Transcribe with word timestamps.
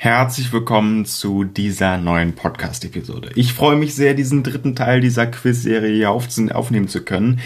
Herzlich 0.00 0.52
willkommen 0.52 1.06
zu 1.06 1.42
dieser 1.42 1.98
neuen 1.98 2.32
Podcast-Episode. 2.36 3.32
Ich 3.34 3.52
freue 3.52 3.74
mich 3.74 3.96
sehr, 3.96 4.14
diesen 4.14 4.44
dritten 4.44 4.76
Teil 4.76 5.00
dieser 5.00 5.26
Quiz-Serie 5.26 5.92
hier 5.92 6.12
aufnehmen 6.12 6.86
zu 6.86 7.02
können. 7.02 7.40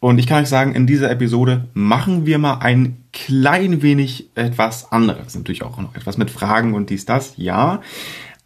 Und 0.00 0.16
ich 0.16 0.26
kann 0.26 0.42
euch 0.42 0.48
sagen, 0.48 0.74
in 0.74 0.86
dieser 0.86 1.10
Episode 1.10 1.68
machen 1.74 2.24
wir 2.24 2.38
mal 2.38 2.60
ein 2.60 2.96
klein 3.12 3.82
wenig 3.82 4.30
etwas 4.36 4.90
anderes. 4.90 5.34
Natürlich 5.34 5.62
auch 5.62 5.76
noch 5.76 5.94
etwas 5.96 6.16
mit 6.16 6.30
Fragen 6.30 6.72
und 6.72 6.88
dies, 6.88 7.04
das, 7.04 7.34
ja. 7.36 7.82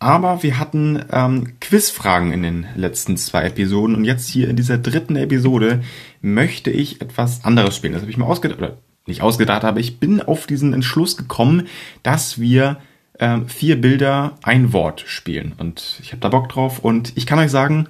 Aber 0.00 0.42
wir 0.42 0.58
hatten 0.58 1.04
ähm, 1.12 1.52
Quizfragen 1.60 2.32
in 2.32 2.42
den 2.42 2.66
letzten 2.74 3.16
zwei 3.16 3.44
Episoden 3.44 3.94
und 3.94 4.04
jetzt 4.04 4.28
hier 4.28 4.48
in 4.48 4.56
dieser 4.56 4.78
dritten 4.78 5.14
Episode 5.14 5.84
möchte 6.20 6.72
ich 6.72 7.00
etwas 7.00 7.44
anderes 7.44 7.76
spielen. 7.76 7.92
Das 7.92 8.02
habe 8.02 8.10
ich 8.10 8.18
mir 8.18 8.26
ausgedacht, 8.26 8.58
oder 8.58 8.78
nicht 9.06 9.22
ausgedacht, 9.22 9.62
aber 9.64 9.78
ich 9.78 10.00
bin 10.00 10.20
auf 10.20 10.48
diesen 10.48 10.72
Entschluss 10.72 11.16
gekommen, 11.16 11.68
dass 12.02 12.40
wir 12.40 12.78
ähm, 13.18 13.48
vier 13.48 13.80
Bilder, 13.80 14.38
ein 14.42 14.72
Wort 14.72 15.04
spielen. 15.06 15.52
Und 15.58 16.00
ich 16.02 16.12
habe 16.12 16.20
da 16.20 16.28
Bock 16.28 16.48
drauf. 16.48 16.78
Und 16.80 17.12
ich 17.16 17.26
kann 17.26 17.38
euch 17.38 17.50
sagen, 17.50 17.88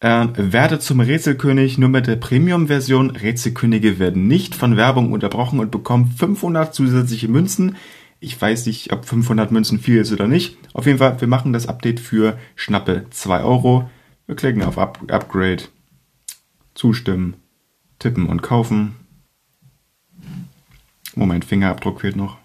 äh, 0.00 0.26
werde 0.34 0.78
zum 0.80 1.00
Rätselkönig 1.00 1.78
nur 1.78 1.88
mit 1.88 2.06
der 2.06 2.16
Premium-Version. 2.16 3.10
Rätselkönige 3.10 3.98
werden 3.98 4.26
nicht 4.26 4.54
von 4.54 4.76
Werbung 4.76 5.12
unterbrochen 5.12 5.60
und 5.60 5.70
bekommen 5.70 6.10
500 6.10 6.74
zusätzliche 6.74 7.28
Münzen. 7.28 7.76
Ich 8.18 8.40
weiß 8.40 8.66
nicht, 8.66 8.92
ob 8.92 9.04
500 9.04 9.50
Münzen 9.52 9.78
viel 9.78 9.98
ist 9.98 10.12
oder 10.12 10.28
nicht. 10.28 10.56
Auf 10.74 10.86
jeden 10.86 10.98
Fall, 10.98 11.20
wir 11.20 11.28
machen 11.28 11.52
das 11.52 11.66
Update 11.66 12.00
für 12.00 12.38
schnappe 12.56 13.06
2 13.10 13.42
Euro. 13.42 13.90
Wir 14.26 14.36
klicken 14.36 14.62
auf 14.62 14.78
Up 14.78 15.00
Upgrade, 15.08 15.64
zustimmen, 16.74 17.34
tippen 17.98 18.26
und 18.26 18.42
kaufen. 18.42 18.96
Moment, 21.14 21.44
Fingerabdruck 21.44 22.00
fehlt 22.00 22.16
noch 22.16 22.41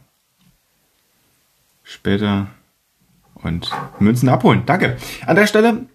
später 1.88 2.48
und 3.36 3.72
Münzen 4.00 4.30
abholen. 4.30 4.64
Danke. 4.66 4.98
An 5.26 5.36
der 5.36 5.48
Stelle, 5.48 5.86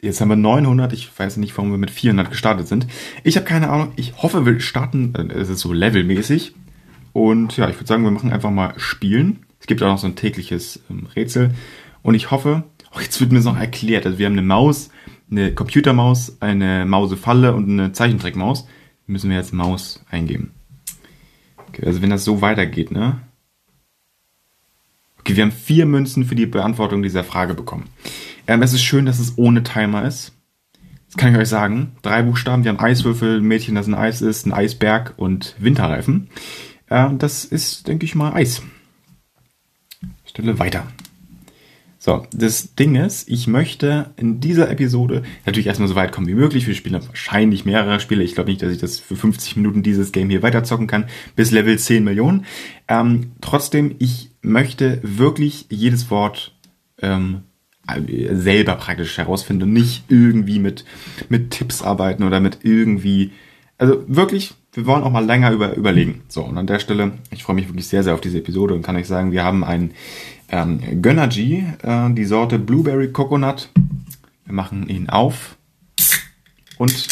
jetzt 0.00 0.20
haben 0.20 0.28
wir 0.28 0.36
900. 0.36 0.92
Ich 0.92 1.10
weiß 1.18 1.38
nicht, 1.38 1.56
warum 1.56 1.70
wir 1.70 1.78
mit 1.78 1.90
400 1.90 2.30
gestartet 2.30 2.68
sind. 2.68 2.86
Ich 3.24 3.36
habe 3.36 3.46
keine 3.46 3.70
Ahnung. 3.70 3.92
Ich 3.96 4.22
hoffe, 4.22 4.44
wir 4.44 4.60
starten, 4.60 5.14
äh, 5.14 5.32
es 5.32 5.48
ist 5.48 5.60
so 5.60 5.72
levelmäßig. 5.72 6.54
Und 7.14 7.56
ja, 7.56 7.68
ich 7.68 7.76
würde 7.76 7.86
sagen, 7.86 8.04
wir 8.04 8.10
machen 8.10 8.32
einfach 8.32 8.50
mal 8.50 8.74
Spielen. 8.76 9.46
Es 9.60 9.66
gibt 9.66 9.82
auch 9.82 9.88
noch 9.88 9.98
so 9.98 10.06
ein 10.06 10.14
tägliches 10.14 10.82
ähm, 10.90 11.08
Rätsel. 11.16 11.54
Und 12.02 12.14
ich 12.14 12.30
hoffe, 12.30 12.64
oh, 12.94 13.00
jetzt 13.00 13.18
wird 13.20 13.32
mir 13.32 13.38
das 13.38 13.46
noch 13.46 13.58
erklärt. 13.58 14.04
Also 14.04 14.18
wir 14.18 14.26
haben 14.26 14.34
eine 14.34 14.42
Maus, 14.42 14.90
eine 15.30 15.54
Computermaus, 15.54 16.36
eine 16.40 16.84
Mausefalle 16.84 17.54
und 17.54 17.70
eine 17.70 17.92
Zeichentrickmaus. 17.92 18.68
Müssen 19.06 19.30
wir 19.30 19.38
jetzt 19.38 19.54
Maus 19.54 20.04
eingeben. 20.10 20.52
Okay, 21.68 21.86
also 21.86 22.02
wenn 22.02 22.10
das 22.10 22.24
so 22.24 22.42
weitergeht, 22.42 22.90
ne? 22.90 23.20
Okay, 25.28 25.36
wir 25.36 25.44
haben 25.44 25.52
vier 25.52 25.84
Münzen 25.84 26.24
für 26.24 26.34
die 26.34 26.46
Beantwortung 26.46 27.02
dieser 27.02 27.22
Frage 27.22 27.52
bekommen. 27.52 27.90
Ähm, 28.46 28.62
es 28.62 28.72
ist 28.72 28.82
schön, 28.82 29.04
dass 29.04 29.18
es 29.18 29.36
ohne 29.36 29.62
Timer 29.62 30.06
ist. 30.06 30.32
Das 31.06 31.18
kann 31.18 31.34
ich 31.34 31.38
euch 31.38 31.50
sagen. 31.50 31.92
Drei 32.00 32.22
Buchstaben. 32.22 32.64
Wir 32.64 32.70
haben 32.70 32.80
Eiswürfel, 32.80 33.42
Mädchen, 33.42 33.74
das 33.74 33.86
ein 33.86 33.94
Eis 33.94 34.22
ist, 34.22 34.46
ein 34.46 34.54
Eisberg 34.54 35.12
und 35.18 35.54
Winterreifen. 35.58 36.30
Ähm, 36.88 37.18
das 37.18 37.44
ist, 37.44 37.88
denke 37.88 38.06
ich 38.06 38.14
mal, 38.14 38.32
Eis. 38.32 38.62
Stelle 40.24 40.58
weiter. 40.58 40.86
So, 42.00 42.24
das 42.32 42.76
Ding 42.76 42.94
ist, 42.94 43.28
ich 43.28 43.48
möchte 43.48 44.10
in 44.16 44.38
dieser 44.38 44.70
Episode 44.70 45.24
natürlich 45.44 45.66
erstmal 45.66 45.88
so 45.88 45.96
weit 45.96 46.12
kommen 46.12 46.28
wie 46.28 46.34
möglich. 46.34 46.68
Wir 46.68 46.74
spielen 46.74 47.02
wahrscheinlich 47.04 47.64
mehrere 47.64 47.98
Spiele. 47.98 48.22
Ich 48.22 48.36
glaube 48.36 48.50
nicht, 48.50 48.62
dass 48.62 48.72
ich 48.72 48.78
das 48.78 49.00
für 49.00 49.16
50 49.16 49.56
Minuten 49.56 49.82
dieses 49.82 50.12
Game 50.12 50.30
hier 50.30 50.42
weiterzocken 50.42 50.86
kann, 50.86 51.06
bis 51.34 51.50
Level 51.50 51.76
10 51.76 52.04
Millionen. 52.04 52.46
Ähm, 52.86 53.32
trotzdem, 53.40 53.96
ich 53.98 54.30
möchte 54.42 55.00
wirklich 55.02 55.66
jedes 55.70 56.08
Wort 56.08 56.54
ähm, 57.02 57.42
selber 58.32 58.76
praktisch 58.76 59.18
herausfinden 59.18 59.64
und 59.64 59.72
nicht 59.72 60.04
irgendwie 60.08 60.60
mit, 60.60 60.84
mit 61.28 61.50
Tipps 61.50 61.82
arbeiten 61.82 62.22
oder 62.22 62.38
mit 62.38 62.58
irgendwie, 62.62 63.32
also 63.76 64.04
wirklich, 64.06 64.54
wir 64.78 64.86
wollen 64.86 65.02
auch 65.02 65.10
mal 65.10 65.24
länger 65.24 65.50
über, 65.50 65.74
überlegen. 65.74 66.22
So, 66.28 66.44
und 66.44 66.56
an 66.56 66.68
der 66.68 66.78
Stelle, 66.78 67.10
ich 67.32 67.42
freue 67.42 67.56
mich 67.56 67.68
wirklich 67.68 67.88
sehr, 67.88 68.04
sehr 68.04 68.14
auf 68.14 68.20
diese 68.20 68.38
Episode 68.38 68.74
und 68.74 68.82
kann 68.82 68.94
euch 68.94 69.08
sagen, 69.08 69.32
wir 69.32 69.42
haben 69.42 69.64
einen 69.64 69.90
ähm, 70.50 71.02
Gönnergy, 71.02 71.64
äh, 71.82 72.10
die 72.14 72.24
Sorte 72.24 72.60
Blueberry 72.60 73.10
Coconut. 73.10 73.70
Wir 74.44 74.54
machen 74.54 74.88
ihn 74.88 75.08
auf 75.08 75.56
und 76.78 77.08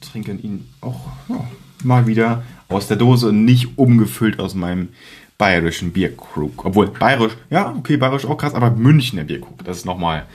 trinken 0.00 0.40
ihn 0.44 0.68
auch 0.80 1.08
ja, 1.28 1.44
mal 1.82 2.06
wieder 2.06 2.44
aus 2.68 2.86
der 2.86 2.98
Dose 2.98 3.32
nicht 3.32 3.76
umgefüllt 3.78 4.38
aus 4.38 4.54
meinem 4.54 4.90
bayerischen 5.38 5.90
Bierkrug. 5.92 6.64
Obwohl, 6.64 6.86
bayerisch, 6.86 7.32
ja, 7.50 7.74
okay, 7.76 7.96
bayerisch 7.96 8.26
auch 8.26 8.36
krass, 8.36 8.54
aber 8.54 8.70
Münchner 8.70 9.24
Bierkrug, 9.24 9.64
das 9.64 9.78
ist 9.78 9.86
nochmal, 9.86 10.26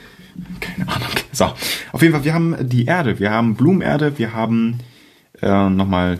keine 0.60 0.86
Ahnung. 0.86 1.08
So, 1.32 1.46
auf 1.92 2.02
jeden 2.02 2.12
Fall, 2.12 2.24
wir 2.24 2.34
haben 2.34 2.56
die 2.60 2.84
Erde, 2.84 3.18
wir 3.18 3.30
haben 3.30 3.54
Blumenerde, 3.54 4.18
wir 4.18 4.34
haben 4.34 4.80
äh, 5.42 5.68
nochmal 5.68 6.18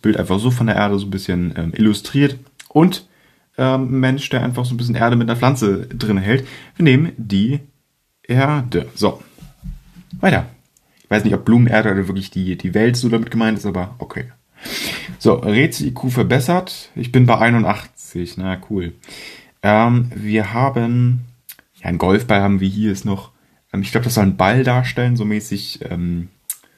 Bild 0.00 0.16
einfach 0.16 0.38
so 0.38 0.50
von 0.50 0.66
der 0.66 0.76
Erde 0.76 0.98
so 0.98 1.06
ein 1.06 1.10
bisschen 1.10 1.54
ähm, 1.56 1.72
illustriert 1.74 2.38
und 2.68 3.06
ähm, 3.58 4.00
Mensch, 4.00 4.28
der 4.30 4.42
einfach 4.42 4.64
so 4.64 4.74
ein 4.74 4.76
bisschen 4.76 4.94
Erde 4.94 5.16
mit 5.16 5.28
einer 5.28 5.38
Pflanze 5.38 5.86
drin 5.86 6.18
hält. 6.18 6.46
Wir 6.76 6.84
nehmen 6.84 7.12
die 7.16 7.60
Erde. 8.22 8.88
So. 8.94 9.22
Weiter. 10.20 10.46
Ich 11.02 11.10
weiß 11.10 11.24
nicht, 11.24 11.34
ob 11.34 11.44
Blumenerde 11.44 11.90
oder 11.90 12.08
wirklich 12.08 12.30
die, 12.30 12.56
die 12.56 12.74
Welt 12.74 12.96
so 12.96 13.08
damit 13.08 13.30
gemeint 13.30 13.58
ist, 13.58 13.66
aber 13.66 13.94
okay. 13.98 14.32
So, 15.18 15.34
Rätsel-IQ 15.34 16.10
verbessert. 16.10 16.90
Ich 16.94 17.12
bin 17.12 17.26
bei 17.26 17.38
81. 17.38 18.38
Na, 18.38 18.58
cool. 18.70 18.94
Ähm, 19.62 20.10
wir 20.14 20.52
haben, 20.52 21.26
ja, 21.74 21.86
ein 21.86 21.98
Golfball 21.98 22.40
haben 22.40 22.60
wir 22.60 22.68
hier 22.68 22.92
ist 22.92 23.04
noch, 23.04 23.32
ähm, 23.72 23.82
ich 23.82 23.92
glaube, 23.92 24.04
das 24.04 24.14
soll 24.14 24.24
ein 24.24 24.36
Ball 24.36 24.64
darstellen, 24.64 25.16
so 25.16 25.24
mäßig, 25.24 25.80
ähm, 25.88 26.28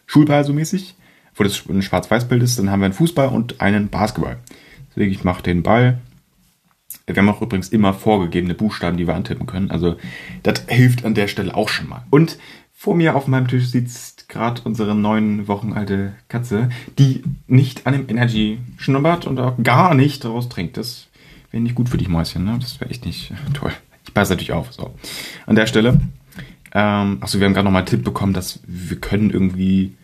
Schulball 0.07 0.45
so 0.45 0.53
mäßig, 0.53 0.95
wo 1.35 1.45
das 1.45 1.69
ein 1.69 1.83
Schwarz-Weiß-Bild 1.83 2.43
ist. 2.43 2.59
Dann 2.59 2.71
haben 2.71 2.81
wir 2.81 2.87
einen 2.87 2.95
Fußball 2.95 3.29
und 3.29 3.61
einen 3.61 3.89
Basketball. 3.89 4.39
Deswegen, 4.91 5.13
ich 5.13 5.25
mache 5.25 5.43
den 5.43 5.63
Ball, 5.63 5.99
wir 7.07 7.17
haben 7.17 7.29
auch 7.29 7.43
übrigens 7.43 7.69
immer 7.69 7.93
vorgegebene 7.93 8.55
Buchstaben, 8.55 8.97
die 8.97 9.07
wir 9.07 9.15
antippen 9.15 9.47
können. 9.47 9.71
Also 9.71 9.97
das 10.43 10.65
hilft 10.69 11.05
an 11.05 11.15
der 11.15 11.29
Stelle 11.29 11.55
auch 11.55 11.69
schon 11.69 11.89
mal. 11.89 12.05
Und 12.11 12.39
vor 12.73 12.95
mir 12.95 13.17
auf 13.17 13.27
meinem 13.27 13.49
Tisch 13.49 13.67
sitzt 13.67 14.29
gerade 14.29 14.63
unsere 14.65 14.95
neun 14.95 15.49
Wochen 15.49 15.73
alte 15.73 16.15
Katze, 16.29 16.69
die 16.99 17.23
nicht 17.47 17.87
an 17.87 17.95
dem 17.95 18.09
Energy 18.09 18.59
schnuppert 18.77 19.27
und 19.27 19.39
auch 19.39 19.55
gar 19.63 19.95
nicht 19.95 20.25
daraus 20.25 20.49
trinkt. 20.49 20.77
Das 20.77 21.09
wäre 21.51 21.63
nicht 21.63 21.75
gut 21.75 21.89
für 21.89 21.99
dich, 21.99 22.09
Mäuschen. 22.09 22.45
Ne? 22.45 22.59
Das 22.61 22.81
wäre 22.81 22.91
echt 22.91 23.07
nicht 23.07 23.33
toll. 23.55 23.73
Ich 24.07 24.15
passe 24.15 24.33
natürlich 24.33 24.53
auf. 24.53 24.73
So. 24.73 24.95
An 25.47 25.57
der 25.57 25.67
Stelle. 25.67 26.01
Ähm, 26.73 27.19
achso, 27.21 27.39
wir 27.39 27.47
haben 27.47 27.55
gerade 27.55 27.65
nochmal 27.65 27.83
einen 27.83 27.89
Tipp 27.89 28.05
bekommen, 28.05 28.33
dass 28.33 28.61
wir 28.67 28.99
können 28.99 29.31
irgendwie 29.31 29.95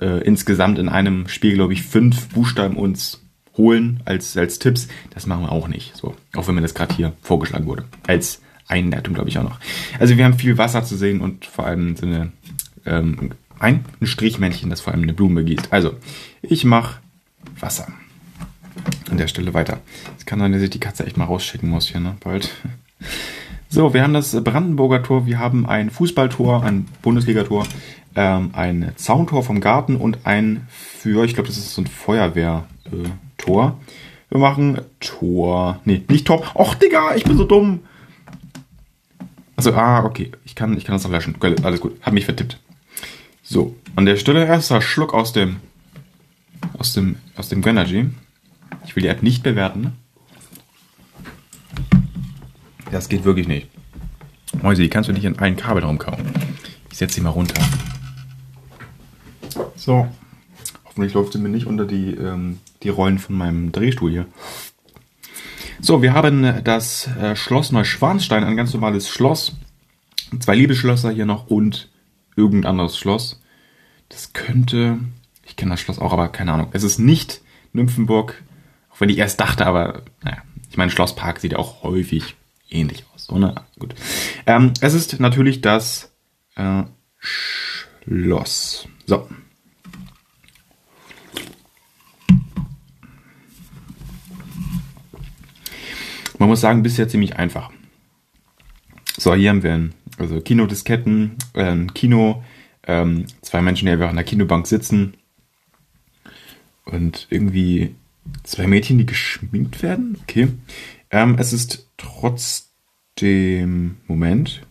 äh, 0.00 0.22
insgesamt 0.22 0.78
in 0.78 0.88
einem 0.88 1.28
Spiel, 1.28 1.54
glaube 1.54 1.72
ich, 1.72 1.82
fünf 1.82 2.28
Buchstaben 2.28 2.76
uns 2.76 3.20
holen 3.56 4.00
als, 4.04 4.36
als 4.36 4.58
Tipps. 4.58 4.88
Das 5.10 5.26
machen 5.26 5.42
wir 5.42 5.52
auch 5.52 5.68
nicht. 5.68 5.96
So, 5.96 6.16
auch 6.34 6.48
wenn 6.48 6.54
mir 6.54 6.62
das 6.62 6.74
gerade 6.74 6.94
hier 6.94 7.12
vorgeschlagen 7.22 7.66
wurde. 7.66 7.84
Als 8.06 8.40
Einleitung, 8.66 9.14
glaube 9.14 9.28
ich, 9.28 9.38
auch 9.38 9.44
noch. 9.44 9.58
Also 9.98 10.16
wir 10.16 10.24
haben 10.24 10.38
viel 10.38 10.58
Wasser 10.58 10.84
zu 10.84 10.96
sehen 10.96 11.20
und 11.20 11.44
vor 11.44 11.66
allem 11.66 11.96
so 11.96 12.06
eine, 12.06 12.32
ähm, 12.86 13.32
ein, 13.58 13.84
ein 14.00 14.06
Strichmännchen, 14.06 14.70
das 14.70 14.80
vor 14.80 14.92
allem 14.92 15.02
eine 15.02 15.12
Blume 15.12 15.44
gießt. 15.44 15.72
Also, 15.72 15.96
ich 16.42 16.64
mache 16.64 17.00
Wasser. 17.58 17.88
An 19.10 19.18
der 19.18 19.26
Stelle 19.26 19.52
weiter. 19.52 19.80
Es 20.16 20.24
kann 20.24 20.38
sein, 20.38 20.52
dass 20.52 20.62
ich 20.62 20.70
die 20.70 20.80
Katze 20.80 21.04
echt 21.04 21.16
mal 21.16 21.24
rausschicken 21.24 21.68
muss 21.68 21.88
hier, 21.88 22.00
ne? 22.00 22.16
Bald. 22.20 22.50
So, 23.68 23.92
wir 23.92 24.02
haben 24.02 24.14
das 24.14 24.32
Brandenburger 24.42 25.02
Tor, 25.02 25.26
wir 25.26 25.38
haben 25.38 25.66
ein 25.66 25.90
Fußballtor, 25.90 26.64
ein 26.64 26.86
Bundesligator, 27.02 27.66
ähm, 28.14 28.50
ein 28.52 28.92
Zauntor 28.96 29.42
vom 29.42 29.60
Garten 29.60 29.96
und 29.96 30.18
ein 30.24 30.66
für, 30.68 31.24
ich 31.24 31.34
glaube, 31.34 31.48
das 31.48 31.58
ist 31.58 31.74
so 31.74 31.82
ein 31.82 31.86
Feuerwehr. 31.86 32.66
Äh. 32.86 33.08
Wir 34.30 34.38
machen 34.38 34.80
Tor. 35.00 35.80
Nee, 35.84 36.02
nicht 36.08 36.26
Tor. 36.26 36.44
Och, 36.54 36.74
Digga, 36.74 37.16
ich 37.16 37.24
bin 37.24 37.36
so 37.36 37.44
dumm. 37.44 37.80
Also, 39.56 39.72
ah, 39.72 40.04
okay. 40.04 40.30
Ich 40.44 40.54
kann, 40.54 40.76
ich 40.76 40.84
kann 40.84 40.94
das 40.94 41.04
noch 41.04 41.10
löschen. 41.10 41.34
Alles 41.62 41.80
gut. 41.80 41.96
Hab 42.02 42.12
mich 42.12 42.26
vertippt. 42.26 42.60
So, 43.42 43.74
an 43.96 44.06
der 44.06 44.16
Stelle 44.16 44.46
erster 44.46 44.80
Schluck 44.80 45.14
aus 45.14 45.32
dem 45.32 45.56
aus 46.78 46.92
dem 46.92 47.16
aus 47.34 47.48
dem 47.48 47.62
Grenadgy. 47.62 48.10
Ich 48.86 48.94
will 48.94 49.02
die 49.02 49.08
App 49.08 49.22
nicht 49.22 49.42
bewerten. 49.42 49.94
Das 52.92 53.08
geht 53.08 53.24
wirklich 53.24 53.48
nicht. 53.48 53.68
Mäuse, 54.62 54.82
die 54.82 54.88
kannst 54.88 55.08
du 55.08 55.12
nicht 55.12 55.24
in 55.24 55.38
einen 55.38 55.56
Kabel 55.56 55.82
rumkauen. 55.82 56.24
Ich 56.90 56.98
setze 56.98 57.16
sie 57.16 57.20
mal 57.20 57.30
runter. 57.30 57.60
So. 59.76 60.08
Hoffentlich 60.84 61.14
läuft 61.14 61.32
sie 61.32 61.38
mir 61.38 61.48
nicht 61.48 61.66
unter 61.66 61.84
die 61.84 62.14
ähm, 62.14 62.58
die 62.82 62.88
Rollen 62.88 63.18
von 63.18 63.36
meinem 63.36 63.72
Drehstuhl 63.72 64.10
hier. 64.10 64.26
So, 65.80 66.02
wir 66.02 66.12
haben 66.12 66.62
das 66.64 67.06
äh, 67.06 67.34
Schloss 67.36 67.72
Neuschwanstein, 67.72 68.44
ein 68.44 68.56
ganz 68.56 68.72
normales 68.74 69.08
Schloss. 69.08 69.56
Zwei 70.38 70.54
Liebesschlösser 70.54 71.10
hier 71.10 71.26
noch 71.26 71.46
und 71.46 71.88
irgendein 72.36 72.70
anderes 72.70 72.98
Schloss. 72.98 73.40
Das 74.08 74.32
könnte, 74.32 74.98
ich 75.44 75.56
kenne 75.56 75.72
das 75.72 75.80
Schloss 75.80 75.98
auch, 75.98 76.12
aber 76.12 76.28
keine 76.28 76.52
Ahnung. 76.52 76.68
Es 76.72 76.82
ist 76.82 76.98
nicht 76.98 77.40
Nymphenburg, 77.72 78.42
auch 78.90 79.00
wenn 79.00 79.08
ich 79.08 79.18
erst 79.18 79.40
dachte, 79.40 79.66
aber 79.66 80.02
naja, 80.22 80.38
ich 80.68 80.76
meine, 80.76 80.90
Schlosspark 80.90 81.40
sieht 81.40 81.56
auch 81.56 81.82
häufig 81.82 82.36
ähnlich 82.68 83.04
aus. 83.14 83.24
So, 83.24 83.38
ne? 83.38 83.54
Gut. 83.78 83.94
Ähm, 84.46 84.72
es 84.80 84.94
ist 84.94 85.18
natürlich 85.18 85.60
das 85.60 86.12
äh, 86.56 86.82
Schloss. 87.18 88.86
So. 89.06 89.28
Man 96.40 96.48
muss 96.48 96.62
sagen, 96.62 96.82
bisher 96.82 97.06
ziemlich 97.06 97.36
einfach. 97.36 97.70
So, 99.18 99.34
hier 99.34 99.50
haben 99.50 99.62
wir 99.62 99.74
ein, 99.74 99.94
also 100.16 100.40
Kinodisketten, 100.40 101.36
äh, 101.52 101.84
Kino, 101.92 102.42
ähm, 102.86 103.26
zwei 103.42 103.60
Menschen, 103.60 103.84
die 103.84 103.92
einfach 103.92 104.08
an 104.08 104.16
der 104.16 104.24
Kinobank 104.24 104.66
sitzen 104.66 105.18
und 106.86 107.26
irgendwie 107.28 107.94
zwei 108.42 108.66
Mädchen, 108.66 108.96
die 108.96 109.04
geschminkt 109.04 109.82
werden. 109.82 110.16
Okay. 110.22 110.48
Ähm, 111.10 111.36
es 111.38 111.52
ist 111.52 111.86
trotzdem, 111.98 113.98
Moment, 114.06 114.62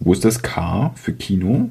wo 0.00 0.12
ist 0.12 0.24
das 0.24 0.42
K 0.42 0.92
für 0.96 1.12
Kino? 1.12 1.70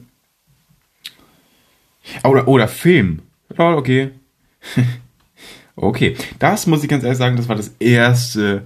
Oder, 2.24 2.48
oder 2.48 2.70
Film. 2.70 3.24
Oh, 3.58 3.74
okay. 3.76 4.12
okay. 5.76 6.16
Das 6.40 6.68
muss 6.68 6.84
ich 6.84 6.90
ganz 6.90 7.04
ehrlich 7.04 7.18
sagen, 7.18 7.38
das 7.38 7.50
war 7.50 7.56
das 7.56 7.76
erste, 7.80 8.64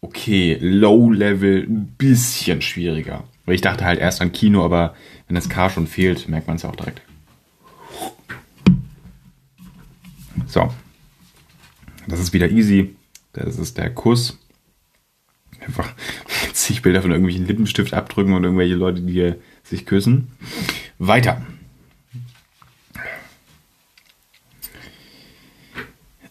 okay, 0.00 0.58
Low-Level, 0.60 1.66
ein 1.68 1.94
bisschen 1.98 2.62
schwieriger. 2.62 3.24
Weil 3.44 3.54
ich 3.54 3.60
dachte 3.60 3.84
halt 3.84 3.98
erst 3.98 4.20
an 4.20 4.32
Kino, 4.32 4.64
aber 4.64 4.94
wenn 5.26 5.34
das 5.34 5.48
K 5.48 5.70
schon 5.70 5.86
fehlt, 5.86 6.28
merkt 6.28 6.46
man 6.46 6.56
es 6.56 6.62
ja 6.62 6.70
auch 6.70 6.76
direkt. 6.76 7.00
So. 10.46 10.72
Das 12.06 12.20
ist 12.20 12.32
wieder 12.32 12.50
easy. 12.50 12.94
Das 13.32 13.58
ist 13.58 13.78
der 13.78 13.90
Kuss. 13.90 14.38
Einfach 15.60 15.94
zig 16.52 16.82
Bilder 16.82 17.02
von 17.02 17.10
irgendwelchen 17.10 17.46
Lippenstift 17.46 17.94
abdrücken 17.94 18.32
und 18.32 18.44
irgendwelche 18.44 18.74
Leute, 18.74 19.00
die 19.02 19.34
sich 19.62 19.86
küssen. 19.86 20.28
Weiter. 20.98 21.42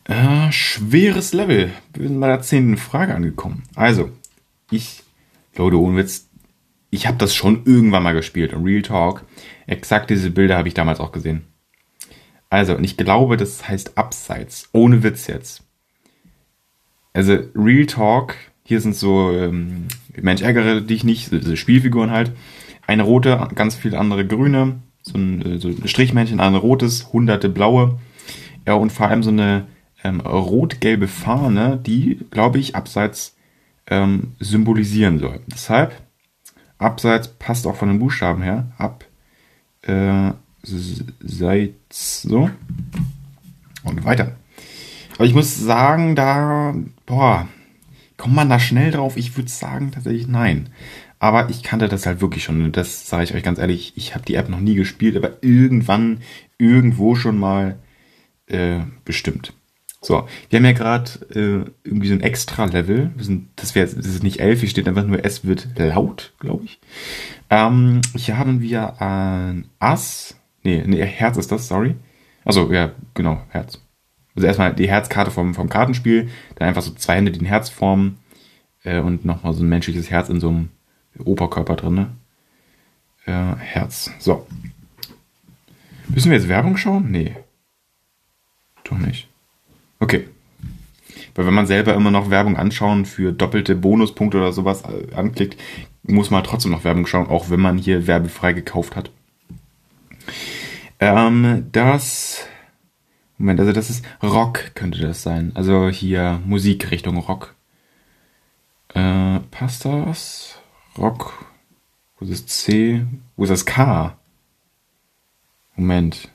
Äh, 0.07 0.51
schweres 0.54 1.33
Level. 1.33 1.71
Wir 1.94 2.07
sind 2.07 2.19
bei 2.19 2.27
der 2.27 2.42
zehnten 2.42 2.77
Frage 2.77 3.13
angekommen. 3.13 3.63
Also, 3.75 4.09
ich, 4.71 5.04
Leute, 5.57 5.80
ohne 5.80 5.98
Witz, 5.98 6.30
ich 6.89 7.07
habe 7.07 7.18
das 7.18 7.36
schon 7.36 7.65
irgendwann 7.65 8.04
mal 8.04 8.13
gespielt. 8.13 8.54
Und 8.54 8.63
Real 8.63 8.81
Talk, 8.81 9.25
exakt 9.65 10.09
diese 10.09 10.31
Bilder 10.31 10.57
habe 10.57 10.69
ich 10.69 10.74
damals 10.74 11.01
auch 11.01 11.12
gesehen. 11.12 11.44
Also, 12.50 12.75
und 12.75 12.86
ich 12.86 12.95
glaube, 12.95 13.36
das 13.36 13.68
heißt 13.68 13.98
Abseits. 13.98 14.69
Ohne 14.71 15.04
Witz 15.04 15.27
jetzt. 15.27 15.63
Also, 17.12 17.39
Real 17.54 17.86
Talk, 17.86 18.36
hier 18.63 18.80
sind 18.80 18.95
so, 18.95 19.33
ähm, 19.33 19.89
Mensch, 20.15 20.42
ärgere 20.42 20.80
dich 20.80 21.04
nicht, 21.04 21.30
so 21.30 21.56
Spielfiguren 21.57 22.12
halt. 22.12 22.31
Eine 22.86 23.04
rote, 23.04 23.50
ganz 23.56 23.75
viele 23.75 24.00
andere 24.00 24.25
grüne, 24.25 24.80
so 25.01 25.18
ein, 25.18 25.59
so 25.59 25.68
ein 25.68 25.86
Strichmännchen, 25.86 26.39
ein 26.39 26.56
rotes, 26.56 27.12
hunderte 27.12 27.50
blaue. 27.50 28.00
Ja, 28.65 28.75
und 28.75 28.94
vor 28.94 29.09
allem 29.09 29.24
so 29.24 29.31
eine 29.31 29.68
ähm, 30.03 30.19
rot-gelbe 30.21 31.07
Fahne, 31.07 31.77
die, 31.77 32.19
glaube 32.31 32.59
ich, 32.59 32.75
abseits 32.75 33.35
ähm, 33.88 34.33
symbolisieren 34.39 35.19
soll. 35.19 35.39
Deshalb, 35.47 36.01
abseits 36.77 37.27
passt 37.27 37.65
auch 37.67 37.75
von 37.75 37.89
den 37.89 37.99
Buchstaben 37.99 38.41
her. 38.41 38.71
Ab, 38.77 39.05
äh, 39.83 40.31
so. 42.23 42.49
Und 43.83 44.03
weiter. 44.03 44.35
Aber 45.15 45.25
ich 45.25 45.33
muss 45.33 45.57
sagen, 45.57 46.15
da, 46.15 46.75
boah, 47.05 47.47
kommt 48.17 48.35
man 48.35 48.49
da 48.49 48.59
schnell 48.59 48.91
drauf? 48.91 49.17
Ich 49.17 49.35
würde 49.38 49.49
sagen 49.49 49.91
tatsächlich 49.91 50.27
nein. 50.27 50.69
Aber 51.19 51.49
ich 51.49 51.63
kannte 51.63 51.88
das 51.88 52.05
halt 52.05 52.21
wirklich 52.21 52.44
schon. 52.44 52.71
Das 52.71 53.07
sage 53.07 53.23
ich 53.23 53.33
euch 53.33 53.44
ganz 53.44 53.57
ehrlich, 53.57 53.94
ich 53.95 54.13
habe 54.13 54.25
die 54.25 54.35
App 54.35 54.49
noch 54.49 54.59
nie 54.59 54.75
gespielt, 54.75 55.15
aber 55.15 55.41
irgendwann, 55.41 56.19
irgendwo 56.59 57.15
schon 57.15 57.39
mal 57.39 57.79
äh, 58.45 58.81
bestimmt. 59.05 59.53
So, 60.07 60.25
wir 60.50 60.59
haben 60.59 60.65
ja 60.65 60.71
gerade 60.71 61.12
äh, 61.36 61.69
irgendwie 61.83 62.07
so 62.07 62.13
ein 62.13 62.21
Extra-Level. 62.21 63.12
Das, 63.57 63.75
wäre, 63.75 63.88
das 63.88 64.06
ist 64.06 64.24
nicht 64.24 64.39
elf, 64.39 64.62
hier 64.62 64.69
steht 64.69 64.88
einfach 64.88 65.06
nur, 65.06 65.25
es 65.25 65.44
wird 65.44 65.68
laut, 65.77 66.31
glaube 66.39 66.63
ich. 66.63 66.80
Ähm, 67.50 68.00
hier 68.15 68.38
haben 68.38 68.62
wir 68.62 69.01
ein 69.01 69.65
Ass. 69.80 70.38
Nee, 70.63 70.81
nee, 70.88 71.04
Herz 71.04 71.36
ist 71.36 71.51
das, 71.51 71.68
sorry. 71.68 71.95
Also 72.45 72.71
ja, 72.71 72.94
genau, 73.15 73.42
Herz. 73.50 73.81
Also 74.33 74.48
erstmal 74.48 74.74
die 74.74 74.88
Herzkarte 74.88 75.30
vom, 75.30 75.54
vom 75.54 75.68
Kartenspiel, 75.68 76.30
dann 76.56 76.69
einfach 76.69 76.83
so 76.83 76.94
zwei 76.94 77.18
Hände, 77.18 77.33
die 77.33 77.42
ein 77.42 77.45
Herz 77.45 77.68
formen 77.68 78.18
äh, 78.86 79.01
und 79.01 79.25
nochmal 79.25 79.54
so 79.54 79.62
ein 79.62 79.68
menschliches 79.68 80.09
Herz 80.09 80.30
in 80.30 80.39
so 80.39 80.48
einem 80.48 80.69
Oberkörper 81.21 81.75
drin. 81.75 81.95
Ne? 81.95 82.09
Äh, 83.25 83.57
Herz. 83.57 84.09
So. 84.19 84.48
Müssen 86.07 86.31
wir 86.31 86.38
jetzt 86.38 86.48
Werbung 86.48 86.77
schauen? 86.77 87.12
Nee. 87.12 87.36
Doch 88.86 88.98
nicht. 88.98 89.27
Okay. 89.99 90.27
Weil 91.35 91.45
wenn 91.45 91.53
man 91.53 91.67
selber 91.67 91.94
immer 91.94 92.11
noch 92.11 92.29
Werbung 92.29 92.57
anschauen 92.57 93.05
für 93.05 93.31
doppelte 93.31 93.75
Bonuspunkte 93.75 94.38
oder 94.38 94.53
sowas 94.53 94.83
äh, 94.83 95.13
anklickt, 95.13 95.59
muss 96.03 96.31
man 96.31 96.44
trotzdem 96.44 96.71
noch 96.71 96.83
Werbung 96.83 97.05
schauen, 97.05 97.27
auch 97.27 97.49
wenn 97.49 97.59
man 97.59 97.77
hier 97.77 98.07
werbefrei 98.07 98.53
gekauft 98.53 98.95
hat. 98.95 99.11
Ähm, 100.99 101.67
das. 101.71 102.45
Moment, 103.38 103.59
also 103.59 103.71
das 103.71 103.91
ist 103.91 104.03
Rock, 104.23 104.71
könnte 104.73 104.99
das 104.99 105.21
sein. 105.21 105.51
Also 105.53 105.89
hier 105.89 106.41
Musik 106.45 106.89
Richtung 106.89 107.17
Rock. 107.17 107.53
Äh, 108.95 109.39
passt 109.51 109.85
das? 109.85 110.59
Rock. 110.97 111.45
Wo 112.17 112.25
ist 112.25 112.31
das 112.31 112.45
C? 112.47 113.05
Wo 113.35 113.44
ist 113.44 113.49
das 113.49 113.65
K? 113.65 114.17
Moment. 115.75 116.29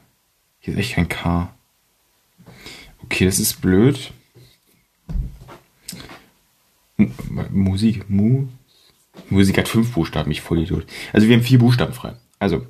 Hier 0.61 0.75
ist 0.75 0.81
echt 0.81 0.95
kein 0.95 1.09
K. 1.09 1.52
Okay, 3.13 3.27
das 3.27 3.39
ist 3.39 3.61
blöd. 3.61 4.11
Musik, 7.51 8.09
Mu. 8.09 8.47
Musik 9.29 9.59
hat 9.59 9.69
fünf 9.69 9.93
Buchstaben, 9.93 10.31
ich 10.31 10.41
voll 10.41 10.61
Idiot. 10.61 10.87
Also 11.13 11.29
wir 11.29 11.37
haben 11.37 11.43
vier 11.43 11.59
Buchstaben 11.59 11.93
frei. 11.93 12.15
Also, 12.39 12.67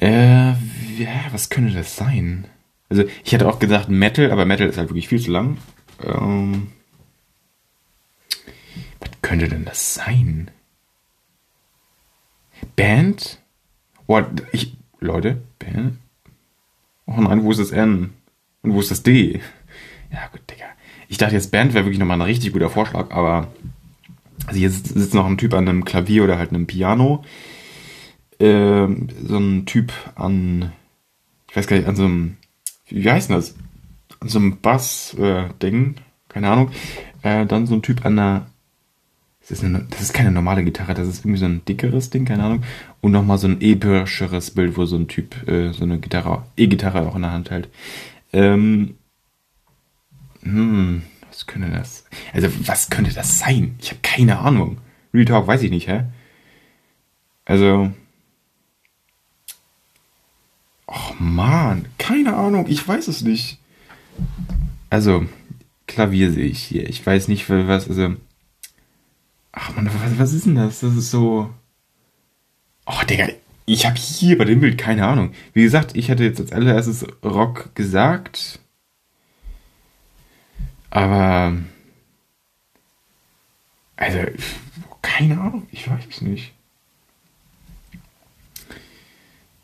äh, 0.00 0.50
ja, 0.50 1.28
was 1.32 1.48
könnte 1.48 1.72
das 1.72 1.96
sein? 1.96 2.46
Also 2.90 3.04
ich 3.24 3.32
hätte 3.32 3.48
auch 3.48 3.58
gesagt 3.58 3.88
Metal, 3.88 4.30
aber 4.30 4.44
Metal 4.44 4.68
ist 4.68 4.76
halt 4.76 4.90
wirklich 4.90 5.08
viel 5.08 5.22
zu 5.22 5.30
lang. 5.30 5.56
Ähm, 6.04 6.70
was 9.00 9.10
könnte 9.22 9.48
denn 9.48 9.64
das 9.64 9.94
sein? 9.94 10.50
Band? 12.76 13.38
What? 14.06 14.26
Ich, 14.52 14.76
Leute, 14.98 15.40
Band? 15.58 15.96
Oh 17.06 17.18
nein, 17.18 17.42
wo 17.42 17.50
ist 17.50 17.60
das 17.60 17.70
N? 17.70 18.12
Und 18.62 18.74
wo 18.74 18.80
ist 18.80 18.90
das 18.90 19.02
D? 19.02 19.40
Ja, 20.12 20.26
gut, 20.32 20.42
Digga. 20.50 20.66
Ich 21.08 21.18
dachte 21.18 21.34
jetzt, 21.34 21.50
Band 21.50 21.74
wäre 21.74 21.84
wirklich 21.84 21.98
nochmal 21.98 22.18
ein 22.18 22.22
richtig 22.22 22.52
guter 22.52 22.70
Vorschlag, 22.70 23.10
aber 23.10 23.48
also 24.46 24.58
hier 24.58 24.70
sitzt 24.70 25.14
noch 25.14 25.26
ein 25.26 25.38
Typ 25.38 25.54
an 25.54 25.68
einem 25.68 25.84
Klavier 25.84 26.24
oder 26.24 26.38
halt 26.38 26.50
einem 26.50 26.66
Piano. 26.66 27.24
Ähm, 28.38 29.08
so 29.22 29.38
ein 29.38 29.66
Typ 29.66 29.92
an, 30.14 30.72
ich 31.48 31.56
weiß 31.56 31.66
gar 31.66 31.76
nicht, 31.76 31.88
an 31.88 31.96
so 31.96 32.04
einem, 32.04 32.36
wie 32.88 33.10
heißt 33.10 33.28
denn 33.28 33.36
das? 33.36 33.54
An 34.20 34.28
so 34.28 34.38
einem 34.38 34.60
Bass-Ding, 34.60 35.94
äh, 35.96 36.00
keine 36.28 36.48
Ahnung. 36.50 36.70
Äh, 37.22 37.46
dann 37.46 37.66
so 37.66 37.74
ein 37.74 37.82
Typ 37.82 38.04
an 38.04 38.18
einer, 38.18 38.46
das 39.40 39.50
ist, 39.50 39.64
eine, 39.64 39.86
das 39.90 40.00
ist 40.00 40.14
keine 40.14 40.30
normale 40.30 40.64
Gitarre, 40.64 40.94
das 40.94 41.08
ist 41.08 41.24
irgendwie 41.24 41.40
so 41.40 41.46
ein 41.46 41.64
dickeres 41.64 42.10
Ding, 42.10 42.24
keine 42.24 42.44
Ahnung. 42.44 42.62
Und 43.00 43.12
nochmal 43.12 43.38
so 43.38 43.46
ein 43.46 43.60
epischeres 43.60 44.52
Bild, 44.52 44.76
wo 44.76 44.84
so 44.86 44.96
ein 44.96 45.08
Typ 45.08 45.46
äh, 45.48 45.72
so 45.72 45.84
eine 45.84 45.98
Gitarre, 45.98 46.44
E-Gitarre 46.56 47.06
auch 47.06 47.16
in 47.16 47.22
der 47.22 47.32
Hand 47.32 47.50
hält. 47.50 47.68
Ähm, 48.32 48.96
hm, 50.42 51.02
was 51.28 51.46
könnte 51.46 51.70
das? 51.70 52.04
Also, 52.32 52.48
was 52.66 52.90
könnte 52.90 53.12
das 53.12 53.38
sein? 53.38 53.76
Ich 53.80 53.90
habe 53.90 54.00
keine 54.02 54.38
Ahnung. 54.38 54.78
Real 55.12 55.24
Talk 55.24 55.46
weiß 55.46 55.62
ich 55.62 55.70
nicht, 55.70 55.88
hä? 55.88 56.04
Also. 57.44 57.92
Oh 60.86 61.14
man, 61.18 61.86
keine 61.98 62.36
Ahnung, 62.36 62.66
ich 62.68 62.86
weiß 62.86 63.08
es 63.08 63.22
nicht. 63.22 63.58
Also, 64.88 65.26
Klavier 65.86 66.32
sehe 66.32 66.46
ich 66.46 66.62
hier. 66.62 66.88
Ich 66.88 67.04
weiß 67.04 67.28
nicht, 67.28 67.48
was, 67.48 67.88
also. 67.88 68.16
Ach 69.52 69.74
man, 69.74 69.86
was, 69.86 70.18
was 70.18 70.32
ist 70.32 70.46
denn 70.46 70.54
das? 70.54 70.80
Das 70.80 70.94
ist 70.94 71.10
so. 71.10 71.50
Oh, 72.86 73.04
Digga, 73.08 73.28
ich 73.72 73.86
habe 73.86 73.96
hier 73.96 74.36
bei 74.36 74.44
dem 74.44 74.60
Bild 74.60 74.78
keine 74.78 75.06
Ahnung. 75.06 75.32
Wie 75.52 75.62
gesagt, 75.62 75.96
ich 75.96 76.08
hätte 76.08 76.24
jetzt 76.24 76.40
als 76.40 76.52
allererstes 76.52 77.06
Rock 77.24 77.74
gesagt. 77.74 78.58
Aber. 80.90 81.56
Also, 83.96 84.18
keine 85.02 85.40
Ahnung, 85.40 85.68
ich 85.70 85.88
weiß 85.88 86.04
es 86.10 86.20
nicht. 86.20 86.52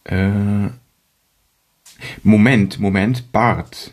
Äh, 0.04 0.68
Moment, 2.22 2.78
Moment, 2.78 3.32
Bart. 3.32 3.92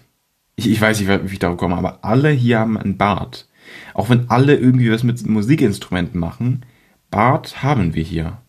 Ich, 0.55 0.69
ich 0.69 0.79
weiß 0.79 0.99
nicht, 0.99 1.09
wie 1.09 1.33
ich 1.33 1.39
darauf 1.39 1.57
komme, 1.57 1.75
aber 1.75 2.03
alle 2.03 2.29
hier 2.29 2.59
haben 2.59 2.77
einen 2.77 2.97
Bart. 2.97 3.47
Auch 3.95 4.09
wenn 4.09 4.29
alle 4.29 4.55
irgendwie 4.55 4.91
was 4.91 5.03
mit 5.03 5.25
Musikinstrumenten 5.25 6.19
machen, 6.19 6.65
Bart 7.09 7.63
haben 7.63 7.95
wir 7.95 8.03
hier. 8.03 8.42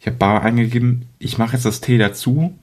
Ich 0.00 0.06
habe 0.06 0.16
Bar 0.16 0.42
eingegeben, 0.42 1.04
ich 1.18 1.36
mache 1.36 1.52
jetzt 1.52 1.66
das 1.66 1.82
T 1.82 1.98
dazu. 1.98 2.58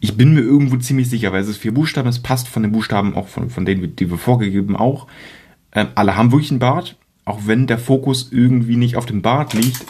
Ich 0.00 0.18
bin 0.18 0.34
mir 0.34 0.42
irgendwo 0.42 0.76
ziemlich 0.76 1.08
sicher, 1.08 1.32
weil 1.32 1.40
es 1.40 1.48
ist 1.48 1.56
vier 1.56 1.72
Buchstaben, 1.72 2.10
es 2.10 2.22
passt 2.22 2.46
von 2.46 2.62
den 2.62 2.72
Buchstaben 2.72 3.14
auch 3.14 3.26
von, 3.26 3.48
von 3.48 3.64
denen, 3.64 3.96
die 3.96 4.10
wir 4.10 4.18
vorgegeben 4.18 4.76
auch. 4.76 5.06
Ähm, 5.72 5.88
alle 5.94 6.14
haben 6.14 6.30
wirklich 6.30 6.50
einen 6.50 6.60
Bart, 6.60 6.98
auch 7.24 7.46
wenn 7.46 7.66
der 7.66 7.78
Fokus 7.78 8.30
irgendwie 8.30 8.76
nicht 8.76 8.96
auf 8.96 9.06
dem 9.06 9.22
Bart 9.22 9.54
liegt, 9.54 9.86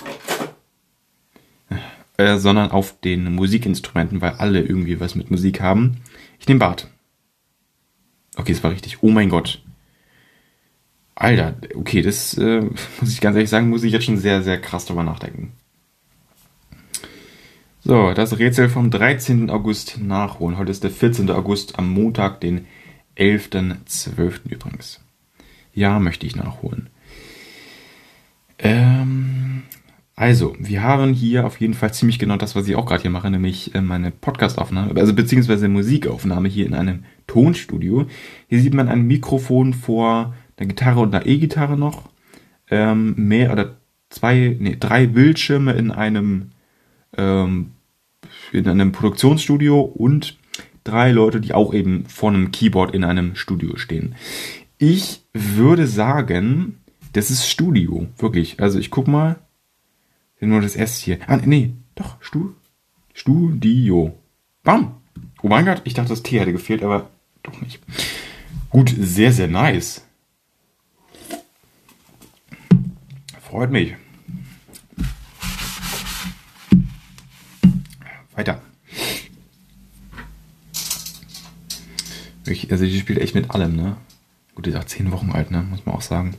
äh, 2.16 2.37
sondern 2.38 2.71
auf 2.71 3.00
den 3.00 3.35
Musikinstrumenten, 3.35 4.21
weil 4.21 4.35
alle 4.35 4.62
irgendwie 4.62 5.00
was 5.00 5.16
mit 5.16 5.33
Musik 5.33 5.61
haben. 5.61 5.97
Ich 6.38 6.47
nehme 6.47 6.61
Bart. 6.61 6.88
Okay, 8.37 8.52
es 8.52 8.62
war 8.62 8.71
richtig. 8.71 9.02
Oh 9.02 9.11
mein 9.11 9.30
Gott. 9.30 9.64
Alter, 11.16 11.56
okay, 11.75 12.02
das 12.02 12.38
äh, 12.38 12.61
muss 13.00 13.12
ich 13.12 13.21
ganz 13.21 13.35
ehrlich 13.35 13.50
sagen, 13.50 13.68
muss 13.68 13.83
ich 13.83 13.92
jetzt 13.92 14.04
schon 14.04 14.18
sehr, 14.18 14.44
sehr 14.44 14.61
krass 14.61 14.87
drüber 14.87 15.02
nachdenken. 15.02 15.54
So, 17.87 18.14
das 18.14 18.38
Rätsel 18.38 18.71
vom 18.71 18.91
13. 18.91 19.50
August 19.50 20.00
nachholen. 20.00 20.57
Heute 20.57 20.71
ist 20.71 20.85
der 20.85 20.91
14. 20.91 21.31
August, 21.31 21.79
am 21.79 21.91
Montag, 21.91 22.41
den 22.41 22.64
11.12. 23.19 24.49
übrigens. 24.49 25.05
Ja, 25.75 25.99
möchte 25.99 26.26
ich 26.26 26.35
nachholen. 26.35 26.88
Ähm, 28.59 29.64
also, 30.17 30.57
wir 30.59 30.83
haben 30.83 31.12
hier 31.12 31.45
auf 31.45 31.61
jeden 31.61 31.75
Fall 31.75 31.93
ziemlich 31.93 32.19
genau 32.19 32.38
das, 32.38 32.57
was 32.57 32.67
ich 32.67 32.75
auch 32.75 32.87
gerade 32.87 33.03
hier 33.03 33.11
mache, 33.11 33.31
nämlich 33.31 33.75
äh, 33.75 33.83
meine 33.83 34.11
Podcastaufnahme, 34.12 34.99
also 34.99 35.12
beziehungsweise 35.12 35.69
Musikaufnahme 35.69 36.49
hier 36.49 36.64
in 36.64 36.73
einem 36.73 37.05
Tonstudio. 37.26 38.07
Hier 38.49 38.62
sieht 38.62 38.73
man 38.73 38.88
ein 38.88 39.03
Mikrofon 39.03 39.75
vor 39.75 40.35
einer 40.57 40.69
Gitarre 40.69 41.00
und 41.00 41.14
einer 41.14 41.26
E-Gitarre 41.26 41.76
noch. 41.76 42.09
Ähm, 42.71 43.12
mehr 43.19 43.53
oder 43.53 43.76
zwei, 44.09 44.57
nee, 44.59 44.75
drei 44.81 45.07
Bildschirme 45.07 45.75
in 45.75 45.91
einem 45.91 46.53
ähm, 47.16 47.73
in 48.52 48.68
einem 48.68 48.92
Produktionsstudio 48.92 49.80
und 49.80 50.38
drei 50.85 51.11
Leute, 51.11 51.40
die 51.40 51.54
auch 51.54 51.75
eben 51.75 52.06
vor 52.06 52.30
einem 52.30 52.52
Keyboard 52.52 52.94
in 52.94 53.04
einem 53.04 53.37
Studio 53.37 53.76
stehen. 53.76 54.14
Ich 54.78 55.23
würde 55.33 55.87
sagen, 55.87 56.78
das 57.12 57.30
ist 57.30 57.49
Studio, 57.49 58.06
wirklich. 58.18 58.61
Also 58.61 58.78
ich 58.78 58.90
guck 58.90 59.09
mal, 59.09 59.37
nur 60.40 60.61
das 60.61 60.76
S 60.76 60.99
hier. 60.99 61.18
Ah, 61.26 61.38
nee, 61.38 61.73
doch, 61.94 62.16
Stu 62.21 62.50
Studio. 63.14 64.18
Bam! 64.62 64.97
Oh 65.42 65.49
mein 65.49 65.64
Gott, 65.64 65.83
ich 65.85 65.94
dachte, 65.94 66.09
das 66.11 66.23
T 66.23 66.40
hätte 66.40 66.52
gefehlt, 66.52 66.83
aber 66.83 67.11
doch 67.42 67.61
nicht. 67.61 67.80
Gut, 68.71 68.94
sehr, 68.99 69.33
sehr 69.33 69.49
nice. 69.49 70.04
Freut 73.40 73.71
mich. 73.71 73.94
Weiter. 78.37 78.61
Also 82.71 82.85
die 82.85 82.99
spielt 82.99 83.21
echt 83.21 83.35
mit 83.35 83.50
allem, 83.50 83.76
ne? 83.76 83.97
Gut, 84.55 84.67
die 84.67 84.71
ist 84.71 84.76
auch 84.76 84.85
10 84.85 85.11
Wochen 85.12 85.33
alt, 85.33 85.50
ne? 85.50 85.62
Muss 85.62 85.87
man 85.87 85.95
auch 85.95 86.03
sagen. 86.03 86.35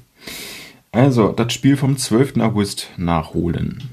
Also, 0.91 1.31
das 1.33 1.51
Spiel 1.51 1.75
vom 1.75 1.97
12. 1.97 2.37
August 2.37 2.89
nachholen. 2.95 3.83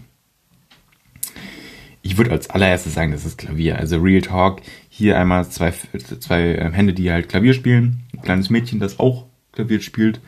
Ich 2.02 2.16
würde 2.16 2.30
als 2.30 2.50
allererstes 2.50 2.94
sagen, 2.94 3.12
das 3.12 3.24
ist 3.24 3.38
Klavier. 3.38 3.78
Also 3.78 3.98
Real 3.98 4.20
Talk, 4.20 4.60
hier 4.88 5.18
einmal 5.18 5.48
zwei, 5.48 5.72
zwei 5.72 6.56
ähm, 6.56 6.72
Hände, 6.72 6.92
die 6.92 7.10
halt 7.10 7.28
Klavier 7.28 7.54
spielen. 7.54 8.02
Ein 8.12 8.22
kleines 8.22 8.50
Mädchen, 8.50 8.80
das 8.80 9.00
auch 9.00 9.26
Klavier 9.52 9.80
spielt. 9.80 10.20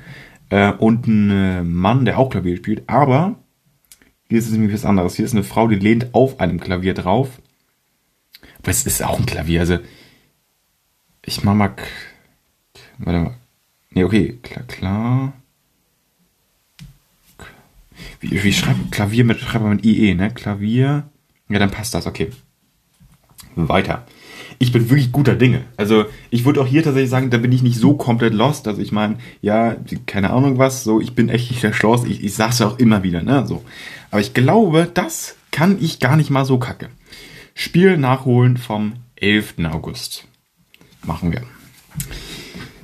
Äh, 0.50 0.72
und 0.72 1.06
ein 1.06 1.30
äh, 1.30 1.62
Mann, 1.62 2.04
der 2.04 2.18
auch 2.18 2.30
Klavier 2.30 2.56
spielt. 2.56 2.88
Aber 2.88 3.36
hier 4.28 4.38
ist 4.38 4.46
es 4.46 4.52
nämlich 4.52 4.72
was 4.72 4.84
anderes. 4.84 5.16
Hier 5.16 5.24
ist 5.24 5.34
eine 5.34 5.44
Frau, 5.44 5.68
die 5.68 5.76
lehnt 5.76 6.14
auf 6.14 6.40
einem 6.40 6.58
Klavier 6.60 6.94
drauf 6.94 7.40
aber 8.64 8.70
es 8.70 8.86
ist 8.86 9.02
auch 9.02 9.18
ein 9.18 9.26
Klavier. 9.26 9.60
Also, 9.60 9.78
ich 11.22 11.44
mach 11.44 11.52
mal. 11.52 11.74
Warte 12.96 13.20
mal. 13.20 13.34
Nee, 13.90 14.04
okay, 14.04 14.38
klar, 14.42 14.64
klar. 14.66 15.32
Wie, 18.20 18.42
wie 18.42 18.52
schreibt 18.54 18.90
Klavier 18.90 19.24
mit, 19.24 19.38
schreibt 19.38 19.62
man 19.62 19.76
mit 19.76 19.84
IE, 19.84 20.14
ne? 20.14 20.30
Klavier. 20.30 21.04
Ja, 21.50 21.58
dann 21.58 21.70
passt 21.70 21.92
das, 21.92 22.06
okay. 22.06 22.30
Weiter. 23.54 24.06
Ich 24.58 24.72
bin 24.72 24.88
wirklich 24.88 25.12
guter 25.12 25.34
Dinge. 25.34 25.66
Also, 25.76 26.06
ich 26.30 26.46
würde 26.46 26.62
auch 26.62 26.66
hier 26.66 26.82
tatsächlich 26.82 27.10
sagen, 27.10 27.28
da 27.28 27.36
bin 27.36 27.52
ich 27.52 27.62
nicht 27.62 27.76
so 27.76 27.92
komplett 27.98 28.32
lost. 28.32 28.66
Also, 28.66 28.80
ich 28.80 28.92
meine, 28.92 29.18
ja, 29.42 29.76
keine 30.06 30.30
Ahnung 30.30 30.56
was, 30.56 30.84
so, 30.84 31.02
ich 31.02 31.14
bin 31.14 31.28
echt 31.28 31.50
nicht 31.50 31.62
der 31.62 31.74
Schloss. 31.74 32.04
Ich, 32.04 32.24
ich 32.24 32.34
sag's 32.34 32.60
ja 32.60 32.68
auch 32.68 32.78
immer 32.78 33.02
wieder, 33.02 33.22
ne? 33.22 33.46
So. 33.46 33.62
Aber 34.10 34.22
ich 34.22 34.32
glaube, 34.32 34.90
das 34.94 35.36
kann 35.50 35.76
ich 35.82 36.00
gar 36.00 36.16
nicht 36.16 36.30
mal 36.30 36.46
so 36.46 36.58
kacke. 36.58 36.88
Spiel 37.54 37.96
nachholen 37.96 38.56
vom 38.56 38.94
11. 39.16 39.54
August. 39.70 40.26
Machen 41.04 41.32
wir. 41.32 41.42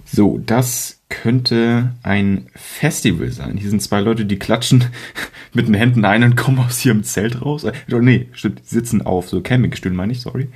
So, 0.05 0.39
das 0.39 1.01
könnte 1.09 1.93
ein 2.03 2.49
Festival 2.55 3.31
sein. 3.31 3.57
Hier 3.57 3.71
sind 3.71 3.83
zwei 3.83 4.01
Leute, 4.01 4.25
die 4.25 4.39
klatschen 4.39 4.85
mit 5.53 5.67
den 5.67 5.75
Händen 5.75 6.05
ein 6.05 6.23
und 6.23 6.37
kommen 6.37 6.61
aus 6.61 6.85
ihrem 6.85 7.03
Zelt 7.03 7.43
raus. 7.43 7.65
Äh, 7.65 7.73
nee, 7.89 8.29
stimmt, 8.33 8.65
sitzen 8.65 9.03
auf 9.03 9.29
so 9.29 9.41
Campingstühlen, 9.41 9.97
meine 9.97 10.13
ich, 10.13 10.21
sorry. 10.21 10.49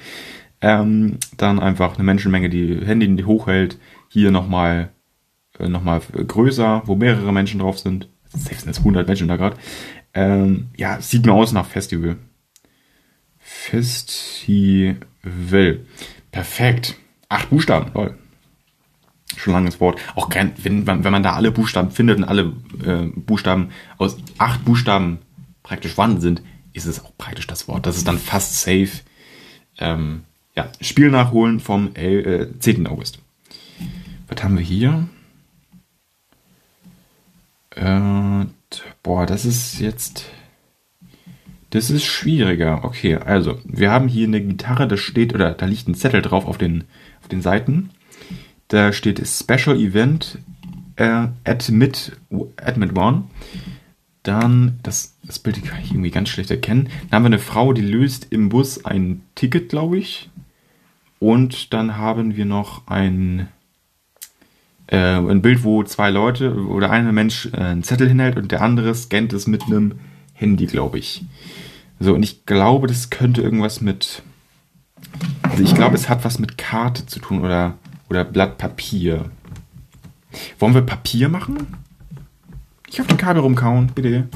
Ähm, 0.60 1.18
dann 1.36 1.58
einfach 1.58 1.96
eine 1.96 2.04
Menschenmenge, 2.04 2.48
die 2.48 2.86
Handy 2.86 3.22
hochhält. 3.22 3.78
Hier 4.08 4.30
nochmal 4.30 4.90
äh, 5.58 5.68
noch 5.68 5.82
mal 5.82 6.00
größer, 6.00 6.82
wo 6.86 6.94
mehrere 6.94 7.32
Menschen 7.32 7.60
drauf 7.60 7.78
sind. 7.78 8.08
Safe 8.28 8.54
sind 8.54 8.66
jetzt 8.66 8.78
100 8.78 9.06
Menschen 9.06 9.28
da 9.28 9.36
gerade. 9.36 9.56
Ähm, 10.14 10.68
ja, 10.76 11.00
sieht 11.00 11.26
mir 11.26 11.32
aus 11.32 11.52
nach 11.52 11.66
Festival. 11.66 12.16
Festival. 13.70 15.00
Perfekt. 16.30 16.96
Acht 17.28 17.50
Buchstaben, 17.50 17.90
lol. 17.94 18.18
Schon 19.36 19.54
langes 19.54 19.80
Wort. 19.80 19.98
Auch 20.14 20.28
gern, 20.28 20.52
wenn 20.62 20.86
wenn 20.86 21.02
man 21.02 21.22
da 21.22 21.32
alle 21.32 21.50
Buchstaben 21.50 21.90
findet 21.90 22.18
und 22.18 22.24
alle 22.24 22.52
äh, 22.84 23.06
Buchstaben 23.16 23.70
aus 23.98 24.18
acht 24.38 24.64
Buchstaben 24.64 25.18
praktisch 25.62 25.94
vorhanden 25.94 26.20
sind, 26.20 26.42
ist 26.72 26.86
es 26.86 27.02
auch 27.02 27.16
praktisch 27.16 27.46
das 27.46 27.66
Wort. 27.66 27.86
Das 27.86 27.96
ist 27.96 28.06
dann 28.06 28.18
fast 28.18 28.60
safe. 28.60 28.90
Ähm, 29.78 30.24
ja, 30.54 30.70
Spiel 30.80 31.10
nachholen 31.10 31.58
vom 31.58 31.96
äh, 31.96 32.46
10. 32.58 32.86
August. 32.86 33.18
Was 34.28 34.44
haben 34.44 34.56
wir 34.56 34.64
hier? 34.64 35.08
Äh, 37.70 38.44
boah, 39.02 39.26
das 39.26 39.44
ist 39.44 39.80
jetzt 39.80 40.26
das 41.74 41.90
ist 41.90 42.04
schwieriger. 42.04 42.84
Okay, 42.84 43.16
also, 43.16 43.58
wir 43.64 43.90
haben 43.90 44.06
hier 44.06 44.28
eine 44.28 44.40
Gitarre, 44.40 44.86
da 44.86 44.96
steht, 44.96 45.34
oder 45.34 45.54
da 45.54 45.66
liegt 45.66 45.88
ein 45.88 45.96
Zettel 45.96 46.22
drauf 46.22 46.46
auf 46.46 46.56
den, 46.56 46.84
auf 47.20 47.26
den 47.26 47.42
Seiten. 47.42 47.90
Da 48.68 48.92
steht 48.92 49.20
Special 49.26 49.76
Event 49.76 50.38
äh, 50.94 51.26
Admit, 51.42 52.12
Admit 52.64 52.96
One. 52.96 53.24
Dann, 54.22 54.78
das, 54.84 55.16
das 55.24 55.40
Bild 55.40 55.64
kann 55.64 55.80
ich 55.82 55.90
irgendwie 55.90 56.12
ganz 56.12 56.28
schlecht 56.28 56.52
erkennen. 56.52 56.90
Dann 57.10 57.16
haben 57.16 57.24
wir 57.24 57.26
eine 57.26 57.38
Frau, 57.40 57.72
die 57.72 57.82
löst 57.82 58.28
im 58.30 58.50
Bus 58.50 58.84
ein 58.84 59.22
Ticket, 59.34 59.68
glaube 59.68 59.98
ich. 59.98 60.30
Und 61.18 61.72
dann 61.72 61.96
haben 61.96 62.36
wir 62.36 62.44
noch 62.44 62.86
ein, 62.86 63.48
äh, 64.86 64.96
ein 64.96 65.42
Bild, 65.42 65.64
wo 65.64 65.82
zwei 65.82 66.10
Leute 66.10 66.54
oder 66.54 66.90
ein 66.90 67.12
Mensch 67.12 67.46
äh, 67.46 67.56
einen 67.56 67.82
Zettel 67.82 68.08
hinhält 68.08 68.36
und 68.36 68.52
der 68.52 68.62
andere 68.62 68.94
scannt 68.94 69.32
es 69.32 69.48
mit 69.48 69.64
einem 69.64 69.94
Handy, 70.34 70.66
glaube 70.66 71.00
ich. 71.00 71.24
So, 72.00 72.14
und 72.14 72.22
ich 72.22 72.46
glaube, 72.46 72.86
das 72.86 73.10
könnte 73.10 73.42
irgendwas 73.42 73.80
mit. 73.80 74.22
Also 75.42 75.62
ich 75.62 75.74
glaube, 75.74 75.94
es 75.94 76.08
hat 76.08 76.24
was 76.24 76.38
mit 76.38 76.58
Karte 76.58 77.06
zu 77.06 77.20
tun 77.20 77.42
oder, 77.42 77.78
oder 78.08 78.24
Blatt 78.24 78.58
Papier. 78.58 79.30
Wollen 80.58 80.74
wir 80.74 80.82
Papier 80.82 81.28
machen? 81.28 81.66
Ich 82.88 83.00
auf 83.00 83.06
den 83.06 83.16
Kabel 83.16 83.42
rumkauen, 83.42 83.88
bitte. 83.94 84.28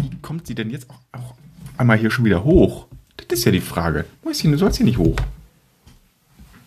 Wie 0.00 0.16
kommt 0.22 0.46
sie 0.46 0.54
denn 0.54 0.70
jetzt 0.70 0.88
auch, 0.90 1.00
auch 1.12 1.34
einmal 1.76 1.98
hier 1.98 2.10
schon 2.10 2.24
wieder 2.24 2.44
hoch? 2.44 2.86
Das 3.28 3.38
ist 3.38 3.44
ja 3.44 3.52
die 3.52 3.60
Frage. 3.60 4.04
Mäuschen, 4.24 4.52
du 4.52 4.58
sollst 4.58 4.78
hier 4.78 4.86
nicht 4.86 4.98
hoch. 4.98 5.16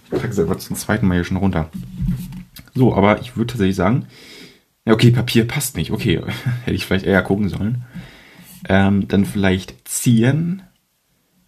Ich 0.05 0.19
trage 0.19 0.33
sie 0.33 0.41
einfach 0.41 0.57
zum 0.57 0.75
zweiten 0.75 1.07
Mal 1.07 1.15
hier 1.15 1.23
schon 1.23 1.37
runter. 1.37 1.69
So, 2.73 2.95
aber 2.95 3.21
ich 3.21 3.35
würde 3.35 3.53
tatsächlich 3.53 3.75
sagen, 3.75 4.07
ja, 4.85 4.93
okay, 4.93 5.11
Papier 5.11 5.47
passt 5.47 5.75
nicht. 5.75 5.91
Okay, 5.91 6.21
hätte 6.65 6.75
ich 6.75 6.85
vielleicht 6.85 7.05
eher 7.05 7.21
gucken 7.21 7.49
sollen. 7.49 7.83
Ähm, 8.69 9.07
dann 9.07 9.25
vielleicht 9.25 9.87
ziehen, 9.87 10.63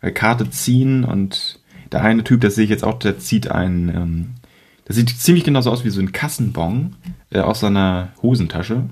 äh, 0.01 0.12
Karte 0.12 0.50
ziehen 0.50 1.03
und 1.03 1.60
der 1.91 2.03
eine 2.03 2.24
Typ, 2.24 2.41
das 2.41 2.55
sehe 2.55 2.65
ich 2.65 2.69
jetzt 2.69 2.84
auch, 2.84 3.00
der 3.00 3.19
zieht 3.19 3.50
ein, 3.51 3.89
ähm, 3.89 4.34
das 4.86 4.98
sieht 4.98 5.10
ziemlich 5.10 5.43
genauso 5.43 5.72
aus 5.72 5.84
wie 5.84 5.89
so 5.89 6.01
ein 6.01 6.12
Kassenbon 6.12 6.95
äh, 7.31 7.39
aus 7.39 7.62
seiner 7.62 8.10
Hosentasche. 8.22 8.89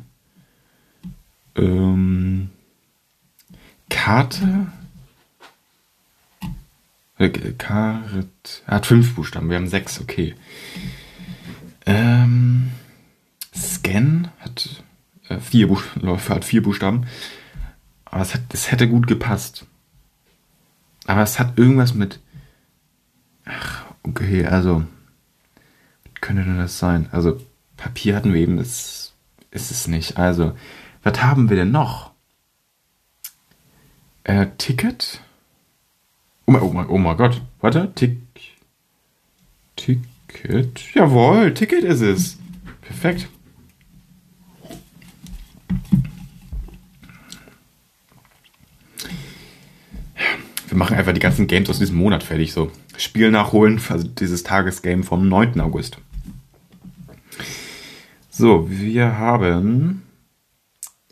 Ähm, 1.55 2.49
Karte. 3.89 4.67
Äh, 7.17 7.29
Karte. 7.29 8.27
Hat 8.65 8.85
fünf 8.85 9.15
Buchstaben, 9.15 9.49
wir 9.49 9.57
haben 9.57 9.67
sechs, 9.67 10.01
okay. 10.01 10.35
Ähm, 11.85 12.71
Scan. 13.55 14.29
vier, 15.41 15.67
Buch 15.67 15.83
hat 16.29 16.45
vier 16.45 16.63
Buchstaben. 16.63 17.05
Aber 18.13 18.21
es, 18.21 18.35
hat, 18.35 18.41
es 18.53 18.71
hätte 18.71 18.87
gut 18.87 19.07
gepasst. 19.07 19.65
Aber 21.07 21.23
es 21.23 21.39
hat 21.39 21.57
irgendwas 21.57 21.95
mit. 21.95 22.19
Ach, 23.43 23.85
okay, 24.03 24.45
also. 24.45 24.83
Was 26.03 26.21
könnte 26.21 26.43
denn 26.43 26.59
das 26.59 26.77
sein? 26.77 27.09
Also, 27.11 27.41
Papier 27.75 28.15
hatten 28.15 28.31
wir 28.31 28.39
eben, 28.39 28.57
das 28.57 29.13
ist 29.49 29.71
es 29.71 29.87
nicht. 29.87 30.17
Also, 30.17 30.55
was 31.01 31.23
haben 31.23 31.49
wir 31.49 31.57
denn 31.57 31.71
noch? 31.71 32.11
Äh, 34.25 34.45
Ticket? 34.59 35.19
Oh 36.45 36.51
mein, 36.51 36.61
oh 36.61 36.71
mein, 36.71 36.89
oh 36.89 36.97
mein 36.99 37.17
Gott. 37.17 37.41
Warte, 37.61 37.93
Tick. 37.95 38.19
Ticket. 39.75 40.93
Jawohl, 40.93 41.55
Ticket 41.55 41.83
ist 41.83 42.01
es. 42.01 42.37
Perfekt. 42.81 43.27
Wir 50.73 50.79
machen 50.79 50.97
einfach 50.97 51.13
die 51.13 51.19
ganzen 51.19 51.45
Games 51.45 51.69
aus 51.69 51.77
diesem 51.77 51.97
Monat 51.97 52.23
fertig. 52.23 52.51
So, 52.51 52.71
Spiel 52.97 53.29
nachholen, 53.29 53.79
also 53.89 54.07
dieses 54.07 54.41
Tagesgame 54.41 55.03
vom 55.03 55.29
9. 55.29 55.61
August. 55.61 55.99
So, 58.31 58.67
wir 58.71 59.19
haben 59.19 60.01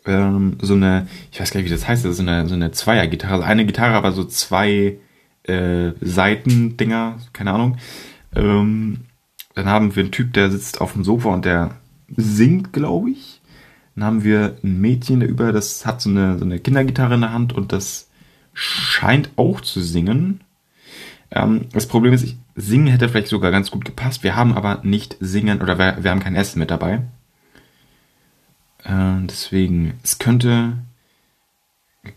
ähm, 0.04 0.56
so 0.60 0.74
eine, 0.74 1.06
ich 1.30 1.40
weiß 1.40 1.52
gar 1.52 1.60
nicht, 1.60 1.70
wie 1.70 1.74
das 1.74 1.86
heißt, 1.86 2.04
das 2.04 2.10
ist 2.10 2.16
so 2.16 2.24
eine, 2.24 2.48
so 2.48 2.56
eine 2.56 2.72
Zweiergitarre. 2.72 3.34
Also 3.34 3.44
eine 3.44 3.64
Gitarre, 3.64 3.94
aber 3.94 4.10
so 4.10 4.24
zwei 4.24 4.98
äh, 5.44 5.92
Seitendinger, 6.00 7.18
keine 7.32 7.52
Ahnung. 7.52 7.76
Ähm, 8.34 9.02
dann 9.54 9.66
haben 9.66 9.94
wir 9.94 10.02
einen 10.02 10.10
Typ, 10.10 10.32
der 10.32 10.50
sitzt 10.50 10.80
auf 10.80 10.94
dem 10.94 11.04
Sofa 11.04 11.28
und 11.28 11.44
der 11.44 11.76
singt, 12.16 12.72
glaube 12.72 13.10
ich. 13.10 13.40
Dann 13.94 14.02
haben 14.02 14.24
wir 14.24 14.56
ein 14.64 14.80
Mädchen 14.80 15.20
der 15.20 15.28
über, 15.28 15.52
das 15.52 15.86
hat 15.86 16.02
so 16.02 16.10
eine, 16.10 16.36
so 16.36 16.44
eine 16.44 16.58
Kindergitarre 16.58 17.14
in 17.14 17.20
der 17.20 17.32
Hand 17.32 17.52
und 17.52 17.70
das 17.70 18.08
scheint 18.54 19.30
auch 19.36 19.60
zu 19.60 19.80
singen. 19.80 20.40
Ähm, 21.30 21.68
das 21.72 21.86
Problem 21.86 22.12
ist, 22.12 22.22
ich, 22.22 22.36
singen 22.54 22.88
hätte 22.88 23.08
vielleicht 23.08 23.28
sogar 23.28 23.50
ganz 23.50 23.70
gut 23.70 23.84
gepasst. 23.84 24.22
Wir 24.22 24.36
haben 24.36 24.54
aber 24.54 24.80
nicht 24.82 25.16
singen 25.20 25.62
oder 25.62 25.78
wir, 25.78 26.02
wir 26.02 26.10
haben 26.10 26.20
kein 26.20 26.34
Essen 26.34 26.58
mit 26.58 26.70
dabei. 26.70 27.02
Äh, 28.84 29.20
deswegen, 29.22 29.94
es 30.02 30.18
könnte. 30.18 30.78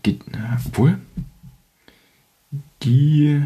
Geht, 0.02 0.22
obwohl. 0.66 0.98
Gitarre. 2.80 3.38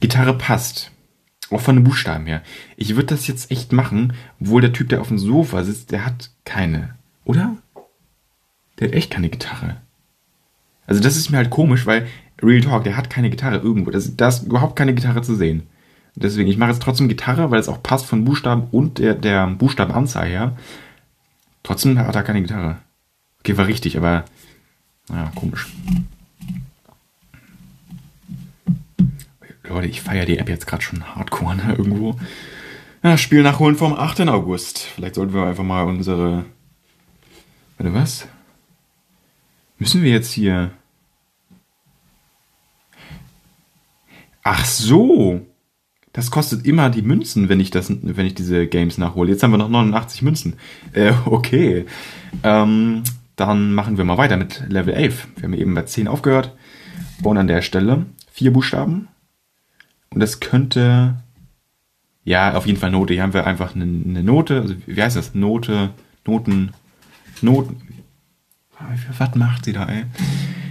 Gitarre 0.00 0.34
passt. 0.34 0.92
Auch 1.50 1.60
von 1.60 1.76
den 1.76 1.84
Buchstaben 1.84 2.26
her. 2.26 2.42
Ich 2.76 2.94
würde 2.94 3.06
das 3.06 3.26
jetzt 3.26 3.50
echt 3.50 3.72
machen, 3.72 4.12
obwohl 4.40 4.60
der 4.60 4.72
Typ, 4.72 4.90
der 4.90 5.00
auf 5.00 5.08
dem 5.08 5.18
Sofa 5.18 5.64
sitzt, 5.64 5.92
der 5.92 6.04
hat 6.04 6.30
keine. 6.44 6.94
Oder? 7.24 7.56
Der 8.78 8.88
hat 8.88 8.94
echt 8.94 9.10
keine 9.10 9.28
Gitarre. 9.28 9.76
Also 10.86 11.02
das 11.02 11.16
ist 11.16 11.30
mir 11.30 11.36
halt 11.36 11.50
komisch, 11.50 11.86
weil 11.86 12.06
Real 12.42 12.60
Talk, 12.60 12.84
der 12.84 12.96
hat 12.96 13.10
keine 13.10 13.30
Gitarre 13.30 13.58
irgendwo. 13.58 13.90
Da 13.90 14.28
ist 14.28 14.44
überhaupt 14.44 14.76
keine 14.76 14.94
Gitarre 14.94 15.22
zu 15.22 15.34
sehen. 15.34 15.66
Deswegen, 16.14 16.50
ich 16.50 16.56
mache 16.56 16.70
jetzt 16.70 16.82
trotzdem 16.82 17.08
Gitarre, 17.08 17.50
weil 17.50 17.60
es 17.60 17.68
auch 17.68 17.82
passt 17.82 18.06
von 18.06 18.24
Buchstaben 18.24 18.68
und 18.72 18.98
der, 18.98 19.14
der 19.14 19.46
Buchstabenanzahl 19.46 20.26
her. 20.26 20.56
Trotzdem 21.62 21.98
hat 21.98 22.16
er 22.16 22.22
keine 22.22 22.42
Gitarre. 22.42 22.78
Okay, 23.40 23.56
war 23.56 23.66
richtig, 23.66 23.96
aber 23.96 24.24
naja, 25.08 25.30
komisch. 25.34 25.68
Leute, 29.68 29.86
ich 29.86 30.00
feiere 30.00 30.24
die 30.24 30.38
App 30.38 30.48
jetzt 30.48 30.66
gerade 30.66 30.82
schon 30.82 31.14
hardcore, 31.14 31.56
ne, 31.56 31.74
irgendwo. 31.76 32.18
Ja, 33.02 33.16
Spiel 33.16 33.42
nachholen 33.42 33.76
vom 33.76 33.94
8. 33.94 34.22
August. 34.22 34.78
Vielleicht 34.78 35.14
sollten 35.14 35.34
wir 35.34 35.44
einfach 35.44 35.64
mal 35.64 35.84
unsere... 35.84 36.46
Warte, 37.76 37.94
was? 37.94 38.26
Müssen 39.78 40.02
wir 40.02 40.10
jetzt 40.10 40.32
hier... 40.32 40.70
Ach 44.42 44.64
so! 44.64 45.46
Das 46.12 46.30
kostet 46.30 46.66
immer 46.66 46.90
die 46.90 47.02
Münzen, 47.02 47.48
wenn 47.48 47.60
ich, 47.60 47.70
das, 47.70 47.90
wenn 47.90 48.26
ich 48.26 48.34
diese 48.34 48.66
Games 48.66 48.98
nachhole. 48.98 49.30
Jetzt 49.30 49.42
haben 49.42 49.52
wir 49.52 49.58
noch 49.58 49.68
89 49.68 50.22
Münzen. 50.22 50.54
Äh, 50.92 51.12
okay. 51.26 51.86
Ähm, 52.42 53.04
dann 53.36 53.72
machen 53.72 53.98
wir 53.98 54.04
mal 54.04 54.18
weiter 54.18 54.36
mit 54.36 54.64
Level 54.68 54.94
11. 54.94 55.28
Wir 55.36 55.44
haben 55.44 55.54
eben 55.54 55.74
bei 55.74 55.82
10 55.82 56.08
aufgehört. 56.08 56.56
Und 57.22 57.36
an 57.36 57.46
der 57.46 57.62
Stelle 57.62 58.06
vier 58.32 58.52
Buchstaben. 58.52 59.08
Und 60.10 60.20
das 60.20 60.40
könnte, 60.40 61.16
ja, 62.24 62.54
auf 62.54 62.66
jeden 62.66 62.78
Fall 62.78 62.90
Note. 62.90 63.14
Hier 63.14 63.22
haben 63.22 63.34
wir 63.34 63.46
einfach 63.46 63.74
eine, 63.74 63.84
eine 63.84 64.22
Note, 64.22 64.60
also 64.60 64.74
wie 64.86 65.02
heißt 65.02 65.16
das? 65.16 65.34
Note, 65.34 65.90
Noten, 66.24 66.72
Noten. 67.42 67.76
Was 69.18 69.34
macht 69.34 69.64
sie 69.64 69.72
da, 69.72 69.86
ey? 69.86 70.04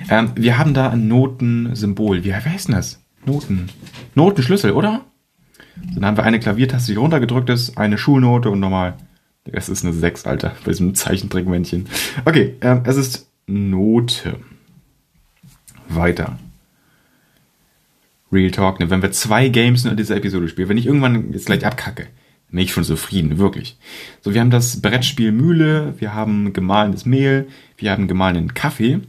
Ähm, 0.09 0.31
wir 0.35 0.57
haben 0.57 0.73
da 0.73 0.89
ein 0.89 1.07
Notensymbol. 1.07 2.23
Wie 2.23 2.33
heißt 2.33 2.69
denn 2.69 2.75
das? 2.75 3.03
Noten. 3.25 3.69
Notenschlüssel, 4.15 4.71
oder? 4.71 5.01
Dann 5.93 6.05
haben 6.05 6.17
wir 6.17 6.23
eine 6.23 6.39
Klaviertaste, 6.39 6.93
die 6.93 6.97
runtergedrückt 6.97 7.49
ist, 7.49 7.77
eine 7.77 7.97
Schulnote 7.97 8.49
und 8.49 8.59
nochmal. 8.59 8.95
Es 9.51 9.69
ist 9.69 9.85
eine 9.85 9.93
6, 9.93 10.25
Alter, 10.25 10.53
bei 10.63 10.71
diesem 10.71 10.95
Zeichentrickmännchen. 10.95 11.87
Okay, 12.25 12.55
ähm, 12.61 12.81
es 12.85 12.97
ist 12.97 13.29
Note. 13.45 14.39
Weiter. 15.89 16.37
Real 18.31 18.51
Talk, 18.51 18.79
ne? 18.79 18.89
wenn 18.89 19.01
wir 19.01 19.11
zwei 19.11 19.47
Games 19.47 19.85
in 19.85 19.95
dieser 19.95 20.17
Episode 20.17 20.49
spielen, 20.49 20.67
wenn 20.67 20.77
ich 20.77 20.85
irgendwann 20.85 21.31
jetzt 21.31 21.45
gleich 21.45 21.65
abkacke, 21.65 22.07
bin 22.49 22.59
ich 22.59 22.71
schon 22.71 22.83
zufrieden, 22.83 23.37
wirklich. 23.37 23.77
So, 24.21 24.33
wir 24.33 24.41
haben 24.41 24.51
das 24.51 24.81
Brettspiel 24.81 25.31
Mühle, 25.31 25.95
wir 25.97 26.13
haben 26.13 26.53
gemahlenes 26.53 27.05
Mehl, 27.05 27.47
wir 27.77 27.91
haben 27.91 28.07
gemahlenen 28.07 28.53
Kaffee 28.53 28.99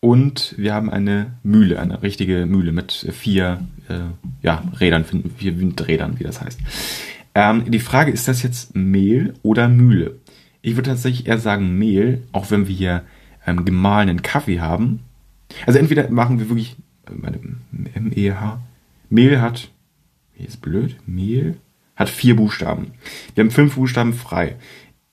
und 0.00 0.54
wir 0.58 0.74
haben 0.74 0.90
eine 0.90 1.38
Mühle, 1.42 1.80
eine 1.80 2.02
richtige 2.02 2.46
Mühle 2.46 2.72
mit 2.72 2.92
vier 2.92 3.66
äh, 3.88 4.00
ja, 4.42 4.62
Rädern, 4.78 5.04
vier 5.36 5.58
Windrädern, 5.58 6.18
wie 6.18 6.24
das 6.24 6.40
heißt. 6.40 6.60
Ähm, 7.34 7.70
die 7.70 7.80
Frage, 7.80 8.10
ist 8.10 8.28
das 8.28 8.42
jetzt 8.42 8.74
Mehl 8.76 9.34
oder 9.42 9.68
Mühle? 9.68 10.18
Ich 10.62 10.76
würde 10.76 10.90
tatsächlich 10.90 11.26
eher 11.26 11.38
sagen 11.38 11.78
Mehl, 11.78 12.22
auch 12.32 12.50
wenn 12.50 12.68
wir 12.68 12.74
hier 12.74 13.02
ähm, 13.46 13.64
gemahlenen 13.64 14.22
Kaffee 14.22 14.60
haben. 14.60 15.00
Also 15.66 15.78
entweder 15.78 16.10
machen 16.10 16.38
wir 16.38 16.48
wirklich 16.48 16.76
M-E-H. 17.06 18.60
Mehl 19.08 19.40
hat, 19.40 19.70
wie 20.36 20.44
ist 20.44 20.60
blöd, 20.60 20.96
Mehl 21.06 21.56
hat 22.00 22.08
vier 22.08 22.34
Buchstaben. 22.34 22.92
Wir 23.34 23.44
haben 23.44 23.50
fünf 23.50 23.74
Buchstaben 23.74 24.14
frei. 24.14 24.56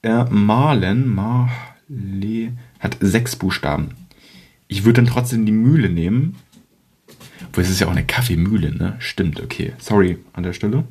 Äh, 0.03 0.23
Malen, 0.29 1.13
Marle, 1.13 2.53
hat 2.79 2.97
sechs 3.01 3.35
Buchstaben. 3.35 3.89
Ich 4.69 4.85
würde 4.85 5.01
dann 5.01 5.11
trotzdem 5.11 5.45
die 5.45 5.51
Mühle 5.51 5.89
nehmen. 5.89 6.37
Obwohl, 7.45 7.65
es 7.65 7.69
ist 7.69 7.81
ja 7.81 7.87
auch 7.87 7.91
eine 7.91 8.05
Kaffeemühle, 8.05 8.73
ne? 8.73 8.95
Stimmt, 8.99 9.41
okay. 9.41 9.73
Sorry 9.79 10.17
an 10.31 10.43
der 10.43 10.53
Stelle. 10.53 10.85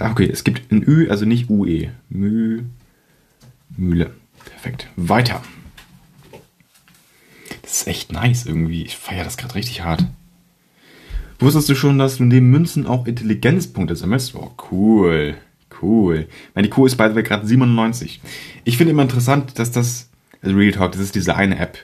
Okay, 0.00 0.28
es 0.28 0.42
gibt 0.42 0.72
ein 0.72 0.82
Ü, 0.82 1.08
also 1.08 1.24
nicht 1.24 1.48
UE. 1.48 1.90
Mü, 2.08 2.64
Mühle. 3.76 4.12
Perfekt. 4.44 4.88
Weiter. 4.96 5.40
Das 7.62 7.72
ist 7.72 7.86
echt 7.86 8.10
nice 8.10 8.44
irgendwie. 8.44 8.82
Ich 8.82 8.96
feiere 8.96 9.24
das 9.24 9.36
gerade 9.36 9.54
richtig 9.54 9.82
hart. 9.82 10.04
Wusstest 11.38 11.68
du 11.68 11.74
schon, 11.74 11.98
dass 11.98 12.16
du 12.16 12.24
neben 12.24 12.50
Münzen 12.50 12.86
auch 12.86 13.06
Intelligenzpunkte 13.06 13.96
sammelst? 13.96 14.34
Oh, 14.34 14.52
cool. 14.70 15.36
Cool. 15.82 16.26
Meine 16.54 16.68
IQ 16.68 16.86
ist 16.86 16.96
by 16.96 17.10
the 17.14 17.22
gerade 17.22 17.46
97. 17.46 18.20
Ich 18.64 18.76
finde 18.76 18.92
immer 18.92 19.02
interessant, 19.02 19.58
dass 19.58 19.70
das, 19.70 20.10
also 20.40 20.56
Real 20.56 20.72
Talk, 20.72 20.92
das 20.92 21.00
ist 21.00 21.14
diese 21.14 21.36
eine 21.36 21.58
App. 21.58 21.78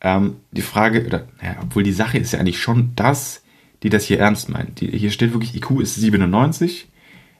Ähm, 0.00 0.36
die 0.50 0.62
Frage, 0.62 1.06
oder, 1.06 1.28
naja, 1.40 1.56
obwohl 1.62 1.82
die 1.82 1.92
Sache 1.92 2.18
ist 2.18 2.32
ja 2.32 2.40
eigentlich 2.40 2.60
schon 2.60 2.92
das, 2.96 3.42
die 3.82 3.90
das 3.90 4.04
hier 4.04 4.18
ernst 4.18 4.48
meint. 4.48 4.80
Die, 4.80 4.88
hier 4.88 5.10
steht 5.10 5.32
wirklich, 5.32 5.54
IQ 5.54 5.80
ist 5.80 5.94
97. 5.94 6.88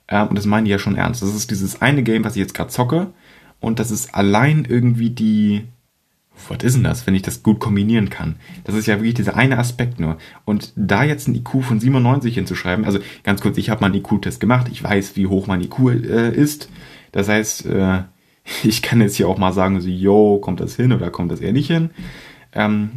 Ähm, 0.09 0.29
und 0.29 0.39
das 0.39 0.47
meinen 0.47 0.65
die 0.65 0.71
ja 0.71 0.79
schon 0.79 0.97
ernst. 0.97 1.23
Das 1.23 1.35
ist 1.35 1.51
dieses 1.51 1.83
eine 1.83 2.03
Game, 2.03 2.25
was 2.25 2.37
ich 2.37 2.41
jetzt 2.41 2.55
gerade 2.55 2.71
zocke. 2.71 3.13
Und 3.61 3.81
das 3.81 3.91
ist 3.91 4.15
allein 4.15 4.65
irgendwie 4.65 5.11
die, 5.11 5.65
was 6.49 6.63
ist 6.63 6.77
denn 6.77 6.85
das, 6.85 7.07
wenn 7.07 7.15
ich 7.15 7.23
das 7.23 7.43
gut 7.43 7.61
kombinieren 7.61 8.11
kann? 8.11 8.37
Das 8.65 8.75
ist 8.75 8.87
ja 8.87 8.97
wirklich 8.97 9.15
dieser 9.15 9.37
eine 9.37 9.59
Aspekt 9.59 10.01
nur. 10.01 10.19
Und 10.45 10.73
da 10.77 11.05
jetzt 11.05 11.29
ein 11.29 11.35
IQ 11.35 11.63
von 11.63 11.81
97 11.81 12.35
hinzuschreiben, 12.35 12.85
also 12.85 12.99
ganz 13.25 13.41
kurz, 13.41 13.59
ich 13.59 13.71
habe 13.71 13.81
mal 13.81 13.87
einen 13.87 13.97
IQ-Test 13.97 14.41
gemacht, 14.41 14.69
ich 14.71 14.83
weiß, 14.83 15.17
wie 15.17 15.27
hoch 15.27 15.47
mein 15.47 15.61
IQ 15.61 15.79
äh, 15.89 16.31
ist. 16.35 16.69
Das 17.13 17.29
heißt, 17.29 17.67
äh, 17.67 18.03
ich 18.63 18.83
kann 18.83 19.01
jetzt 19.01 19.17
hier 19.17 19.29
auch 19.29 19.39
mal 19.39 19.53
sagen, 19.53 19.81
so, 19.81 19.89
yo, 19.89 20.39
kommt 20.39 20.61
das 20.61 20.77
hin 20.77 20.93
oder 20.93 21.11
kommt 21.11 21.33
das 21.33 21.41
eher 21.41 21.53
nicht 21.53 21.69
hin? 21.69 21.91
Ähm, 22.53 22.91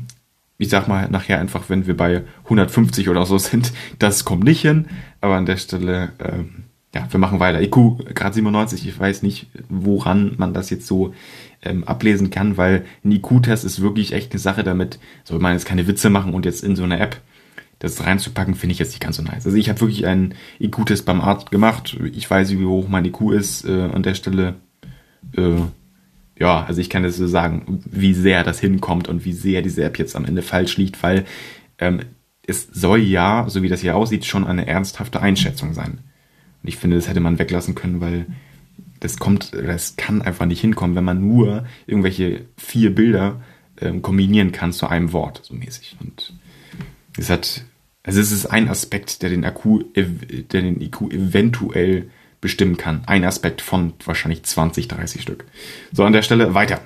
ich 0.57 0.69
sag 0.69 0.87
mal 0.87 1.09
nachher 1.09 1.39
einfach, 1.39 1.69
wenn 1.69 1.87
wir 1.87 1.97
bei 1.97 2.23
150 2.43 3.09
oder 3.09 3.25
so 3.25 3.37
sind, 3.37 3.73
das 3.99 4.25
kommt 4.25 4.43
nicht 4.43 4.61
hin. 4.61 4.85
Aber 5.19 5.35
an 5.35 5.45
der 5.45 5.57
Stelle, 5.57 6.11
ähm, 6.19 6.63
ja, 6.93 7.07
wir 7.09 7.19
machen 7.19 7.39
weiter. 7.39 7.61
IQ 7.61 8.13
gerade 8.13 8.35
97, 8.35 8.87
ich 8.87 8.99
weiß 8.99 9.23
nicht, 9.23 9.47
woran 9.69 10.33
man 10.37 10.53
das 10.53 10.69
jetzt 10.69 10.87
so 10.87 11.13
ähm, 11.61 11.83
ablesen 11.83 12.29
kann, 12.29 12.57
weil 12.57 12.85
ein 13.03 13.11
IQ-Test 13.11 13.65
ist 13.65 13.81
wirklich 13.81 14.13
echt 14.13 14.31
eine 14.31 14.39
Sache 14.39 14.63
damit, 14.63 14.99
soll 15.23 15.39
man 15.39 15.53
jetzt 15.53 15.65
keine 15.65 15.87
Witze 15.87 16.09
machen 16.09 16.33
und 16.33 16.45
jetzt 16.45 16.63
in 16.63 16.75
so 16.75 16.83
einer 16.83 16.99
App 16.99 17.21
das 17.79 18.05
reinzupacken, 18.05 18.53
finde 18.53 18.73
ich 18.73 18.79
jetzt 18.79 18.91
nicht 18.91 19.01
ganz 19.01 19.17
so 19.17 19.23
nice. 19.23 19.45
Also 19.45 19.57
ich 19.57 19.67
habe 19.67 19.81
wirklich 19.81 20.05
ein 20.05 20.35
IQ-Test 20.59 21.03
beim 21.05 21.19
Arzt 21.19 21.49
gemacht. 21.49 21.97
Ich 22.13 22.29
weiß, 22.29 22.51
wie 22.51 22.65
hoch 22.65 22.87
mein 22.87 23.05
IQ 23.05 23.31
ist 23.31 23.65
äh, 23.65 23.89
an 23.91 24.03
der 24.03 24.13
Stelle. 24.13 24.55
Äh, 25.35 25.61
ja, 26.39 26.63
also 26.63 26.79
ich 26.79 26.91
kann 26.91 27.03
das 27.03 27.17
so 27.17 27.27
sagen, 27.27 27.83
wie 27.89 28.13
sehr 28.13 28.43
das 28.43 28.59
hinkommt 28.59 29.07
und 29.07 29.25
wie 29.25 29.33
sehr 29.33 29.63
diese 29.63 29.83
App 29.83 29.97
jetzt 29.97 30.15
am 30.15 30.25
Ende 30.25 30.43
falsch 30.43 30.77
liegt, 30.77 31.01
weil 31.01 31.25
ähm, 31.79 32.01
es 32.45 32.67
soll 32.71 32.99
ja, 32.99 33.45
so 33.47 33.63
wie 33.63 33.69
das 33.69 33.81
hier 33.81 33.95
aussieht, 33.95 34.25
schon 34.25 34.45
eine 34.45 34.67
ernsthafte 34.67 35.21
Einschätzung 35.21 35.73
sein. 35.73 35.99
Und 36.61 36.69
ich 36.69 36.77
finde, 36.77 36.97
das 36.97 37.07
hätte 37.07 37.19
man 37.19 37.39
weglassen 37.39 37.73
können, 37.73 38.01
weil 38.01 38.27
das 39.01 39.17
kommt, 39.17 39.53
das 39.53 39.97
kann 39.97 40.21
einfach 40.21 40.45
nicht 40.45 40.61
hinkommen, 40.61 40.95
wenn 40.95 41.03
man 41.03 41.27
nur 41.27 41.65
irgendwelche 41.87 42.45
vier 42.55 42.95
Bilder 42.95 43.41
ähm, 43.79 44.01
kombinieren 44.01 44.51
kann 44.51 44.71
zu 44.71 44.87
einem 44.87 45.11
Wort, 45.11 45.41
so 45.43 45.53
mäßig. 45.53 45.97
Und 45.99 46.33
es 47.17 47.29
hat, 47.29 47.65
also 48.03 48.21
es 48.21 48.31
ist 48.31 48.45
ein 48.45 48.69
Aspekt, 48.69 49.23
der 49.23 49.29
den 49.29 49.43
IQ, 49.43 49.93
der 49.95 50.61
den 50.61 50.79
IQ 50.79 51.11
eventuell 51.11 52.09
bestimmen 52.41 52.77
kann. 52.77 53.03
Ein 53.07 53.25
Aspekt 53.25 53.61
von 53.61 53.93
wahrscheinlich 54.05 54.43
20, 54.43 54.87
30 54.87 55.21
Stück. 55.21 55.45
So, 55.91 56.03
an 56.03 56.13
der 56.13 56.21
Stelle 56.21 56.53
weiter. 56.53 56.81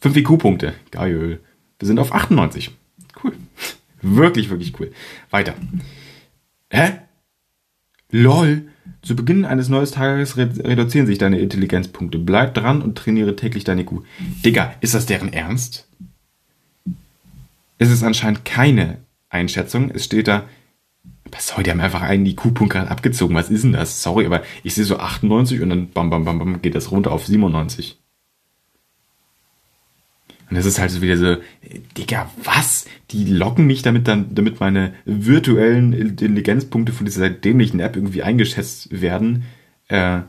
5 0.00 0.16
IQ-Punkte. 0.16 0.74
Geil. 0.90 1.40
Wir 1.78 1.86
sind 1.86 2.00
auf 2.00 2.12
98. 2.12 2.72
Cool. 3.22 3.32
Wirklich, 4.02 4.48
wirklich 4.48 4.80
cool. 4.80 4.92
Weiter. 5.28 5.54
Hä? 6.70 7.00
LOL. 8.10 8.70
Zu 9.02 9.16
Beginn 9.16 9.44
eines 9.44 9.68
neuen 9.68 9.90
Tages 9.90 10.36
reduzieren 10.36 11.06
sich 11.06 11.18
deine 11.18 11.38
Intelligenzpunkte. 11.38 12.18
Bleib 12.18 12.54
dran 12.54 12.82
und 12.82 12.98
trainiere 12.98 13.34
täglich 13.34 13.64
deine 13.64 13.84
Kuh. 13.84 14.02
Digga, 14.44 14.74
ist 14.80 14.94
das 14.94 15.06
deren 15.06 15.32
Ernst? 15.32 15.88
Es 17.78 17.90
ist 17.90 18.02
anscheinend 18.02 18.44
keine 18.44 18.98
Einschätzung. 19.30 19.90
Es 19.90 20.04
steht 20.04 20.28
da, 20.28 20.44
was 21.32 21.56
heute 21.56 21.70
haben 21.70 21.80
einfach 21.80 22.02
einen 22.02 22.26
IQ-Punkt 22.26 22.72
gerade 22.72 22.90
abgezogen. 22.90 23.34
Was 23.34 23.50
ist 23.50 23.64
denn 23.64 23.72
das? 23.72 24.02
Sorry, 24.02 24.26
aber 24.26 24.42
ich 24.62 24.74
sehe 24.74 24.84
so 24.84 24.98
98 24.98 25.62
und 25.62 25.70
dann 25.70 25.88
bam, 25.88 26.10
bam, 26.10 26.24
bam, 26.24 26.38
bam, 26.38 26.62
geht 26.62 26.74
das 26.74 26.90
runter 26.90 27.12
auf 27.12 27.26
97. 27.26 27.99
Und 30.50 30.56
das 30.56 30.66
ist 30.66 30.80
halt 30.80 30.90
so 30.90 31.00
wieder 31.00 31.16
so, 31.16 31.36
Digga, 31.96 32.28
was? 32.42 32.84
Die 33.12 33.24
locken 33.24 33.66
mich 33.66 33.82
damit 33.82 34.08
dann, 34.08 34.34
damit 34.34 34.58
meine 34.58 34.94
virtuellen 35.04 35.92
Intelligenzpunkte 35.92 36.92
von 36.92 37.06
dieser 37.06 37.30
dämlichen 37.30 37.78
App 37.78 37.94
irgendwie 37.94 38.24
eingeschätzt 38.24 39.00
werden. 39.00 39.44
Äh, 39.86 40.20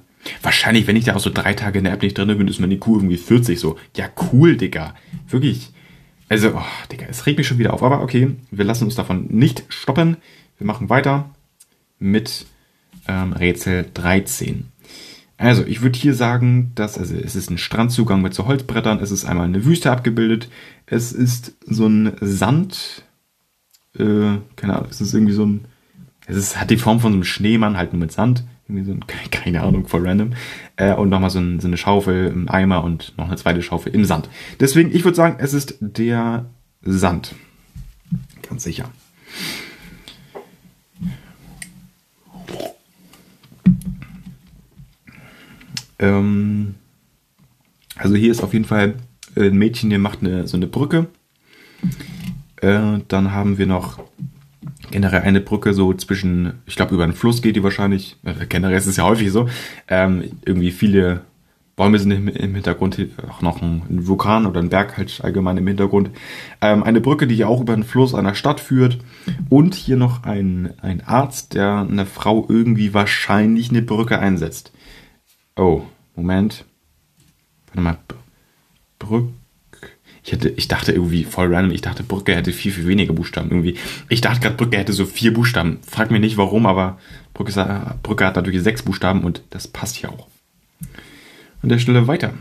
wahrscheinlich, 0.44 0.86
wenn 0.86 0.96
ich 0.96 1.06
da 1.06 1.16
auch 1.16 1.22
so 1.22 1.32
drei 1.34 1.54
Tage 1.54 1.80
in 1.80 1.86
der 1.86 1.94
App 1.94 2.04
nicht 2.04 2.18
drin 2.18 2.38
bin, 2.38 2.48
ist 2.48 2.60
meine 2.60 2.76
IQ 2.76 2.88
irgendwie 2.88 3.18
40 3.18 3.60
so. 3.60 3.80
Ja, 3.98 4.10
cool, 4.32 4.58
Digga. 4.58 4.94
Wirklich. 5.28 5.72
Also, 6.30 6.54
oh, 6.56 6.62
Digga, 6.92 7.08
es 7.10 7.26
regt 7.26 7.40
mich 7.40 7.48
schon 7.48 7.58
wieder 7.58 7.74
auf. 7.74 7.82
Aber 7.82 8.02
okay, 8.02 8.36
wir 8.52 8.66
lassen 8.66 8.86
uns 8.86 8.96
davon 8.96 9.26
nicht 9.30 9.64
stoppen. 9.70 10.18
Wir 10.60 10.68
machen 10.68 10.90
weiter 10.90 11.32
mit 11.98 12.46
ähm, 13.08 13.34
Rätsel 13.34 13.88
13. 13.92 14.72
Also, 15.42 15.66
ich 15.66 15.82
würde 15.82 15.98
hier 15.98 16.14
sagen, 16.14 16.72
dass, 16.76 17.00
also 17.00 17.16
es 17.16 17.36
ist 17.36 17.50
ein 17.50 17.58
Strandzugang 17.58 18.22
mit 18.22 18.36
so 18.36 18.46
Holzbrettern, 18.46 19.00
es 19.00 19.10
ist 19.10 19.26
einmal 19.26 19.48
eine 19.48 19.66
Wüste 19.66 19.92
abgebildet, 19.92 20.50
es 20.86 21.12
ist 21.12 21.56
so 21.66 21.88
ein 21.88 22.14
Sand, 22.22 23.04
äh, 23.98 24.38
keine 24.56 24.76
Ahnung, 24.76 24.90
es 24.92 25.02
ist 25.02 25.16
irgendwie 25.16 25.34
so 25.34 25.48
ein, 25.48 25.66
es 26.28 26.38
ist, 26.38 26.62
hat 26.62 26.70
die 26.70 26.78
Form 26.78 27.00
von 27.00 27.12
so 27.12 27.16
einem 27.16 27.24
Schneemann, 27.24 27.76
halt 27.76 27.92
nur 27.92 28.00
mit 28.00 28.12
Sand, 28.12 28.44
irgendwie 28.68 28.86
so 28.86 28.92
ein, 28.92 29.04
keine 29.32 29.64
Ahnung, 29.64 29.88
voll 29.88 30.08
random, 30.08 30.34
äh, 30.76 30.94
und 30.94 31.10
nochmal 31.10 31.32
so, 31.32 31.40
ein, 31.40 31.60
so 31.60 31.66
eine 31.66 31.78
Schaufel 31.78 32.28
im 32.28 32.48
Eimer 32.48 32.84
und 32.84 33.18
noch 33.18 33.26
eine 33.26 33.36
zweite 33.36 33.64
Schaufel 33.64 33.96
im 33.96 34.06
Sand. 34.06 34.30
Deswegen, 34.60 34.96
ich 34.96 35.06
würde 35.06 35.18
sagen, 35.18 35.38
es 35.40 35.56
ist 35.56 35.76
der 35.80 36.52
Sand. 36.84 37.34
Ganz 38.48 38.64
sicher. 38.64 38.92
Ähm, 46.02 46.76
also 47.96 48.16
hier 48.16 48.32
ist 48.32 48.44
auf 48.44 48.54
jeden 48.54 48.66
Fall 48.66 48.96
ein 49.36 49.56
Mädchen, 49.56 49.90
der 49.90 50.00
macht 50.00 50.20
eine, 50.22 50.48
so 50.48 50.58
eine 50.58 50.68
Brücke. 50.68 51.08
Äh, 52.58 53.00
dann 53.08 53.32
haben 53.32 53.58
wir 53.58 53.68
noch 53.68 54.04
generell 54.92 55.22
eine 55.22 55.42
Brücke 55.42 55.74
so 55.74 55.94
zwischen, 55.94 56.54
ich 56.66 56.76
glaube 56.76 56.94
über 56.94 57.04
einen 57.04 57.14
Fluss 57.14 57.42
geht 57.42 57.56
die 57.56 57.64
wahrscheinlich, 57.64 58.18
äh, 58.24 58.46
generell 58.48 58.78
ist 58.78 58.88
es 58.88 58.98
ja 58.98 59.06
häufig 59.06 59.32
so, 59.32 59.48
ähm, 59.88 60.24
irgendwie 60.46 60.72
viele 60.72 61.22
Bäume 61.76 61.98
sind 61.98 62.12
im, 62.12 62.28
im, 62.28 62.54
Hintergrund, 62.54 63.00
auch 63.30 63.42
noch 63.42 63.62
ein, 63.62 63.82
ein, 63.90 64.08
Vulkan 64.08 64.46
oder 64.46 64.60
ein 64.60 64.70
Berg 64.70 64.98
halt 64.98 65.22
allgemein 65.24 65.58
im 65.58 65.66
Hintergrund. 65.66 66.12
Ähm, 66.62 66.84
eine 66.84 67.02
Brücke, 67.02 67.26
die 67.28 67.44
auch 67.46 67.62
über 67.62 67.74
einen 67.74 67.86
Fluss 67.86 68.14
einer 68.14 68.36
Stadt 68.36 68.60
führt 68.60 69.00
und 69.50 69.74
hier 69.74 69.98
noch 69.98 70.24
ein, 70.24 70.74
ein 70.82 71.02
Arzt, 71.02 71.56
der 71.56 71.88
eine 71.90 72.06
Frau 72.06 72.46
irgendwie 72.50 72.94
wahrscheinlich 72.94 73.70
eine 73.70 73.82
Brücke 73.82 74.20
einsetzt. 74.20 74.74
Oh, 75.56 75.84
Moment. 76.16 76.66
Warte 77.68 77.82
mal. 77.82 77.98
Brück. 79.00 79.30
Ich, 80.24 80.34
ich 80.34 80.68
dachte 80.68 80.92
irgendwie 80.92 81.24
voll 81.24 81.54
random, 81.54 81.74
ich 81.74 81.82
dachte, 81.82 82.04
Brücke 82.04 82.36
hätte 82.36 82.52
viel, 82.52 82.72
viel 82.72 82.88
weniger 82.88 83.14
Buchstaben 83.14 83.50
irgendwie. 83.50 83.76
Ich 84.08 84.22
dachte 84.22 84.40
gerade, 84.40 84.56
Brücke 84.56 84.78
hätte 84.78 84.94
so 84.94 85.06
vier 85.06 85.34
Buchstaben. 85.34 85.80
Frag 85.88 86.12
mich 86.12 86.22
nicht 86.22 86.38
warum, 86.38 86.68
aber 86.68 87.00
Brücke, 87.34 87.98
Brücke 88.04 88.26
hat 88.26 88.36
natürlich 88.36 88.62
sechs 88.62 88.84
Buchstaben 88.84 89.24
und 89.24 89.42
das 89.50 89.68
passt 89.68 89.96
hier 89.96 90.12
auch. 90.12 90.28
An 91.64 91.70
der 91.70 91.80
Stelle 91.80 92.08
weiter. 92.08 92.34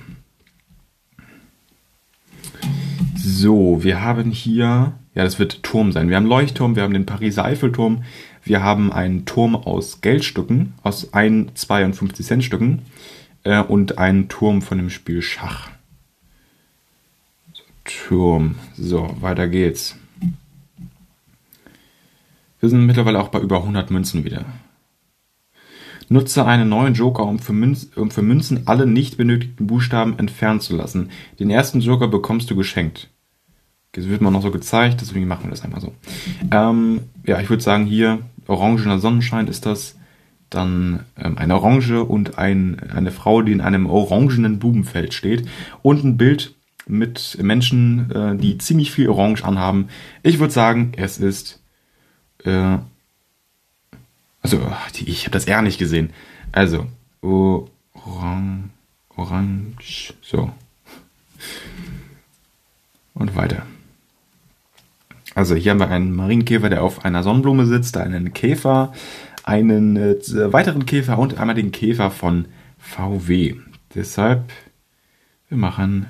So, 3.16 3.82
wir 3.82 4.02
haben 4.02 4.30
hier, 4.30 4.92
ja, 5.14 5.24
das 5.24 5.38
wird 5.38 5.62
Turm 5.62 5.92
sein. 5.92 6.08
Wir 6.10 6.16
haben 6.16 6.26
Leuchtturm, 6.26 6.76
wir 6.76 6.82
haben 6.82 6.92
den 6.92 7.06
Pariser 7.06 7.44
Eiffelturm, 7.44 8.04
wir 8.44 8.62
haben 8.62 8.92
einen 8.92 9.24
Turm 9.24 9.54
aus 9.56 10.00
Geldstücken, 10.02 10.74
aus 10.82 11.14
1, 11.14 11.52
2 11.54 11.86
und 11.86 11.94
50 11.94 12.26
Cent 12.26 12.44
Stücken 12.44 12.82
äh, 13.44 13.62
und 13.62 13.98
einen 13.98 14.28
Turm 14.28 14.62
von 14.62 14.78
dem 14.78 14.90
Spiel 14.90 15.22
Schach. 15.22 15.70
So, 17.52 17.62
Turm. 17.84 18.56
So, 18.76 19.16
weiter 19.20 19.48
geht's. 19.48 19.96
Wir 22.60 22.68
sind 22.68 22.84
mittlerweile 22.84 23.20
auch 23.20 23.28
bei 23.28 23.40
über 23.40 23.58
100 23.58 23.90
Münzen 23.90 24.24
wieder. 24.24 24.44
Nutze 26.08 26.44
einen 26.44 26.68
neuen 26.68 26.94
Joker, 26.94 27.24
um 27.24 27.38
für, 27.38 27.52
Münzen, 27.52 27.92
um 27.94 28.10
für 28.10 28.22
Münzen 28.22 28.66
alle 28.66 28.84
nicht 28.84 29.16
benötigten 29.16 29.66
Buchstaben 29.66 30.18
entfernen 30.18 30.60
zu 30.60 30.76
lassen. 30.76 31.10
Den 31.38 31.50
ersten 31.50 31.80
Joker 31.80 32.08
bekommst 32.08 32.50
du 32.50 32.56
geschenkt. 32.56 33.08
Das 33.92 34.08
wird 34.08 34.20
mir 34.20 34.30
noch 34.30 34.42
so 34.42 34.50
gezeigt, 34.50 35.00
deswegen 35.00 35.26
machen 35.28 35.44
wir 35.44 35.50
das 35.50 35.62
einmal 35.62 35.80
so. 35.80 35.94
Ähm, 36.50 37.00
ja, 37.24 37.40
ich 37.40 37.48
würde 37.48 37.62
sagen, 37.62 37.86
hier 37.86 38.18
orangener 38.46 38.98
Sonnenschein 38.98 39.48
ist 39.48 39.66
das. 39.66 39.96
Dann 40.50 41.04
ähm, 41.16 41.38
eine 41.38 41.54
Orange 41.54 42.04
und 42.04 42.38
ein, 42.38 42.80
eine 42.90 43.12
Frau, 43.12 43.42
die 43.42 43.52
in 43.52 43.60
einem 43.60 43.86
orangenen 43.86 44.58
Blumenfeld 44.58 45.14
steht. 45.14 45.48
Und 45.82 46.04
ein 46.04 46.16
Bild 46.16 46.54
mit 46.86 47.38
Menschen, 47.40 48.10
äh, 48.10 48.36
die 48.36 48.58
ziemlich 48.58 48.90
viel 48.90 49.08
Orange 49.08 49.44
anhaben. 49.44 49.88
Ich 50.22 50.38
würde 50.38 50.52
sagen, 50.52 50.92
es 50.96 51.18
ist. 51.18 51.60
Äh, 52.44 52.78
also, 54.42 54.72
ich 55.04 55.24
habe 55.24 55.32
das 55.32 55.44
eher 55.44 55.62
nicht 55.62 55.78
gesehen. 55.78 56.10
Also, 56.50 56.86
Orang, 57.22 58.70
Orange. 59.16 60.14
So. 60.22 60.50
Und 63.14 63.36
weiter. 63.36 63.66
Also 65.34 65.54
hier 65.54 65.70
haben 65.70 65.80
wir 65.80 65.88
einen 65.88 66.14
Marienkäfer, 66.14 66.70
der 66.70 66.82
auf 66.82 67.04
einer 67.04 67.22
Sonnenblume 67.22 67.66
sitzt, 67.66 67.96
einen 67.96 68.32
Käfer, 68.32 68.92
einen 69.44 69.96
äh, 69.96 70.52
weiteren 70.52 70.86
Käfer 70.86 71.18
und 71.18 71.38
einmal 71.38 71.56
den 71.56 71.72
Käfer 71.72 72.10
von 72.10 72.46
VW. 72.78 73.56
Deshalb, 73.94 74.52
wir 75.48 75.58
machen 75.58 76.06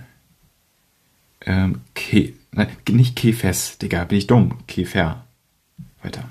ähm, 1.47 1.81
Kä 1.95 2.35
nein, 2.53 2.69
nicht 2.89 3.17
Käfers, 3.17 3.79
Digga, 3.79 4.05
bin 4.05 4.19
ich 4.19 4.27
dumm. 4.27 4.59
Käfer. 4.67 5.25
Weiter. 6.03 6.29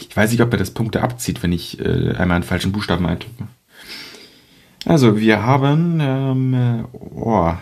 Ich 0.00 0.16
weiß 0.16 0.30
nicht, 0.30 0.40
ob 0.40 0.52
er 0.52 0.58
das 0.58 0.72
Punkte 0.72 1.02
abzieht, 1.02 1.42
wenn 1.42 1.52
ich 1.52 1.78
äh, 1.80 2.14
einmal 2.16 2.36
einen 2.36 2.44
falschen 2.44 2.72
Buchstaben 2.72 3.06
eintippe. 3.06 3.46
Also, 4.84 5.18
wir 5.18 5.42
haben, 5.42 5.98
ähm, 6.00 6.54
äh, 6.54 6.84
oh, 6.92 7.54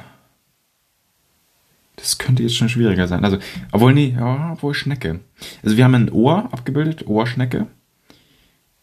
das 1.99 2.19
könnte 2.19 2.43
jetzt 2.43 2.57
schon 2.57 2.69
schwieriger 2.69 3.09
sein. 3.09 3.25
Also, 3.25 3.39
obwohl, 3.73 3.93
nee, 3.93 4.15
ja, 4.17 4.53
obwohl 4.53 4.73
Schnecke. 4.75 5.21
Also 5.63 5.77
wir 5.77 5.85
haben 5.85 5.95
ein 5.95 6.13
Ohr 6.13 6.49
abgebildet, 6.53 7.07
Ohrschnecke. 7.07 7.67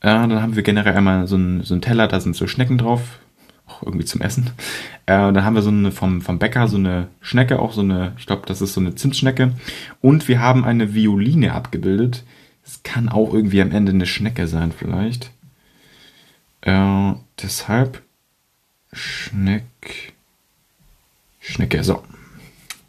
Äh, 0.02 0.28
dann 0.28 0.42
haben 0.42 0.56
wir 0.56 0.64
generell 0.64 0.96
einmal 0.96 1.26
so 1.26 1.36
einen 1.36 1.64
so 1.64 1.78
Teller, 1.80 2.08
da 2.08 2.20
sind 2.20 2.36
so 2.36 2.46
Schnecken 2.48 2.78
drauf. 2.78 3.20
Auch 3.68 3.82
irgendwie 3.82 4.06
zum 4.06 4.22
Essen. 4.22 4.52
Äh, 5.08 5.18
dann 5.18 5.44
haben 5.44 5.56
wir 5.56 5.64
so 5.64 5.70
eine 5.70 5.92
vom, 5.92 6.22
vom 6.22 6.38
Bäcker, 6.38 6.68
so 6.68 6.78
eine 6.78 7.08
Schnecke, 7.22 7.58
auch 7.58 7.74
so 7.74 7.82
eine, 7.82 8.14
ich 8.20 8.28
glaube, 8.28 8.44
das 8.46 8.62
ist 8.62 8.74
so 8.74 8.82
eine 8.82 8.94
Zinsschnecke. 8.94 9.54
Und 10.02 10.28
wir 10.28 10.40
haben 10.40 10.64
eine 10.66 10.94
Violine 10.94 11.54
abgebildet. 11.54 12.24
Es 12.64 12.84
kann 12.84 13.10
auch 13.10 13.34
irgendwie 13.34 13.62
am 13.62 13.72
Ende 13.72 13.92
eine 13.92 14.06
Schnecke 14.06 14.48
sein, 14.48 14.72
vielleicht. 14.72 15.32
Äh, 16.62 17.14
deshalb 17.42 18.04
Schneck. 18.92 20.14
Schnecke. 21.40 21.84
So. 21.84 22.04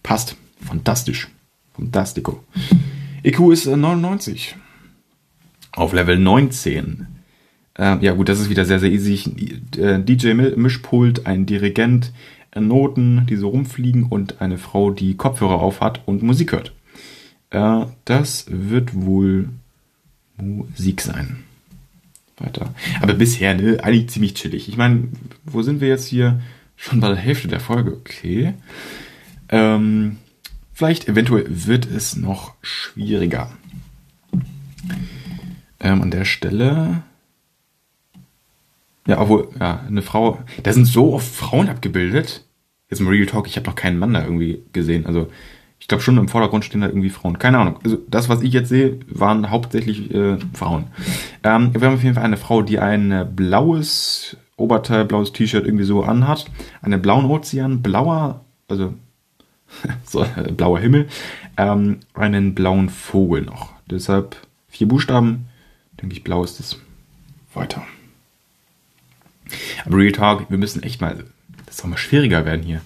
Passt. 0.06 0.36
Fantastisch. 0.64 1.26
Fantastico. 1.74 2.44
IQ 3.24 3.52
ist 3.52 3.66
99. 3.66 4.54
Auf 5.72 5.92
Level 5.92 6.16
19. 6.16 7.08
Äh, 7.76 8.04
ja 8.04 8.12
gut, 8.12 8.28
das 8.28 8.38
ist 8.38 8.48
wieder 8.48 8.64
sehr, 8.64 8.78
sehr 8.78 8.92
easy. 8.92 9.60
Äh, 9.76 9.98
DJ-Mischpult, 9.98 11.26
ein 11.26 11.44
Dirigent, 11.44 12.12
äh, 12.52 12.60
Noten, 12.60 13.26
die 13.28 13.34
so 13.34 13.48
rumfliegen 13.48 14.04
und 14.04 14.40
eine 14.40 14.58
Frau, 14.58 14.92
die 14.92 15.16
Kopfhörer 15.16 15.60
auf 15.60 15.80
hat 15.80 16.06
und 16.06 16.22
Musik 16.22 16.52
hört. 16.52 16.72
Äh, 17.50 17.86
das 18.04 18.46
wird 18.48 18.94
wohl 18.94 19.48
Musik 20.36 21.00
sein. 21.00 21.42
Weiter. 22.38 22.72
Aber 23.00 23.14
bisher, 23.14 23.56
ne, 23.56 23.82
eigentlich 23.82 24.10
ziemlich 24.10 24.34
chillig. 24.34 24.68
Ich 24.68 24.76
meine, 24.76 25.08
wo 25.44 25.62
sind 25.62 25.80
wir 25.80 25.88
jetzt 25.88 26.06
hier? 26.06 26.40
Schon 26.76 27.00
bei 27.00 27.08
der 27.08 27.16
Hälfte 27.16 27.48
der 27.48 27.58
Folge, 27.58 27.92
okay. 27.92 28.54
Ähm, 29.48 30.18
vielleicht, 30.72 31.08
eventuell 31.08 31.46
wird 31.48 31.86
es 31.86 32.16
noch 32.16 32.54
schwieriger. 32.62 33.50
Ähm, 35.80 36.02
an 36.02 36.10
der 36.10 36.24
Stelle 36.24 37.02
ja, 39.06 39.20
obwohl, 39.20 39.48
ja, 39.58 39.80
eine 39.86 40.02
Frau, 40.02 40.40
da 40.62 40.72
sind 40.72 40.84
so 40.84 41.14
oft 41.14 41.32
Frauen 41.32 41.68
abgebildet. 41.68 42.44
Jetzt 42.90 43.00
im 43.00 43.08
Real 43.08 43.26
Talk, 43.26 43.46
ich 43.46 43.56
habe 43.56 43.66
noch 43.66 43.76
keinen 43.76 43.98
Mann 43.98 44.14
da 44.14 44.22
irgendwie 44.22 44.62
gesehen. 44.72 45.06
Also 45.06 45.28
ich 45.78 45.88
glaube 45.88 46.02
schon 46.02 46.18
im 46.18 46.28
Vordergrund 46.28 46.64
stehen 46.64 46.80
da 46.80 46.88
irgendwie 46.88 47.10
Frauen. 47.10 47.38
Keine 47.38 47.58
Ahnung. 47.58 47.78
Also 47.84 47.98
das, 48.08 48.28
was 48.28 48.42
ich 48.42 48.52
jetzt 48.52 48.68
sehe, 48.68 48.98
waren 49.08 49.50
hauptsächlich 49.50 50.12
äh, 50.12 50.38
Frauen. 50.52 50.88
Ähm, 51.44 51.70
wir 51.74 51.86
haben 51.86 51.94
auf 51.94 52.02
jeden 52.02 52.14
Fall 52.14 52.24
eine 52.24 52.36
Frau, 52.36 52.62
die 52.62 52.78
ein 52.78 53.32
blaues 53.34 54.36
Oberteil, 54.56 55.04
blaues 55.04 55.32
T-Shirt 55.32 55.66
irgendwie 55.66 55.84
so 55.84 56.02
anhat. 56.02 56.46
Einen 56.80 57.02
blauen 57.02 57.26
Ozean, 57.26 57.82
blauer, 57.82 58.44
also 58.68 58.94
so, 60.04 60.22
äh, 60.24 60.52
blauer 60.52 60.80
Himmel, 60.80 61.08
ähm, 61.56 62.00
einen 62.14 62.54
blauen 62.54 62.88
Vogel 62.88 63.42
noch. 63.42 63.72
Deshalb 63.90 64.36
vier 64.68 64.88
Buchstaben. 64.88 65.46
Denke 66.00 66.14
ich, 66.14 66.24
blau 66.24 66.44
ist 66.44 66.60
es. 66.60 66.78
Weiter. 67.54 67.82
Aber 69.84 69.96
Real 69.96 70.12
Talk, 70.12 70.50
wir 70.50 70.58
müssen 70.58 70.82
echt 70.82 71.00
mal, 71.00 71.24
das 71.64 71.78
soll 71.78 71.90
mal 71.90 71.96
schwieriger 71.96 72.44
werden 72.44 72.62
hier. 72.62 72.82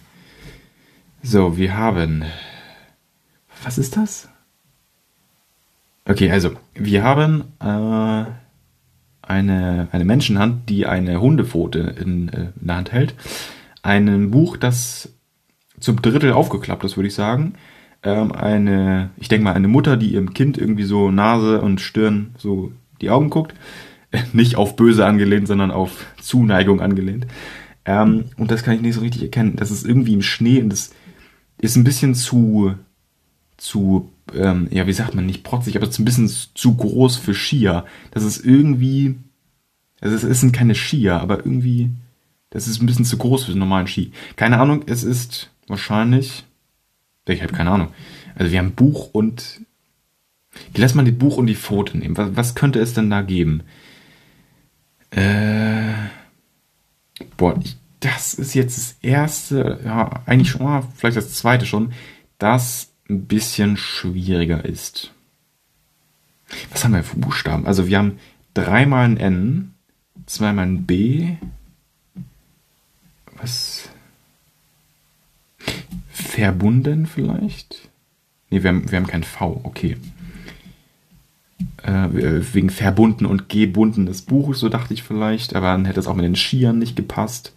So, 1.22 1.57
wir 1.57 1.76
haben, 1.76 2.24
was 3.64 3.79
ist 3.79 3.96
das? 3.96 4.29
Okay, 6.05 6.31
also, 6.31 6.53
wir 6.74 7.03
haben 7.03 7.44
äh, 7.61 8.24
eine, 9.22 9.88
eine 9.92 10.05
Menschenhand, 10.05 10.68
die 10.68 10.87
eine 10.87 11.20
Hundepfote 11.20 11.79
in, 11.79 12.29
äh, 12.29 12.48
in 12.61 12.66
der 12.66 12.76
Hand 12.76 12.92
hält. 12.92 13.14
Ein 13.83 14.31
Buch, 14.31 14.57
das 14.57 15.12
zum 15.81 16.01
Drittel 16.01 16.33
aufgeklappt 16.33 16.85
ist, 16.85 16.97
würde 16.97 17.09
ich 17.09 17.14
sagen. 17.14 17.55
Ähm, 18.03 18.33
eine, 18.33 19.11
ich 19.19 19.29
denke 19.29 19.45
mal, 19.45 19.55
eine 19.55 19.69
Mutter, 19.69 19.97
die 19.97 20.12
ihrem 20.14 20.33
Kind 20.33 20.57
irgendwie 20.57 20.85
so 20.85 21.11
Nase 21.11 21.61
und 21.61 21.81
Stirn 21.81 22.35
so 22.38 22.73
die 23.01 23.11
Augen 23.11 23.31
guckt 23.31 23.55
nicht 24.33 24.57
auf 24.57 24.77
böse 24.77 25.07
angelehnt, 25.07 25.49
sondern 25.49 25.71
auf 25.71 26.07
Zuneigung 26.21 26.81
angelehnt. 26.81 27.27
Ähm, 27.85 28.27
und 28.37 28.51
das 28.51 28.62
kann 28.62 28.75
ich 28.75 28.81
nicht 28.81 28.95
so 28.95 29.01
richtig 29.01 29.23
erkennen. 29.23 29.57
Das 29.57 29.71
ist 29.71 29.87
irgendwie 29.87 30.14
im 30.14 30.23
Schnee 30.23 30.61
und 30.61 30.71
das 30.71 30.90
ist 31.59 31.77
ein 31.77 31.85
bisschen 31.85 32.14
zu, 32.14 32.75
zu, 33.57 34.11
ähm, 34.35 34.69
ja, 34.71 34.87
wie 34.87 34.93
sagt 34.93 35.14
man, 35.14 35.27
nicht 35.27 35.45
protzig, 35.45 35.77
aber 35.77 35.87
es 35.87 35.93
ist 35.93 35.99
ein 35.99 36.05
bisschen 36.05 36.29
zu 36.29 36.77
groß 36.77 37.16
für 37.16 37.35
Skier. 37.35 37.85
Das 38.11 38.25
ist 38.25 38.45
irgendwie, 38.45 39.16
also 40.01 40.27
es 40.27 40.40
sind 40.40 40.53
keine 40.53 40.75
Skier, 40.75 41.21
aber 41.21 41.38
irgendwie, 41.38 41.90
das 42.51 42.69
ist 42.69 42.83
ein 42.83 42.87
bisschen 42.87 43.05
zu 43.05 43.16
groß 43.16 43.45
für 43.45 43.53
den 43.53 43.61
normalen 43.61 43.87
Ski. 43.87 44.12
Keine 44.37 44.59
Ahnung, 44.59 44.83
es 44.87 45.05
ist 45.05 45.51
wahrscheinlich, 45.71 46.45
ich 47.27 47.43
habe 47.43 47.53
keine 47.53 47.71
Ahnung. 47.71 47.89
Also 48.35 48.53
wir 48.53 48.59
haben 48.59 48.73
Buch 48.73 49.11
und, 49.13 49.61
lass 50.75 50.95
mal 50.95 51.05
die 51.05 51.13
Buch 51.13 51.37
und 51.37 51.47
die 51.47 51.55
Foto 51.55 51.97
nehmen. 51.97 52.17
Was, 52.17 52.37
was 52.37 52.55
könnte 52.55 52.81
es 52.81 52.95
denn 52.95 53.11
da 53.11 53.23
geben? 53.23 53.63
Äh, 55.11 55.93
boah, 57.37 57.59
ich, 57.63 57.77
das 58.01 58.35
ist 58.35 58.55
jetzt 58.55 58.79
das 58.79 58.97
erste, 59.03 59.81
ja, 59.85 60.23
eigentlich 60.27 60.51
schon, 60.51 60.65
mal, 60.65 60.83
vielleicht 60.97 61.17
das 61.17 61.35
zweite 61.35 61.67
schon, 61.67 61.93
das 62.39 62.93
ein 63.09 63.27
bisschen 63.27 63.77
schwieriger 63.77 64.65
ist. 64.65 65.13
Was 66.71 66.85
haben 66.85 66.95
wir 66.95 67.05
für 67.05 67.19
Buchstaben? 67.19 67.67
Also 67.67 67.87
wir 67.87 67.99
haben 67.99 68.19
dreimal 68.55 69.05
ein 69.05 69.17
N, 69.19 69.75
zweimal 70.27 70.67
ein 70.67 70.87
B. 70.87 71.37
Was? 73.37 73.89
Verbunden 76.21 77.07
vielleicht? 77.07 77.89
Nee, 78.51 78.63
wir 78.63 78.71
haben, 78.71 78.91
wir 78.91 78.99
haben 78.99 79.07
kein 79.07 79.25
V, 79.25 79.61
okay 79.65 79.97
äh, 81.83 82.09
wegen 82.55 82.71
verbunden 82.71 83.27
und 83.27 83.49
gebunden 83.49 84.07
des 84.07 84.23
Buches, 84.23 84.61
so 84.61 84.69
dachte 84.69 84.95
ich 84.95 85.03
vielleicht, 85.03 85.55
aber 85.55 85.69
dann 85.69 85.85
hätte 85.85 86.01
es 86.01 86.07
auch 86.07 86.15
mit 86.15 86.25
den 86.25 86.37
Skiern 86.37 86.79
nicht 86.79 86.97
gepasst. 86.97 87.55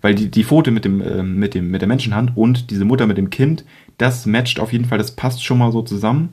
Weil 0.00 0.14
die, 0.14 0.30
die 0.30 0.42
Foto 0.42 0.70
mit 0.70 0.84
dem, 0.84 1.00
äh, 1.00 1.22
mit 1.22 1.54
dem, 1.54 1.70
mit 1.70 1.80
der 1.80 1.88
Menschenhand 1.88 2.36
und 2.36 2.70
diese 2.70 2.84
Mutter 2.84 3.06
mit 3.06 3.18
dem 3.18 3.30
Kind, 3.30 3.64
das 3.98 4.26
matcht 4.26 4.58
auf 4.58 4.72
jeden 4.72 4.84
Fall, 4.84 4.98
das 4.98 5.12
passt 5.12 5.44
schon 5.44 5.58
mal 5.58 5.70
so 5.72 5.82
zusammen. 5.82 6.30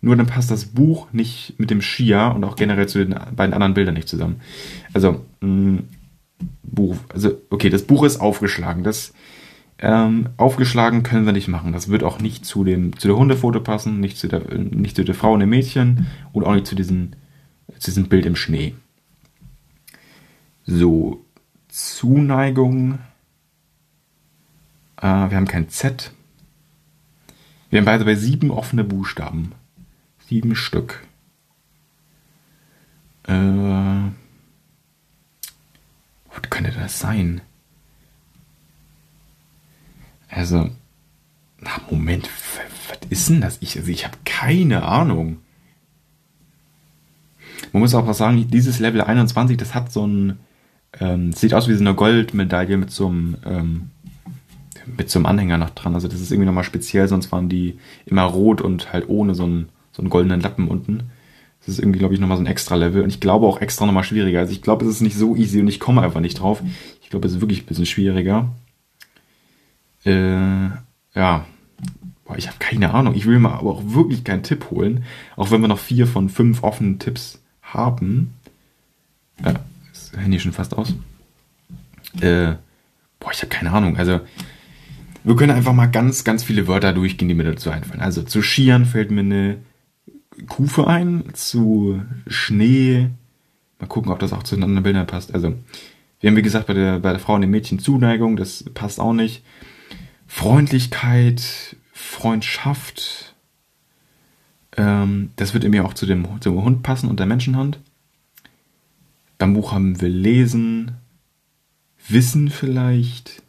Nur 0.00 0.14
dann 0.14 0.26
passt 0.26 0.52
das 0.52 0.66
Buch 0.66 1.08
nicht 1.12 1.54
mit 1.58 1.70
dem 1.70 1.80
Skier 1.82 2.32
und 2.36 2.44
auch 2.44 2.54
generell 2.54 2.86
zu 2.86 2.98
den 2.98 3.16
beiden 3.34 3.52
anderen 3.52 3.74
Bildern 3.74 3.94
nicht 3.94 4.08
zusammen. 4.08 4.40
Also, 4.92 5.24
mh, 5.40 5.80
Buch, 6.62 6.96
also, 7.12 7.32
okay, 7.50 7.68
das 7.68 7.82
Buch 7.82 8.04
ist 8.04 8.20
aufgeschlagen. 8.20 8.84
Das, 8.84 9.12
ähm, 9.80 10.30
aufgeschlagen 10.36 11.02
können 11.02 11.26
wir 11.26 11.32
nicht 11.32 11.48
machen. 11.48 11.72
Das 11.72 11.88
wird 11.88 12.02
auch 12.02 12.18
nicht 12.20 12.44
zu 12.44 12.64
dem 12.64 12.98
zu 12.98 13.08
der 13.08 13.16
Hundefoto 13.16 13.60
passen, 13.60 14.00
nicht 14.00 14.18
zu 14.18 14.28
der 14.28 14.40
nicht 14.58 14.96
zu 14.96 15.04
der 15.04 15.14
Frau 15.14 15.34
und 15.34 15.40
dem 15.40 15.50
Mädchen 15.50 16.06
und 16.32 16.44
auch 16.44 16.54
nicht 16.54 16.66
zu 16.66 16.74
diesem 16.74 17.12
zu 17.78 17.90
diesem 17.90 18.08
Bild 18.08 18.26
im 18.26 18.36
Schnee. 18.36 18.74
So 20.66 21.24
Zuneigung. 21.68 22.98
Äh, 24.96 25.06
wir 25.06 25.36
haben 25.36 25.46
kein 25.46 25.68
Z. 25.68 26.12
Wir 27.70 27.78
haben 27.78 27.86
beide 27.86 28.04
bei 28.04 28.16
sieben 28.16 28.50
offene 28.50 28.82
Buchstaben. 28.82 29.52
Sieben 30.26 30.56
Stück. 30.56 31.06
Äh, 33.24 33.32
was 33.32 34.10
könnte 36.50 36.72
das 36.72 36.98
sein? 36.98 37.42
Also, 40.28 40.70
na 41.60 41.70
Moment, 41.90 42.28
was 42.88 42.98
ist 43.10 43.28
denn 43.28 43.40
das? 43.40 43.58
Ich, 43.60 43.76
also 43.76 43.90
ich 43.90 44.04
habe 44.04 44.16
keine 44.24 44.82
Ahnung. 44.84 45.38
Man 47.72 47.82
muss 47.82 47.94
auch 47.94 48.06
was 48.06 48.18
sagen, 48.18 48.48
dieses 48.48 48.78
Level 48.78 49.00
21, 49.00 49.56
das 49.56 49.74
hat 49.74 49.92
so 49.92 50.06
ein, 50.06 50.38
ähm, 51.00 51.32
sieht 51.32 51.54
aus 51.54 51.68
wie 51.68 51.74
so 51.74 51.80
eine 51.80 51.94
Goldmedaille 51.94 52.76
mit 52.76 52.90
so 52.90 53.08
einem, 53.08 53.36
ähm, 53.44 53.90
mit 54.96 55.10
so 55.10 55.18
einem 55.18 55.26
Anhänger 55.26 55.58
noch 55.58 55.70
dran. 55.70 55.94
Also 55.94 56.08
das 56.08 56.20
ist 56.20 56.30
irgendwie 56.30 56.46
nochmal 56.46 56.64
speziell, 56.64 57.08
sonst 57.08 57.30
waren 57.32 57.48
die 57.48 57.78
immer 58.06 58.22
rot 58.22 58.60
und 58.60 58.92
halt 58.92 59.08
ohne 59.08 59.34
so 59.34 59.44
einen, 59.44 59.68
so 59.92 60.02
einen 60.02 60.10
goldenen 60.10 60.40
Lappen 60.40 60.68
unten. 60.68 61.10
Das 61.60 61.68
ist 61.68 61.80
irgendwie, 61.80 61.98
glaube 61.98 62.14
ich, 62.14 62.20
nochmal 62.20 62.38
so 62.38 62.42
ein 62.42 62.46
extra 62.46 62.76
Level. 62.76 63.02
Und 63.02 63.10
ich 63.10 63.20
glaube 63.20 63.46
auch 63.46 63.60
extra 63.60 63.84
nochmal 63.84 64.04
schwieriger. 64.04 64.38
Also 64.38 64.52
ich 64.52 64.62
glaube, 64.62 64.84
es 64.86 64.90
ist 64.90 65.00
nicht 65.00 65.16
so 65.16 65.36
easy 65.36 65.60
und 65.60 65.68
ich 65.68 65.80
komme 65.80 66.02
einfach 66.02 66.20
nicht 66.20 66.40
drauf. 66.40 66.62
Ich 67.02 67.10
glaube, 67.10 67.26
es 67.26 67.34
ist 67.34 67.40
wirklich 67.40 67.62
ein 67.62 67.66
bisschen 67.66 67.86
schwieriger. 67.86 68.48
Äh, 70.04 70.68
ja. 71.14 71.44
Boah, 72.24 72.36
ich 72.36 72.46
habe 72.46 72.58
keine 72.58 72.92
Ahnung. 72.92 73.14
Ich 73.14 73.26
will 73.26 73.38
mal 73.38 73.54
aber 73.54 73.70
auch 73.70 73.82
wirklich 73.86 74.24
keinen 74.24 74.42
Tipp 74.42 74.70
holen. 74.70 75.04
Auch 75.36 75.50
wenn 75.50 75.60
wir 75.60 75.68
noch 75.68 75.78
vier 75.78 76.06
von 76.06 76.28
fünf 76.28 76.62
offenen 76.62 76.98
Tipps 76.98 77.40
haben. 77.62 78.34
Äh, 79.42 79.54
das 79.90 80.12
Handy 80.16 80.38
schon 80.38 80.52
fast 80.52 80.76
aus. 80.76 80.94
Äh, 82.20 82.54
boah, 83.20 83.32
ich 83.32 83.40
habe 83.40 83.48
keine 83.48 83.72
Ahnung. 83.72 83.96
Also, 83.96 84.20
wir 85.24 85.36
können 85.36 85.52
einfach 85.52 85.72
mal 85.72 85.86
ganz, 85.86 86.24
ganz 86.24 86.42
viele 86.42 86.66
Wörter 86.68 86.92
durchgehen, 86.92 87.28
die 87.28 87.34
mir 87.34 87.44
dazu 87.44 87.70
einfallen. 87.70 88.00
Also, 88.00 88.22
zu 88.22 88.42
Skiern 88.42 88.84
fällt 88.84 89.10
mir 89.10 89.20
eine 89.20 89.58
Kufe 90.48 90.86
ein. 90.86 91.24
Zu 91.32 92.02
Schnee. 92.26 93.08
Mal 93.78 93.86
gucken, 93.86 94.12
ob 94.12 94.18
das 94.18 94.32
auch 94.32 94.42
zu 94.42 94.54
den 94.54 94.64
anderen 94.64 94.84
Bildern 94.84 95.06
passt. 95.06 95.34
Also, 95.34 95.54
wir 96.20 96.30
haben, 96.30 96.36
wie 96.36 96.42
gesagt, 96.42 96.66
bei 96.66 96.74
der, 96.74 96.98
bei 96.98 97.10
der 97.10 97.20
Frau 97.20 97.34
und 97.34 97.42
dem 97.42 97.50
Mädchen 97.50 97.78
Zuneigung. 97.78 98.36
Das 98.36 98.64
passt 98.74 99.00
auch 99.00 99.12
nicht. 99.12 99.42
Freundlichkeit, 100.28 101.76
Freundschaft. 101.92 103.34
Ähm, 104.76 105.30
das 105.34 105.54
wird 105.54 105.64
irgendwie 105.64 105.80
auch 105.80 105.94
zu 105.94 106.06
dem, 106.06 106.40
zum 106.40 106.62
Hund 106.62 106.82
passen 106.84 107.08
und 107.08 107.18
der 107.18 107.26
Menschenhand. 107.26 107.80
Beim 109.38 109.54
Buch 109.54 109.72
haben 109.72 110.00
wir 110.00 110.08
Lesen, 110.08 110.92
Wissen 112.06 112.50
vielleicht. 112.50 113.42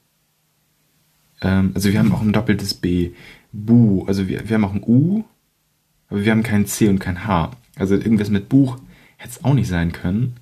Ähm, 1.42 1.72
also 1.76 1.92
wir 1.92 2.00
haben 2.00 2.14
auch 2.14 2.22
ein 2.22 2.34
doppeltes 2.34 2.74
B. 2.74 3.12
Bu, 3.52 4.06
also 4.06 4.28
wir, 4.28 4.48
wir 4.48 4.56
haben 4.56 4.66
auch 4.66 4.74
ein 4.74 4.84
U, 4.84 5.26
aber 6.08 6.24
wir 6.24 6.32
haben 6.32 6.44
kein 6.44 6.66
C 6.66 6.88
und 6.88 7.00
kein 7.00 7.28
H. 7.28 7.52
Also 7.76 7.96
irgendwas 7.96 8.30
mit 8.30 8.50
Buch 8.50 8.80
hätte 9.18 9.32
es 9.32 9.44
auch 9.44 9.54
nicht 9.54 9.68
sein 9.68 9.92
können. 9.92 10.38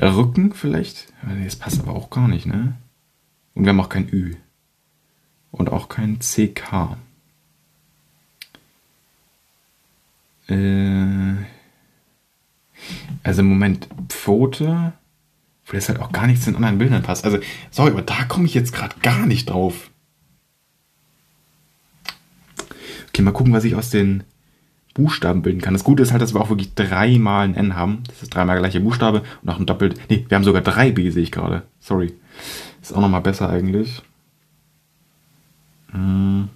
Rücken 0.00 0.52
vielleicht? 0.52 1.12
Das 1.44 1.56
passt 1.56 1.80
aber 1.80 1.94
auch 1.94 2.10
gar 2.10 2.28
nicht, 2.28 2.46
ne? 2.46 2.76
Und 3.54 3.64
wir 3.64 3.70
haben 3.70 3.80
auch 3.80 3.88
kein 3.88 4.08
Ü 4.08 4.36
und 5.50 5.70
auch 5.70 5.88
kein 5.88 6.18
CK. 6.18 6.96
Äh, 10.48 11.34
also 13.22 13.40
im 13.40 13.48
Moment 13.48 13.88
Pfote, 14.08 14.92
wo 15.66 15.72
das 15.72 15.88
halt 15.88 16.00
auch 16.00 16.12
gar 16.12 16.26
nichts 16.26 16.46
in 16.46 16.56
anderen 16.56 16.78
Bildern 16.78 17.02
passt. 17.02 17.24
Also, 17.24 17.38
sorry, 17.70 17.90
aber 17.90 18.02
da 18.02 18.24
komme 18.24 18.46
ich 18.46 18.54
jetzt 18.54 18.72
gerade 18.72 18.96
gar 19.02 19.26
nicht 19.26 19.50
drauf. 19.50 19.90
Okay, 23.08 23.22
mal 23.22 23.32
gucken, 23.32 23.52
was 23.52 23.64
ich 23.64 23.74
aus 23.74 23.90
den 23.90 24.24
Buchstaben 24.94 25.42
bilden 25.42 25.60
kann. 25.60 25.74
Das 25.74 25.84
Gute 25.84 26.02
ist 26.02 26.10
halt, 26.12 26.22
dass 26.22 26.34
wir 26.34 26.40
auch 26.40 26.48
wirklich 26.48 26.74
dreimal 26.74 27.44
ein 27.44 27.54
N 27.54 27.76
haben. 27.76 28.02
Das 28.06 28.22
ist 28.22 28.34
dreimal 28.34 28.58
gleiche 28.58 28.80
Buchstabe 28.80 29.22
und 29.42 29.48
auch 29.48 29.58
ein 29.58 29.66
doppelt. 29.66 30.00
Nee, 30.08 30.24
wir 30.28 30.36
haben 30.36 30.44
sogar 30.44 30.62
drei 30.62 30.90
B, 30.90 31.10
sehe 31.10 31.22
ich 31.22 31.32
gerade. 31.32 31.62
Sorry. 31.78 32.12
Ist 32.82 32.92
auch 32.92 33.00
nochmal 33.00 33.20
besser 33.20 33.48
eigentlich. 33.48 34.02
Hm. 35.92 36.48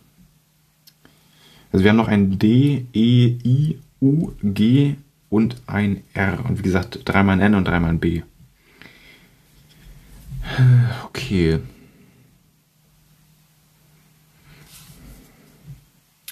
Also 1.73 1.85
wir 1.85 1.91
haben 1.91 1.97
noch 1.97 2.09
ein 2.09 2.39
D, 2.39 2.87
E, 2.93 3.27
I, 3.45 3.79
U, 4.01 4.33
G 4.43 4.97
und 5.29 5.57
ein 5.67 6.05
R. 6.13 6.45
Und 6.45 6.59
wie 6.59 6.63
gesagt, 6.63 7.01
dreimal 7.05 7.37
ein 7.37 7.41
N 7.41 7.55
und 7.57 7.65
dreimal 7.65 7.91
ein 7.91 8.01
B. 8.01 8.23
Okay. 11.05 11.59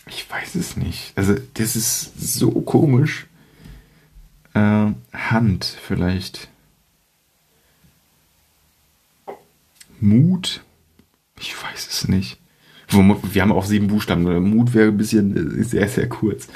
Ich 0.06 0.30
weiß 0.30 0.54
es 0.54 0.76
nicht. 0.76 1.12
Also, 1.16 1.34
das 1.54 1.74
ist 1.74 2.20
so 2.20 2.50
komisch. 2.50 3.26
Äh, 4.54 4.92
Hand 5.12 5.64
vielleicht. 5.64 6.48
Mut? 10.00 10.62
Ich 11.40 11.60
weiß 11.60 11.88
es 11.88 12.08
nicht. 12.08 12.41
Wir 12.92 13.42
haben 13.42 13.52
auch 13.52 13.64
sieben 13.64 13.88
Buchstaben. 13.88 14.22
Mut 14.50 14.74
wäre 14.74 14.88
ein 14.88 14.96
bisschen 14.96 15.60
äh, 15.60 15.64
sehr, 15.64 15.88
sehr 15.88 16.08
kurz. 16.08 16.48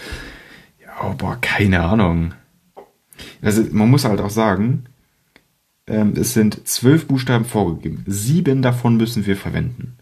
Ja, 0.80 1.08
boah, 1.14 1.38
keine 1.40 1.80
Ahnung. 1.80 2.34
Also, 3.42 3.64
man 3.70 3.90
muss 3.90 4.04
halt 4.04 4.20
auch 4.20 4.30
sagen, 4.30 4.84
ähm, 5.86 6.14
es 6.16 6.34
sind 6.34 6.66
zwölf 6.66 7.06
Buchstaben 7.06 7.44
vorgegeben. 7.44 8.04
Sieben 8.06 8.62
davon 8.62 8.96
müssen 8.96 9.26
wir 9.26 9.36
verwenden. 9.36 9.96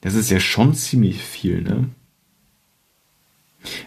Das 0.00 0.14
ist 0.14 0.30
ja 0.30 0.40
schon 0.40 0.74
ziemlich 0.74 1.22
viel, 1.22 1.62
ne? 1.62 1.88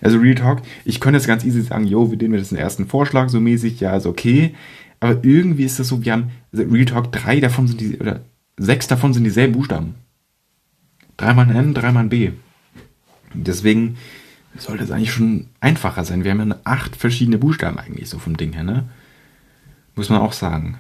Also 0.01 0.19
Real 0.19 0.35
Talk, 0.35 0.62
ich 0.83 0.99
könnte 0.99 1.17
jetzt 1.17 1.27
ganz 1.27 1.45
easy 1.45 1.62
sagen, 1.62 1.85
yo, 1.85 2.12
wir 2.12 2.17
nehmen 2.17 2.33
jetzt 2.33 2.51
den 2.51 2.57
ersten 2.57 2.85
Vorschlag 2.85 3.29
so 3.29 3.39
mäßig, 3.39 3.79
ja, 3.79 3.95
ist 3.95 4.05
okay. 4.05 4.53
Aber 4.99 5.23
irgendwie 5.23 5.63
ist 5.63 5.79
das 5.79 5.88
so, 5.88 6.03
wir 6.03 6.12
haben, 6.12 6.31
also 6.51 6.63
Real 6.65 6.85
Talk, 6.85 7.12
drei 7.12 7.39
davon 7.39 7.67
sind 7.67 7.79
die, 7.79 7.97
oder 7.97 8.21
sechs 8.57 8.88
davon 8.88 9.13
sind 9.13 9.23
dieselben 9.23 9.53
Buchstaben. 9.53 9.95
Dreimal 11.19 11.49
ein 11.49 11.55
N, 11.55 11.73
dreimal 11.73 12.05
ein 12.05 12.10
B. 12.10 12.32
Deswegen 13.34 13.97
sollte 14.58 14.86
es 14.86 14.91
eigentlich 14.91 15.12
schon 15.12 15.47
einfacher 15.60 16.05
sein. 16.05 16.23
Wir 16.23 16.32
haben 16.32 16.49
ja 16.49 16.55
acht 16.63 16.95
verschiedene 16.95 17.38
Buchstaben 17.38 17.77
eigentlich 17.77 18.08
so 18.08 18.19
vom 18.19 18.38
Ding 18.38 18.53
her, 18.53 18.63
ne? 18.63 18.88
Muss 19.95 20.10
man 20.10 20.21
auch 20.21 20.32
sagen. 20.32 20.79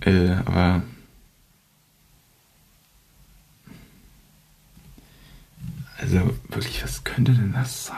Äh, 0.00 0.34
aber 0.44 0.82
Also 5.98 6.20
wirklich, 6.50 6.84
was 6.84 7.02
könnte 7.02 7.32
denn 7.32 7.52
das 7.52 7.86
sein? 7.86 7.96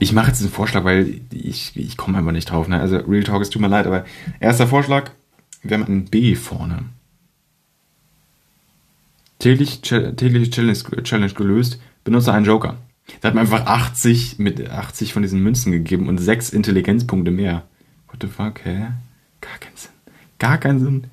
Ich 0.00 0.12
mache 0.12 0.28
jetzt 0.28 0.40
einen 0.40 0.50
Vorschlag, 0.50 0.82
weil 0.82 1.20
ich, 1.30 1.76
ich 1.76 1.96
komme 1.96 2.18
einfach 2.18 2.32
nicht 2.32 2.50
drauf. 2.50 2.66
Ne? 2.66 2.80
Also 2.80 2.96
Real 2.96 3.22
Talk, 3.22 3.42
es 3.42 3.50
tut 3.50 3.62
mir 3.62 3.68
leid, 3.68 3.86
aber 3.86 4.04
erster 4.40 4.66
Vorschlag, 4.66 5.12
wir 5.62 5.76
haben 5.76 5.86
ein 5.86 6.06
B 6.06 6.34
vorne. 6.34 6.86
Täglich, 9.44 9.82
tägliche 9.82 10.50
Challenge, 10.50 11.02
Challenge 11.02 11.34
gelöst, 11.34 11.78
benutze 12.02 12.32
einen 12.32 12.46
Joker. 12.46 12.78
Da 13.20 13.28
hat 13.28 13.34
man 13.34 13.42
einfach 13.42 13.66
80 13.66 14.38
mit 14.38 14.70
80 14.70 15.12
von 15.12 15.20
diesen 15.20 15.42
Münzen 15.42 15.70
gegeben 15.70 16.08
und 16.08 16.16
6 16.16 16.48
Intelligenzpunkte 16.48 17.30
mehr. 17.30 17.64
What 18.08 18.22
the 18.22 18.26
fuck, 18.26 18.64
hä? 18.64 18.86
Gar 19.42 19.58
keinen 19.60 19.76
Sinn. 19.76 19.90
Gar 20.38 20.56
keinen 20.56 20.80
Sinn. 20.80 21.04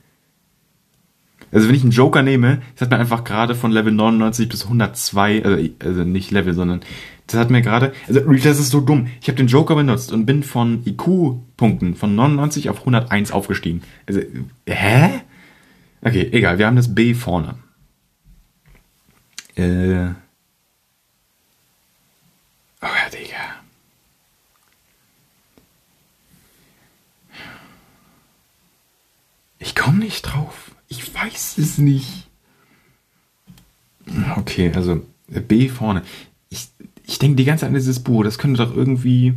Also 1.51 1.67
wenn 1.67 1.75
ich 1.75 1.81
einen 1.81 1.91
Joker 1.91 2.21
nehme, 2.21 2.61
das 2.75 2.83
hat 2.83 2.91
mir 2.91 2.99
einfach 2.99 3.25
gerade 3.25 3.53
von 3.53 3.69
Level 3.69 3.91
99 3.91 4.47
bis 4.47 4.63
102, 4.63 5.43
also, 5.43 5.69
also 5.79 6.03
nicht 6.05 6.31
Level, 6.31 6.53
sondern 6.53 6.79
das 7.27 7.37
hat 7.37 7.49
mir 7.49 7.61
gerade, 7.61 7.91
also 8.07 8.21
das 8.21 8.59
ist 8.59 8.69
so 8.69 8.79
dumm. 8.79 9.07
Ich 9.19 9.27
habe 9.27 9.35
den 9.35 9.47
Joker 9.47 9.75
benutzt 9.75 10.13
und 10.13 10.25
bin 10.25 10.43
von 10.43 10.83
IQ-Punkten 10.85 11.95
von 11.95 12.15
99 12.15 12.69
auf 12.69 12.79
101 12.79 13.33
aufgestiegen. 13.33 13.81
Also, 14.07 14.21
hä? 14.65 15.19
Okay, 16.01 16.29
egal, 16.31 16.59
wir 16.59 16.67
haben 16.67 16.77
das 16.77 16.95
B 16.95 17.13
vorne. 17.13 17.55
Äh. 19.55 20.09
Oh 22.81 22.87
ja, 22.87 23.09
Digga. 23.11 23.61
Ich 29.59 29.75
komme 29.75 29.99
nicht 29.99 30.23
drauf. 30.23 30.71
Ich 30.87 31.13
weiß 31.13 31.57
es 31.59 31.77
nicht. 31.77 32.27
Okay, 34.35 34.71
also 34.73 35.05
B 35.27 35.69
vorne. 35.69 36.03
Ich, 36.49 36.69
ich 37.05 37.19
denke 37.19 37.35
die 37.35 37.45
ganze 37.45 37.61
Zeit 37.61 37.69
an 37.69 37.75
dieses 37.75 38.03
Buch. 38.03 38.23
Das 38.23 38.37
könnte 38.37 38.65
doch 38.65 38.75
irgendwie. 38.75 39.35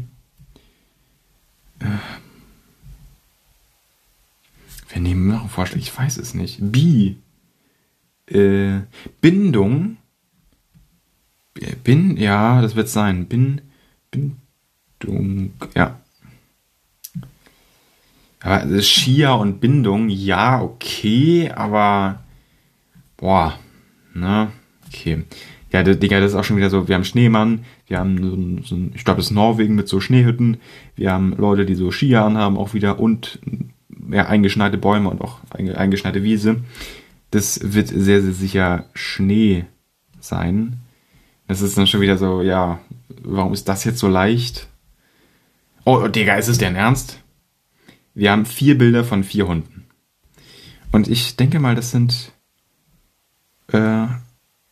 Äh, 1.80 1.86
wir 4.88 5.02
nehmen 5.02 5.28
noch 5.28 5.40
einen 5.40 5.50
Vorschlag. 5.50 5.78
Ich 5.78 5.96
weiß 5.96 6.16
es 6.16 6.34
nicht. 6.34 6.58
B. 6.60 7.16
Äh, 8.26 8.80
Bindung. 9.20 9.98
Bin, 11.84 12.16
ja, 12.16 12.60
das 12.60 12.76
wird 12.76 12.88
sein. 12.88 13.26
Bin, 13.26 13.60
Bindung, 14.10 15.52
ja. 15.74 16.00
Aber 18.40 18.82
Skier 18.82 19.36
und 19.36 19.60
Bindung, 19.60 20.08
ja, 20.10 20.60
okay, 20.60 21.50
aber 21.50 22.22
boah, 23.16 23.58
ne, 24.12 24.52
okay. 24.86 25.24
Ja, 25.72 25.82
Digga, 25.82 26.20
das 26.20 26.32
ist 26.32 26.36
auch 26.36 26.44
schon 26.44 26.58
wieder 26.58 26.70
so, 26.70 26.86
wir 26.86 26.94
haben 26.94 27.04
Schneemann, 27.04 27.64
wir 27.86 27.98
haben 27.98 28.22
so 28.22 28.36
ein, 28.36 28.62
so 28.62 28.76
ich 28.94 29.04
glaube, 29.04 29.18
das 29.18 29.26
ist 29.26 29.32
Norwegen 29.32 29.74
mit 29.74 29.88
so 29.88 29.98
Schneehütten, 29.98 30.58
wir 30.94 31.10
haben 31.10 31.34
Leute, 31.36 31.64
die 31.64 31.74
so 31.74 31.90
Skier 31.90 32.22
anhaben 32.22 32.58
auch 32.58 32.74
wieder 32.74 33.00
und 33.00 33.40
ja, 34.10 34.26
eingeschneite 34.26 34.78
Bäume 34.78 35.08
und 35.08 35.20
auch 35.20 35.38
eingeschneite 35.50 36.22
Wiese. 36.22 36.62
Das 37.30 37.72
wird 37.72 37.88
sehr, 37.88 38.22
sehr 38.22 38.32
sicher 38.32 38.84
Schnee 38.94 39.64
sein. 40.20 40.83
Das 41.46 41.60
ist 41.60 41.76
dann 41.76 41.86
schon 41.86 42.00
wieder 42.00 42.16
so, 42.16 42.42
ja, 42.42 42.80
warum 43.22 43.52
ist 43.52 43.68
das 43.68 43.84
jetzt 43.84 43.98
so 43.98 44.08
leicht? 44.08 44.68
Oh, 45.84 46.08
Digga, 46.08 46.36
ist 46.36 46.48
es 46.48 46.58
denn 46.58 46.74
ernst? 46.74 47.20
Wir 48.14 48.30
haben 48.30 48.46
vier 48.46 48.78
Bilder 48.78 49.04
von 49.04 49.24
vier 49.24 49.46
Hunden. 49.46 49.86
Und 50.92 51.08
ich 51.08 51.36
denke 51.36 51.58
mal, 51.60 51.74
das 51.74 51.90
sind. 51.90 52.32
Äh, 53.68 54.06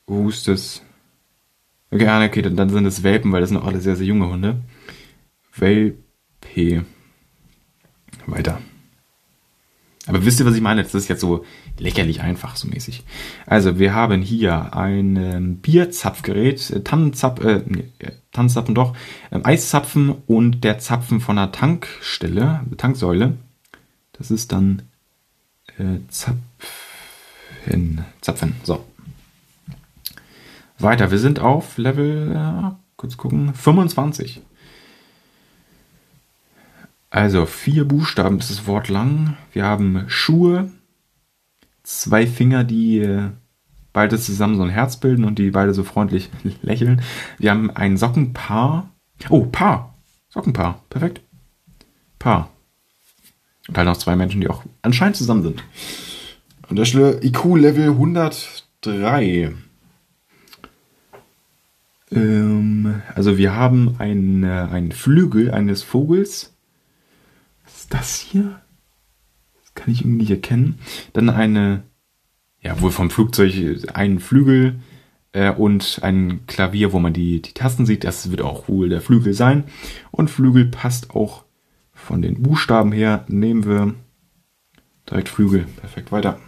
wo 0.06 0.28
ist 0.28 0.48
das? 0.48 0.82
Okay, 1.90 2.06
ah, 2.06 2.24
okay, 2.24 2.42
dann 2.42 2.70
sind 2.70 2.87
es 2.87 3.02
Welpen, 3.02 3.32
weil 3.32 3.40
das 3.40 3.50
sind 3.50 3.58
auch 3.58 3.66
alle 3.66 3.80
sehr, 3.80 3.96
sehr 3.96 4.06
junge 4.06 4.28
Hunde. 4.28 4.62
Welpe. 5.56 6.85
Weiter. 8.26 8.61
Aber 10.06 10.24
wisst 10.24 10.40
ihr, 10.40 10.46
was 10.46 10.54
ich 10.54 10.61
meine? 10.61 10.82
Das 10.82 10.94
ist 10.94 11.08
jetzt 11.08 11.20
so 11.20 11.44
lächerlich 11.78 12.20
einfach, 12.20 12.56
so 12.56 12.68
mäßig. 12.68 13.04
Also, 13.46 13.78
wir 13.78 13.94
haben 13.94 14.22
hier 14.22 14.74
ein 14.74 15.16
ähm, 15.16 15.56
Bierzapfgerät, 15.56 16.70
äh, 16.70 16.82
Tannenzapf, 16.82 17.42
äh, 17.44 17.62
nee, 17.66 17.88
äh, 17.98 18.12
Tannenzapfen 18.32 18.74
doch, 18.74 18.96
ähm, 19.30 19.44
Eiszapfen 19.44 20.11
und 20.26 20.64
der 20.64 20.78
Zapfen 20.78 21.20
von 21.20 21.38
einer 21.38 21.52
Tankstelle, 21.52 22.61
Tanksäule. 22.76 23.37
Das 24.12 24.30
ist 24.30 24.52
dann 24.52 24.82
äh, 25.78 25.98
Zapfen. 26.08 26.42
Zapfen, 28.20 28.54
so. 28.64 28.85
Weiter, 30.78 31.12
wir 31.12 31.18
sind 31.18 31.38
auf 31.38 31.78
Level, 31.78 32.32
äh, 32.35 32.74
kurz 32.96 33.16
gucken, 33.16 33.54
25. 33.54 34.42
Also 37.10 37.46
vier 37.46 37.85
Buchstaben 37.87 38.38
ist 38.38 38.50
das 38.50 38.66
Wort 38.66 38.88
lang. 38.88 39.37
Wir 39.52 39.64
haben 39.64 40.04
Schuhe, 40.08 40.70
zwei 42.00 42.26
Finger, 42.26 42.64
die 42.64 42.98
äh, 42.98 43.30
beide 43.92 44.18
zusammen 44.18 44.56
so 44.56 44.62
ein 44.62 44.70
Herz 44.70 44.96
bilden 44.96 45.24
und 45.24 45.38
die 45.38 45.50
beide 45.50 45.74
so 45.74 45.84
freundlich 45.84 46.30
lächeln. 46.62 47.02
Wir 47.38 47.50
haben 47.50 47.70
ein 47.70 47.96
Sockenpaar. 47.96 48.88
Oh, 49.28 49.44
Paar. 49.44 49.94
Sockenpaar. 50.28 50.82
Perfekt. 50.90 51.20
Paar. 52.18 52.50
Und 53.68 53.78
halt 53.78 53.86
noch 53.86 53.96
zwei 53.96 54.16
Menschen, 54.16 54.40
die 54.40 54.48
auch 54.48 54.64
anscheinend 54.82 55.16
zusammen 55.16 55.42
sind. 55.42 55.62
An 56.68 56.76
der 56.76 56.84
Stelle 56.84 57.22
IQ 57.22 57.56
Level 57.56 57.90
103. 57.90 59.52
Ähm, 62.10 63.02
also 63.14 63.38
wir 63.38 63.54
haben 63.54 63.96
einen, 63.98 64.44
einen 64.44 64.92
Flügel 64.92 65.50
eines 65.50 65.82
Vogels 65.82 66.52
das 67.92 68.20
hier? 68.20 68.62
Kann 69.83 69.92
ich 69.92 70.02
irgendwie 70.02 70.18
nicht 70.18 70.30
erkennen. 70.30 70.78
Dann 71.12 71.28
eine, 71.28 71.83
ja, 72.60 72.80
wohl 72.80 72.92
vom 72.92 73.10
Flugzeug 73.10 73.52
ein 73.94 74.20
Flügel, 74.20 74.80
Äh, 75.35 75.50
und 75.50 76.00
ein 76.02 76.46
Klavier, 76.46 76.92
wo 76.92 76.98
man 76.98 77.14
die, 77.14 77.40
die 77.40 77.54
Tasten 77.54 77.87
sieht. 77.87 78.04
Das 78.04 78.30
wird 78.30 78.42
auch 78.42 78.68
wohl 78.68 78.90
der 78.90 79.00
Flügel 79.00 79.33
sein. 79.33 79.64
Und 80.10 80.30
Flügel 80.30 80.66
passt 80.66 81.10
auch 81.16 81.44
von 81.94 82.20
den 82.20 82.42
Buchstaben 82.42 82.92
her. 82.92 83.24
Nehmen 83.28 83.64
wir 83.64 83.94
direkt 85.08 85.30
Flügel. 85.30 85.64
Perfekt, 85.80 86.12
weiter. 86.12 86.38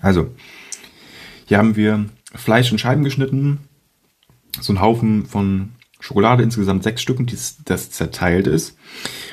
Also, 0.00 0.34
hier 1.46 1.58
haben 1.58 1.76
wir 1.76 2.06
Fleisch 2.34 2.72
in 2.72 2.78
Scheiben 2.78 3.04
geschnitten, 3.04 3.60
so 4.60 4.72
ein 4.72 4.80
Haufen 4.80 5.26
von 5.26 5.70
Schokolade, 6.00 6.42
insgesamt 6.42 6.82
sechs 6.82 7.00
Stücken, 7.00 7.26
das 7.64 7.90
zerteilt 7.90 8.46
ist, 8.46 8.76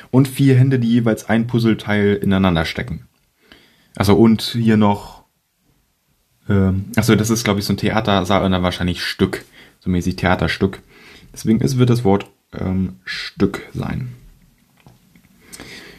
und 0.10 0.28
vier 0.28 0.58
Hände, 0.58 0.80
die 0.80 0.90
jeweils 0.90 1.28
ein 1.28 1.48
Puzzleteil 1.48 2.16
ineinander 2.16 2.66
stecken. 2.66 3.08
Also 3.96 4.16
und 4.16 4.42
hier 4.42 4.78
noch, 4.78 5.26
ähm, 6.48 6.86
also 6.96 7.16
das 7.16 7.30
ist 7.30 7.44
glaube 7.44 7.60
ich 7.60 7.66
so 7.66 7.74
ein 7.74 7.78
Theatersaal 7.78 8.44
und 8.46 8.52
dann 8.52 8.64
wahrscheinlich 8.64 9.04
Stück, 9.04 9.44
so 9.80 9.90
mäßig 9.90 10.16
Theaterstück. 10.16 10.82
Deswegen 11.34 11.62
ist, 11.62 11.78
wird 11.78 11.90
das 11.90 12.04
Wort 12.04 12.30
ähm, 12.54 13.00
Stück 13.04 13.68
sein. 13.74 14.14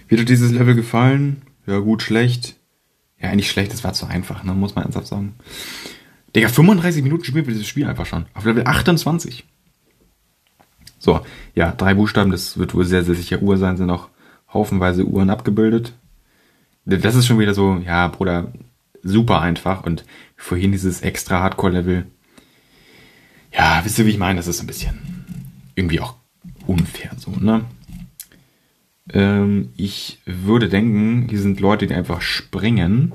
Wie 0.09 0.18
hat 0.18 0.29
dieses 0.29 0.53
Level 0.53 0.75
gefallen? 0.75 1.43
Ja, 1.66 1.79
gut, 1.79 2.03
schlecht. 2.03 2.57
Ja, 3.20 3.31
eigentlich 3.31 3.51
schlecht, 3.51 3.73
das 3.73 3.85
war 3.85 3.93
zu 3.93 4.07
einfach, 4.07 4.43
ne? 4.43 4.53
muss 4.53 4.75
man 4.75 4.85
ernsthaft 4.85 5.07
sagen. 5.07 5.35
Digga, 6.35 6.49
35 6.49 7.03
Minuten 7.03 7.24
spielen 7.24 7.47
wir 7.47 7.53
dieses 7.53 7.68
Spiel 7.68 7.87
einfach 7.87 8.07
schon. 8.07 8.26
Auf 8.35 8.45
Level 8.45 8.66
28. 8.66 9.45
So, 10.99 11.20
ja, 11.55 11.72
drei 11.72 11.95
Buchstaben, 11.95 12.30
das 12.30 12.59
wird 12.59 12.74
wohl 12.74 12.85
sehr, 12.85 13.05
sehr 13.05 13.14
sicher 13.14 13.43
Uhr 13.43 13.59
sein, 13.59 13.76
sind 13.76 13.91
auch 13.91 14.09
haufenweise 14.53 15.05
Uhren 15.05 15.30
abgebildet. 15.30 15.95
Das 16.85 17.14
ist 17.14 17.26
schon 17.26 17.39
wieder 17.39 17.55
so, 17.55 17.83
ja, 17.85 18.09
Bruder, 18.09 18.53
super 19.03 19.41
einfach. 19.41 19.85
Und 19.85 20.05
vorhin 20.37 20.72
dieses 20.72 21.03
extra 21.03 21.41
Hardcore-Level. 21.41 22.07
Ja, 23.53 23.80
wisst 23.85 23.99
ihr, 23.99 24.07
wie 24.07 24.11
ich 24.11 24.18
meine? 24.18 24.37
Das 24.37 24.47
ist 24.47 24.61
ein 24.61 24.66
bisschen 24.66 25.24
irgendwie 25.74 26.01
auch 26.01 26.14
unfair 26.66 27.12
so, 27.16 27.30
ne? 27.33 27.64
Ähm, 29.12 29.70
ich 29.76 30.20
würde 30.24 30.68
denken, 30.68 31.28
hier 31.28 31.41
sind 31.41 31.61
Leute, 31.61 31.87
die 31.87 31.95
einfach 31.95 32.22
springen. 32.22 33.12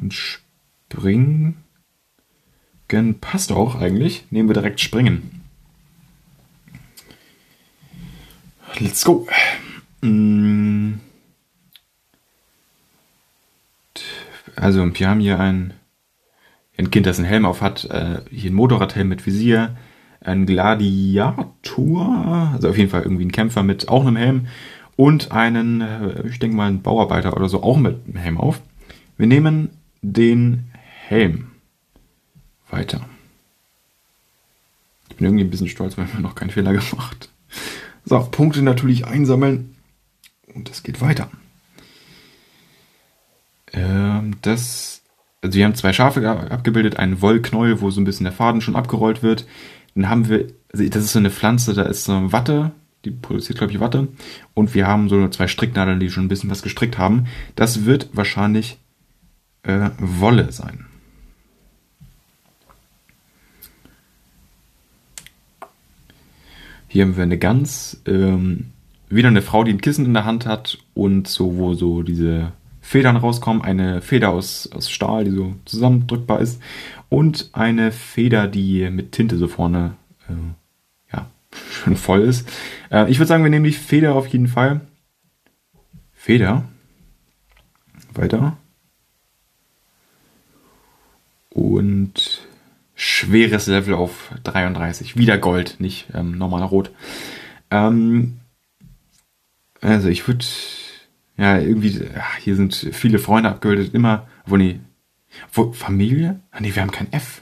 Und 0.00 0.14
springen 0.14 1.56
passt 3.20 3.52
auch 3.52 3.76
eigentlich. 3.76 4.24
Nehmen 4.30 4.48
wir 4.48 4.54
direkt 4.54 4.80
springen. 4.80 5.42
Let's 8.78 9.04
go. 9.04 9.26
Mm. 10.02 10.94
Also, 14.56 14.98
wir 14.98 15.08
haben 15.08 15.20
hier 15.20 15.40
ein, 15.40 15.72
ein 16.76 16.90
Kind, 16.90 17.06
das 17.06 17.18
einen 17.18 17.28
Helm 17.28 17.46
auf 17.46 17.60
hat. 17.60 17.84
Äh, 17.86 18.22
hier 18.30 18.50
ein 18.50 18.54
Motorradhelm 18.54 19.08
mit 19.08 19.26
Visier. 19.26 19.76
Ein 20.20 20.44
Gladiator. 20.44 22.50
Also 22.52 22.68
auf 22.68 22.76
jeden 22.76 22.90
Fall 22.90 23.02
irgendwie 23.02 23.24
ein 23.24 23.32
Kämpfer 23.32 23.62
mit 23.62 23.88
auch 23.88 24.04
einem 24.04 24.16
Helm 24.16 24.48
und 24.96 25.32
einen, 25.32 25.80
äh, 25.80 26.28
ich 26.28 26.38
denke 26.38 26.56
mal, 26.56 26.68
einen 26.68 26.82
Bauarbeiter 26.82 27.34
oder 27.34 27.48
so, 27.48 27.62
auch 27.62 27.78
mit 27.78 27.96
einem 28.06 28.16
Helm 28.16 28.36
auf. 28.36 28.60
Wir 29.16 29.26
nehmen 29.26 29.70
den 30.02 30.70
Helm. 31.08 31.49
Weiter. 32.70 33.08
Ich 35.08 35.16
bin 35.16 35.26
irgendwie 35.26 35.44
ein 35.44 35.50
bisschen 35.50 35.68
stolz, 35.68 35.98
weil 35.98 36.12
wir 36.12 36.20
noch 36.20 36.34
keinen 36.34 36.50
Fehler 36.50 36.72
gemacht. 36.72 37.28
So, 38.04 38.20
Punkte 38.30 38.62
natürlich 38.62 39.06
einsammeln. 39.06 39.76
Und 40.54 40.70
es 40.70 40.82
geht 40.82 41.00
weiter. 41.00 41.30
Ähm, 43.72 44.36
das, 44.42 45.02
also 45.42 45.56
wir 45.56 45.64
haben 45.64 45.74
zwei 45.74 45.92
Schafe 45.92 46.28
abgebildet, 46.28 46.96
einen 46.96 47.20
Wollknäuel, 47.20 47.80
wo 47.80 47.90
so 47.90 48.00
ein 48.00 48.04
bisschen 48.04 48.24
der 48.24 48.32
Faden 48.32 48.60
schon 48.60 48.76
abgerollt 48.76 49.22
wird. 49.22 49.46
Dann 49.94 50.08
haben 50.08 50.28
wir, 50.28 50.48
also 50.72 50.88
das 50.88 51.04
ist 51.04 51.12
so 51.12 51.18
eine 51.18 51.30
Pflanze, 51.30 51.74
da 51.74 51.82
ist 51.82 52.04
so 52.04 52.32
Watte 52.32 52.72
die 53.04 53.10
produziert, 53.10 53.58
glaube 53.58 53.72
ich, 53.72 53.80
Watte. 53.80 54.08
Und 54.54 54.74
wir 54.74 54.86
haben 54.86 55.08
so 55.08 55.28
zwei 55.28 55.48
Stricknadeln, 55.48 56.00
die 56.00 56.10
schon 56.10 56.24
ein 56.24 56.28
bisschen 56.28 56.50
was 56.50 56.62
gestrickt 56.62 56.98
haben. 56.98 57.26
Das 57.56 57.84
wird 57.84 58.10
wahrscheinlich 58.12 58.78
äh, 59.62 59.90
Wolle 59.98 60.52
sein. 60.52 60.86
Hier 66.92 67.04
haben 67.04 67.16
wir 67.16 67.22
eine 67.22 67.38
Gans, 67.38 68.02
ähm, 68.04 68.72
wieder 69.08 69.28
eine 69.28 69.42
Frau, 69.42 69.62
die 69.62 69.72
ein 69.72 69.80
Kissen 69.80 70.06
in 70.06 70.12
der 70.12 70.24
Hand 70.24 70.44
hat 70.44 70.78
und 70.92 71.28
so, 71.28 71.56
wo 71.56 71.74
so 71.74 72.02
diese 72.02 72.50
Federn 72.80 73.16
rauskommen. 73.16 73.62
Eine 73.62 74.02
Feder 74.02 74.30
aus, 74.30 74.68
aus 74.72 74.90
Stahl, 74.90 75.24
die 75.24 75.30
so 75.30 75.54
zusammendrückbar 75.66 76.40
ist. 76.40 76.60
Und 77.08 77.50
eine 77.52 77.92
Feder, 77.92 78.48
die 78.48 78.90
mit 78.90 79.12
Tinte 79.12 79.38
so 79.38 79.46
vorne 79.46 79.94
äh, 80.28 80.32
schon 81.70 81.96
voll 81.96 82.22
ist. 82.22 82.48
Äh, 82.90 83.08
ich 83.08 83.18
würde 83.18 83.28
sagen, 83.28 83.44
wir 83.44 83.50
nehmen 83.50 83.64
die 83.64 83.72
Feder 83.72 84.14
auf 84.14 84.26
jeden 84.26 84.48
Fall. 84.48 84.80
Feder. 86.12 86.68
Weiter. 88.14 88.56
Und 91.50 92.48
schweres 93.00 93.66
Level 93.66 93.94
auf 93.94 94.30
33. 94.44 95.16
Wieder 95.16 95.38
Gold, 95.38 95.76
nicht 95.78 96.08
ähm, 96.12 96.36
normaler 96.36 96.66
Rot. 96.66 96.90
Ähm, 97.70 98.40
also 99.80 100.08
ich 100.08 100.28
würde, 100.28 100.44
ja, 101.38 101.58
irgendwie, 101.58 101.98
ach, 102.14 102.36
hier 102.36 102.56
sind 102.56 102.74
viele 102.74 103.18
Freunde 103.18 103.48
abgebildet, 103.48 103.94
immer, 103.94 104.28
wo 104.44 104.58
nee, 104.58 104.80
wo, 105.50 105.72
Familie? 105.72 106.40
Ah, 106.50 106.60
nee, 106.60 106.74
wir 106.74 106.82
haben 106.82 106.90
kein 106.90 107.10
F. 107.10 107.40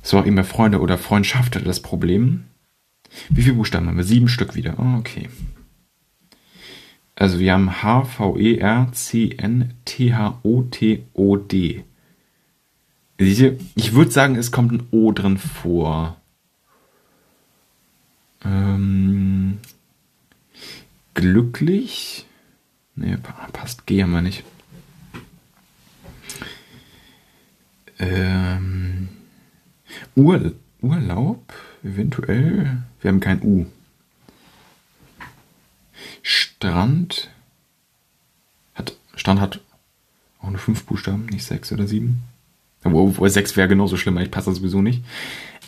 So, 0.00 0.20
immer 0.20 0.44
Freunde 0.44 0.80
oder 0.80 0.96
Freundschaft 0.96 1.66
das 1.66 1.80
Problem. 1.80 2.44
Wie 3.30 3.42
viele 3.42 3.56
Buchstaben 3.56 3.88
haben 3.88 3.96
wir? 3.96 4.04
Sieben 4.04 4.28
Stück 4.28 4.54
wieder. 4.54 4.76
Oh, 4.78 4.96
okay. 4.96 5.28
Also 7.16 7.40
wir 7.40 7.52
haben 7.52 7.82
H, 7.82 8.04
V, 8.04 8.38
E, 8.38 8.58
R, 8.58 8.90
C, 8.92 9.34
N, 9.38 9.74
T, 9.84 10.14
H, 10.14 10.38
O, 10.44 10.62
T, 10.62 11.04
O, 11.14 11.36
D. 11.36 11.82
Ich 13.16 13.94
würde 13.94 14.10
sagen, 14.10 14.36
es 14.36 14.50
kommt 14.50 14.72
ein 14.72 14.88
O 14.90 15.12
drin 15.12 15.38
vor. 15.38 16.16
Ähm, 18.44 19.58
glücklich? 21.14 22.26
Ne, 22.96 23.18
passt 23.52 23.86
G 23.86 24.02
haben 24.02 24.12
wir 24.12 24.22
nicht. 24.22 24.44
Ähm, 27.98 29.08
Ur, 30.16 30.52
Urlaub? 30.80 31.52
Eventuell. 31.84 32.82
Wir 33.00 33.08
haben 33.10 33.20
kein 33.20 33.42
U. 33.42 33.66
Strand. 36.22 37.30
Hat, 38.74 38.96
Strand 39.14 39.40
hat 39.40 39.60
auch 40.40 40.50
nur 40.50 40.58
fünf 40.58 40.84
Buchstaben, 40.84 41.26
nicht 41.26 41.44
sechs 41.44 41.72
oder 41.72 41.86
sieben. 41.86 42.22
Obwohl 42.84 43.30
sechs 43.30 43.56
wäre 43.56 43.68
genauso 43.68 43.96
schlimm, 43.96 44.18
ich 44.18 44.30
passe 44.30 44.52
sowieso 44.52 44.82
nicht. 44.82 45.02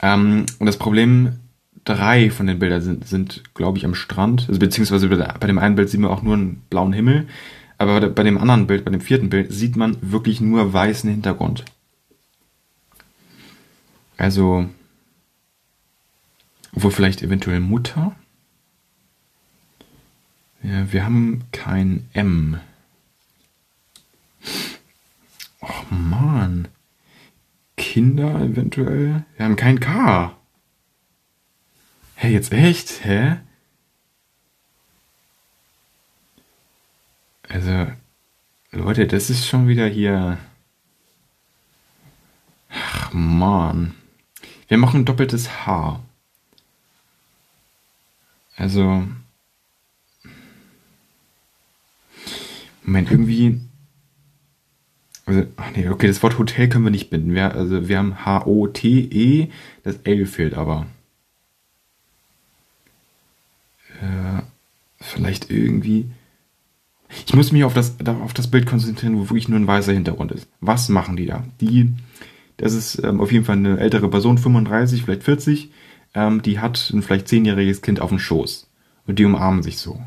Ähm, 0.03 0.47
und 0.59 0.67
das 0.67 0.77
Problem, 0.77 1.41
drei 1.85 2.31
von 2.31 2.47
den 2.47 2.59
Bildern 2.59 2.83
sind, 2.83 3.07
sind 3.07 3.55
glaube 3.55 3.79
ich, 3.79 3.85
am 3.85 3.95
Strand. 3.95 4.47
Also, 4.49 4.61
beziehungsweise 4.61 5.09
bei 5.09 5.47
dem 5.47 5.59
einen 5.59 5.77
Bild 5.77 5.89
sieht 5.89 6.01
man 6.01 6.11
auch 6.11 6.23
nur 6.23 6.35
einen 6.35 6.63
blauen 6.69 6.93
Himmel. 6.93 7.27
Aber 7.79 8.09
bei 8.09 8.23
dem 8.23 8.39
anderen 8.39 8.67
Bild, 8.67 8.85
bei 8.85 8.91
dem 8.91 9.01
vierten 9.01 9.31
Bild, 9.31 9.53
sieht 9.53 9.77
man 9.77 9.97
wirklich 10.01 10.41
nur 10.41 10.73
weißen 10.73 11.11
Hintergrund. 11.11 11.65
Also, 14.17 14.67
obwohl 16.75 16.91
vielleicht 16.91 17.23
eventuell 17.23 17.61
Mutter. 17.61 18.15
Ja, 20.63 20.91
wir 20.93 21.05
haben 21.05 21.45
kein 21.53 22.09
M. 22.13 22.61
Oh 25.61 25.95
man. 25.95 26.69
Kinder 27.77 28.41
eventuell. 28.41 29.25
Wir 29.37 29.45
haben 29.45 29.57
kein 29.57 29.81
K. 29.81 30.37
Hä, 32.17 32.29
jetzt 32.29 32.53
echt? 32.53 33.05
Hä? 33.05 33.37
Also, 37.49 37.87
Leute, 38.73 39.07
das 39.07 39.31
ist 39.31 39.47
schon 39.47 39.69
wieder 39.69 39.87
hier. 39.87 40.39
Ach 42.71 43.13
man. 43.13 43.95
Wir 44.69 44.79
machen 44.79 45.05
doppeltes 45.05 45.67
H. 45.67 46.01
Also. 48.57 49.07
Moment, 52.83 53.11
irgendwie. 53.11 53.61
Also, 55.27 55.45
ach 55.57 55.73
nee, 55.75 55.89
okay, 55.89 56.07
das 56.07 56.23
Wort 56.23 56.39
Hotel 56.39 56.69
können 56.69 56.85
wir 56.85 56.91
nicht 56.91 57.11
binden. 57.11 57.35
Wir, 57.35 57.53
also 57.53 57.89
wir 57.89 57.99
haben 57.99 58.25
H-O-T-E, 58.25 59.49
das 59.83 59.97
L 60.05 60.25
fehlt 60.25 60.55
aber. 60.55 60.87
Äh, 64.01 64.43
vielleicht 65.01 65.51
irgendwie. 65.51 66.07
Ich 67.27 67.35
muss 67.35 67.51
mich 67.51 67.65
auf 67.65 67.75
das, 67.75 67.97
auf 68.07 68.35
das 68.35 68.51
Bild 68.51 68.67
konzentrieren, 68.67 69.17
wo 69.17 69.23
wirklich 69.29 69.49
nur 69.49 69.59
ein 69.59 69.67
weißer 69.67 69.93
Hintergrund 69.93 70.31
ist. 70.31 70.49
Was 70.61 70.89
machen 70.89 71.17
die 71.17 71.27
da? 71.27 71.45
Die, 71.61 71.93
das 72.57 72.73
ist 72.73 73.03
ähm, 73.03 73.21
auf 73.21 73.33
jeden 73.33 73.45
Fall 73.45 73.57
eine 73.57 73.79
ältere 73.79 74.09
Person, 74.09 74.39
35, 74.39 75.03
vielleicht 75.03 75.25
40, 75.25 75.71
ähm, 76.15 76.43
die 76.43 76.61
hat 76.61 76.91
ein 76.93 77.03
vielleicht 77.03 77.29
zehnjähriges 77.29 77.83
Kind 77.83 78.01
auf 78.01 78.11
dem 78.11 78.19
Schoß. 78.19 78.69
Und 79.07 79.19
die 79.19 79.25
umarmen 79.25 79.63
sich 79.63 79.79
so. 79.79 80.01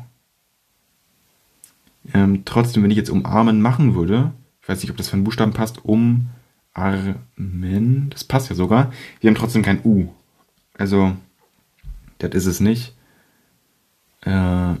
Ähm, 2.14 2.42
trotzdem, 2.44 2.82
wenn 2.82 2.90
ich 2.90 2.96
jetzt 2.96 3.10
umarmen 3.10 3.60
machen 3.60 3.94
würde, 3.94 4.32
ich 4.62 4.68
weiß 4.68 4.82
nicht, 4.82 4.90
ob 4.90 4.96
das 4.96 5.08
für 5.08 5.14
einen 5.14 5.24
Buchstaben 5.24 5.52
passt, 5.52 5.84
umarmen, 5.84 6.30
das 8.10 8.24
passt 8.24 8.50
ja 8.50 8.56
sogar, 8.56 8.92
wir 9.20 9.28
haben 9.30 9.36
trotzdem 9.36 9.62
kein 9.62 9.82
U. 9.84 10.12
Also, 10.74 11.16
das 12.18 12.34
ist 12.34 12.46
es 12.46 12.60
nicht. 12.60 12.94
Äh, 14.22 14.74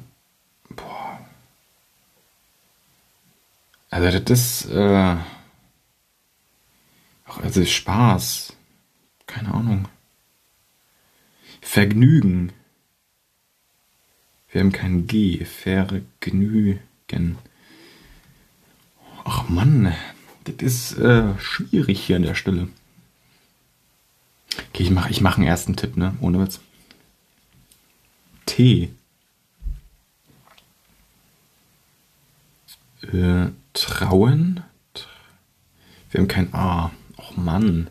boah. 0.70 1.20
Also 3.90 4.18
das 4.18 4.30
ist, 4.30 4.70
äh, 4.70 5.16
also 7.24 7.64
Spaß. 7.64 8.54
Keine 9.26 9.54
Ahnung. 9.54 9.88
Vergnügen. 11.60 12.52
Wir 14.50 14.60
haben 14.60 14.72
kein 14.72 15.06
G. 15.06 15.44
Vergnügen. 15.44 16.80
Ach 19.24 19.48
Mann, 19.48 19.94
das 20.44 20.54
ist 20.56 20.98
äh, 20.98 21.38
schwierig 21.38 22.00
hier 22.00 22.16
an 22.16 22.22
der 22.22 22.34
Stelle. 22.34 22.68
Okay, 24.72 24.82
ich 24.82 24.90
mache 24.90 25.10
ich 25.10 25.20
mach 25.20 25.36
einen 25.36 25.46
ersten 25.46 25.76
Tipp, 25.76 25.96
ne? 25.96 26.16
Ohne 26.20 26.40
Witz. 26.40 26.60
T. 28.46 28.90
Äh, 33.02 33.46
trauen? 33.72 34.62
Wir 36.10 36.20
haben 36.20 36.28
kein 36.28 36.52
A. 36.54 36.90
Och 37.16 37.36
Mann. 37.36 37.88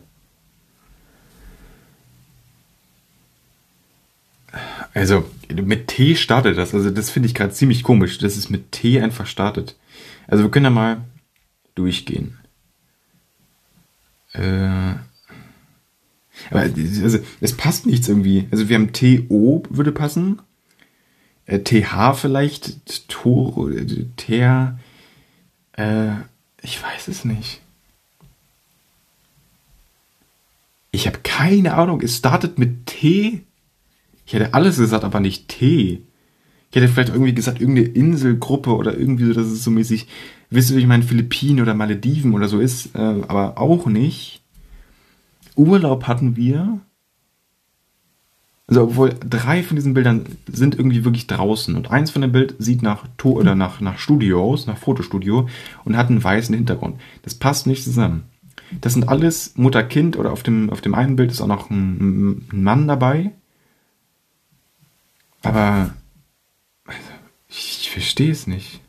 Also, 4.92 5.30
mit 5.50 5.88
T 5.88 6.16
startet 6.16 6.58
das. 6.58 6.74
Also, 6.74 6.90
das 6.90 7.10
finde 7.10 7.28
ich 7.28 7.34
gerade 7.34 7.52
ziemlich 7.52 7.82
komisch, 7.82 8.18
dass 8.18 8.36
es 8.36 8.50
mit 8.50 8.72
T 8.72 9.00
einfach 9.00 9.26
startet. 9.26 9.76
Also, 10.26 10.44
wir 10.44 10.50
können 10.50 10.64
ja 10.64 10.70
mal 10.70 11.04
durchgehen. 11.74 12.38
Äh, 14.32 14.94
aber 16.50 16.60
also, 16.60 17.18
es 17.40 17.56
passt 17.56 17.86
nichts 17.86 18.08
irgendwie. 18.08 18.48
Also, 18.50 18.68
wir 18.68 18.76
haben 18.76 18.92
T-O 18.92 19.62
würde 19.68 19.92
passen. 19.92 20.40
Äh, 21.46 21.60
TH 21.60 22.14
vielleicht. 22.14 23.08
Tor, 23.08 23.70
Ter. 24.16 24.78
Äh, 25.72 26.12
ich 26.62 26.82
weiß 26.82 27.08
es 27.08 27.24
nicht. 27.24 27.60
Ich 30.92 31.06
habe 31.06 31.18
keine 31.22 31.74
Ahnung. 31.74 32.00
Es 32.00 32.16
startet 32.16 32.58
mit 32.58 32.86
T. 32.86 33.44
Ich 34.26 34.32
hätte 34.32 34.54
alles 34.54 34.78
gesagt, 34.78 35.04
aber 35.04 35.20
nicht 35.20 35.48
T. 35.48 36.02
Ich 36.70 36.76
hätte 36.76 36.88
vielleicht 36.88 37.08
irgendwie 37.08 37.34
gesagt, 37.34 37.60
irgendeine 37.60 37.88
Inselgruppe 37.88 38.76
oder 38.76 38.96
irgendwie 38.96 39.24
so, 39.24 39.32
dass 39.32 39.46
es 39.46 39.64
so 39.64 39.72
mäßig, 39.72 40.06
wisst 40.50 40.70
ihr, 40.70 40.76
wie 40.76 40.80
ich 40.80 40.86
meine, 40.86 41.02
Philippinen 41.02 41.60
oder 41.60 41.74
Malediven 41.74 42.32
oder 42.32 42.46
so 42.46 42.60
ist, 42.60 42.94
äh, 42.94 42.98
aber 42.98 43.58
auch 43.58 43.86
nicht. 43.86 44.42
Urlaub 45.56 46.06
hatten 46.06 46.36
wir. 46.36 46.78
Also, 48.68 48.84
obwohl 48.84 49.14
drei 49.28 49.64
von 49.64 49.74
diesen 49.74 49.94
Bildern 49.94 50.26
sind 50.46 50.76
irgendwie 50.76 51.04
wirklich 51.04 51.26
draußen 51.26 51.74
und 51.74 51.90
eins 51.90 52.12
von 52.12 52.22
dem 52.22 52.30
Bild 52.30 52.54
sieht 52.60 52.82
nach 52.82 53.04
to 53.16 53.32
oder 53.32 53.56
nach, 53.56 53.80
nach 53.80 53.98
Studio 53.98 54.40
aus, 54.44 54.68
nach 54.68 54.78
Fotostudio 54.78 55.48
und 55.84 55.96
hat 55.96 56.08
einen 56.08 56.22
weißen 56.22 56.54
Hintergrund. 56.54 57.00
Das 57.22 57.34
passt 57.34 57.66
nicht 57.66 57.82
zusammen. 57.82 58.22
Das 58.80 58.92
sind 58.92 59.08
alles 59.08 59.54
Mutter-Kind 59.56 60.16
oder 60.16 60.30
auf 60.30 60.44
dem, 60.44 60.70
auf 60.70 60.80
dem 60.80 60.94
einen 60.94 61.16
Bild 61.16 61.32
ist 61.32 61.40
auch 61.40 61.48
noch 61.48 61.68
ein, 61.68 62.46
ein 62.52 62.62
Mann 62.62 62.86
dabei. 62.86 63.32
Aber 65.42 65.92
ich, 67.90 67.94
verstehe 67.94 68.30
es 68.30 68.46
nicht. 68.46 68.80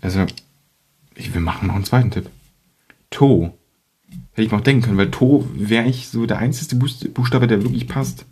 Also, 0.00 0.26
ich, 1.16 1.34
wir 1.34 1.40
machen 1.40 1.66
noch 1.66 1.74
einen 1.74 1.84
zweiten 1.84 2.10
Tipp. 2.10 2.30
To. 3.10 3.56
Hätte 4.32 4.46
ich 4.46 4.52
noch 4.52 4.60
denken 4.60 4.82
können, 4.82 4.98
weil 4.98 5.10
To 5.10 5.48
wäre 5.54 5.88
ich 5.88 6.08
so 6.08 6.26
der 6.26 6.38
einzige 6.38 6.76
Buchstabe, 6.76 7.46
der 7.46 7.62
wirklich 7.62 7.88
passt. 7.88 8.24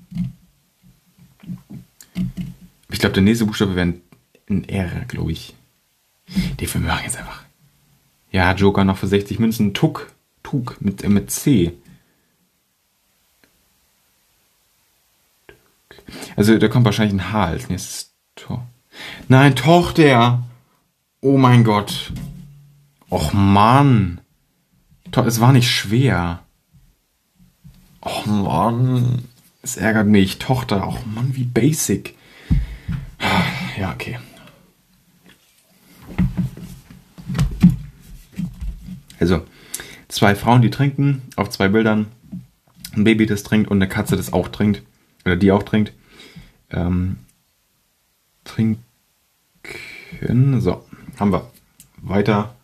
Ich 2.90 2.98
glaube, 2.98 3.14
der 3.14 3.22
nächste 3.22 3.46
Buchstabe 3.46 3.74
wäre 3.74 3.88
ein, 3.88 4.00
ein 4.48 4.68
R, 4.68 5.04
glaube 5.08 5.32
ich. 5.32 5.54
Den 6.60 6.68
Film 6.68 6.84
machen 6.84 7.04
jetzt 7.04 7.16
einfach. 7.16 7.42
Ja, 8.30 8.54
Joker 8.54 8.84
noch 8.84 8.98
für 8.98 9.08
60 9.08 9.38
Münzen. 9.38 9.74
Tuck. 9.74 10.12
Tuck 10.42 10.76
mit, 10.80 11.02
äh, 11.02 11.08
mit 11.08 11.30
C. 11.30 11.72
Also 16.36 16.58
da 16.58 16.68
kommt 16.68 16.84
wahrscheinlich 16.84 17.14
ein 17.14 17.32
H 17.32 17.44
als 17.44 17.68
nächstes 17.68 18.14
Tor. 18.34 18.66
Nein, 19.28 19.56
Tochter. 19.56 20.42
Oh 21.20 21.38
mein 21.38 21.64
Gott. 21.64 22.12
Och 23.10 23.32
Mann. 23.32 24.20
Es 25.14 25.40
war 25.40 25.52
nicht 25.52 25.70
schwer. 25.70 26.40
Och 28.00 28.26
Mann. 28.26 29.28
Es 29.62 29.76
ärgert 29.76 30.06
mich. 30.06 30.38
Tochter. 30.38 30.86
Och 30.86 31.06
Mann, 31.06 31.36
wie 31.36 31.44
basic. 31.44 32.16
Ja, 33.78 33.92
okay. 33.92 34.18
Also, 39.20 39.42
zwei 40.08 40.34
Frauen, 40.34 40.62
die 40.62 40.70
trinken, 40.70 41.22
auf 41.36 41.50
zwei 41.50 41.68
Bildern. 41.68 42.06
Ein 42.96 43.04
Baby, 43.04 43.26
das 43.26 43.44
trinkt 43.44 43.70
und 43.70 43.78
eine 43.78 43.88
Katze, 43.88 44.16
das 44.16 44.32
auch 44.32 44.48
trinkt. 44.48 44.82
Oder 45.24 45.36
die 45.36 45.52
auch 45.52 45.62
trinkt. 45.62 45.92
Ähm, 46.70 47.18
trinken. 48.44 48.82
So, 50.60 50.84
haben 51.18 51.32
wir. 51.32 51.50
Weiter. 52.00 52.54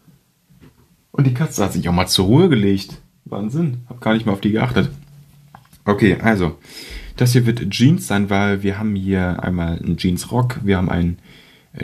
Und 1.12 1.26
die 1.26 1.34
Katze 1.34 1.64
hat 1.64 1.72
sich 1.72 1.88
auch 1.88 1.92
mal 1.92 2.06
zur 2.06 2.26
Ruhe 2.26 2.48
gelegt. 2.48 3.00
Wahnsinn. 3.24 3.82
Hab 3.88 4.00
gar 4.00 4.14
nicht 4.14 4.26
mal 4.26 4.32
auf 4.32 4.40
die 4.40 4.52
geachtet. 4.52 4.90
Okay, 5.84 6.18
also. 6.20 6.58
Das 7.16 7.32
hier 7.32 7.46
wird 7.46 7.70
Jeans 7.70 8.06
sein, 8.06 8.30
weil 8.30 8.62
wir 8.62 8.78
haben 8.78 8.94
hier 8.94 9.42
einmal 9.42 9.76
einen 9.78 9.96
Jeans-Rock, 9.96 10.60
wir 10.62 10.76
haben 10.76 10.88
ein 10.88 11.18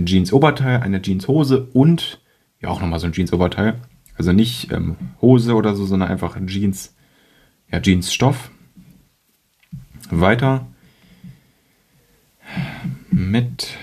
Jeans-Oberteil, 0.04 0.80
eine 0.80 1.02
Jeans-Hose 1.02 1.70
und 1.72 2.20
ja 2.60 2.68
auch 2.68 2.80
nochmal 2.80 3.00
so 3.00 3.06
ein 3.06 3.12
Jeans-Oberteil. 3.12 3.80
Also 4.16 4.32
nicht 4.32 4.70
ähm, 4.70 4.94
Hose 5.20 5.54
oder 5.54 5.74
so, 5.74 5.86
sondern 5.86 6.08
einfach 6.08 6.36
Jeans, 6.46 6.94
ja, 7.68 7.80
Jeans-Stoff. 7.80 8.52
Weiter 10.10 10.66
mit, 13.10 13.76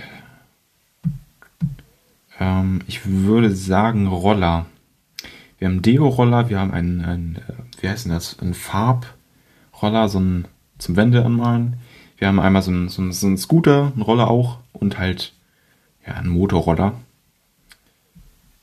ähm, 2.39 2.81
ich 2.87 3.05
würde 3.05 3.55
sagen, 3.55 4.07
Roller. 4.07 4.65
Wir 5.57 5.67
haben 5.67 5.81
Deo-Roller, 5.81 6.49
wir 6.49 6.59
haben 6.59 6.71
einen, 6.71 7.01
einen, 7.01 7.39
wie 7.79 7.89
heißt 7.89 8.05
denn 8.05 8.11
das, 8.11 8.39
einen 8.39 8.53
Farbroller, 8.53 10.09
so 10.09 10.19
ein 10.19 10.45
zum 10.77 10.95
Wände 10.95 11.23
anmalen. 11.23 11.77
Wir 12.17 12.27
haben 12.27 12.39
einmal 12.39 12.61
so 12.61 12.71
einen, 12.71 12.89
so 12.89 13.01
einen, 13.01 13.13
so 13.13 13.27
einen 13.27 13.37
Scooter, 13.37 13.91
einen 13.93 14.01
Roller 14.01 14.29
auch 14.29 14.57
und 14.73 14.97
halt 14.97 15.33
ja, 16.05 16.15
einen 16.15 16.29
Motorroller. 16.29 16.93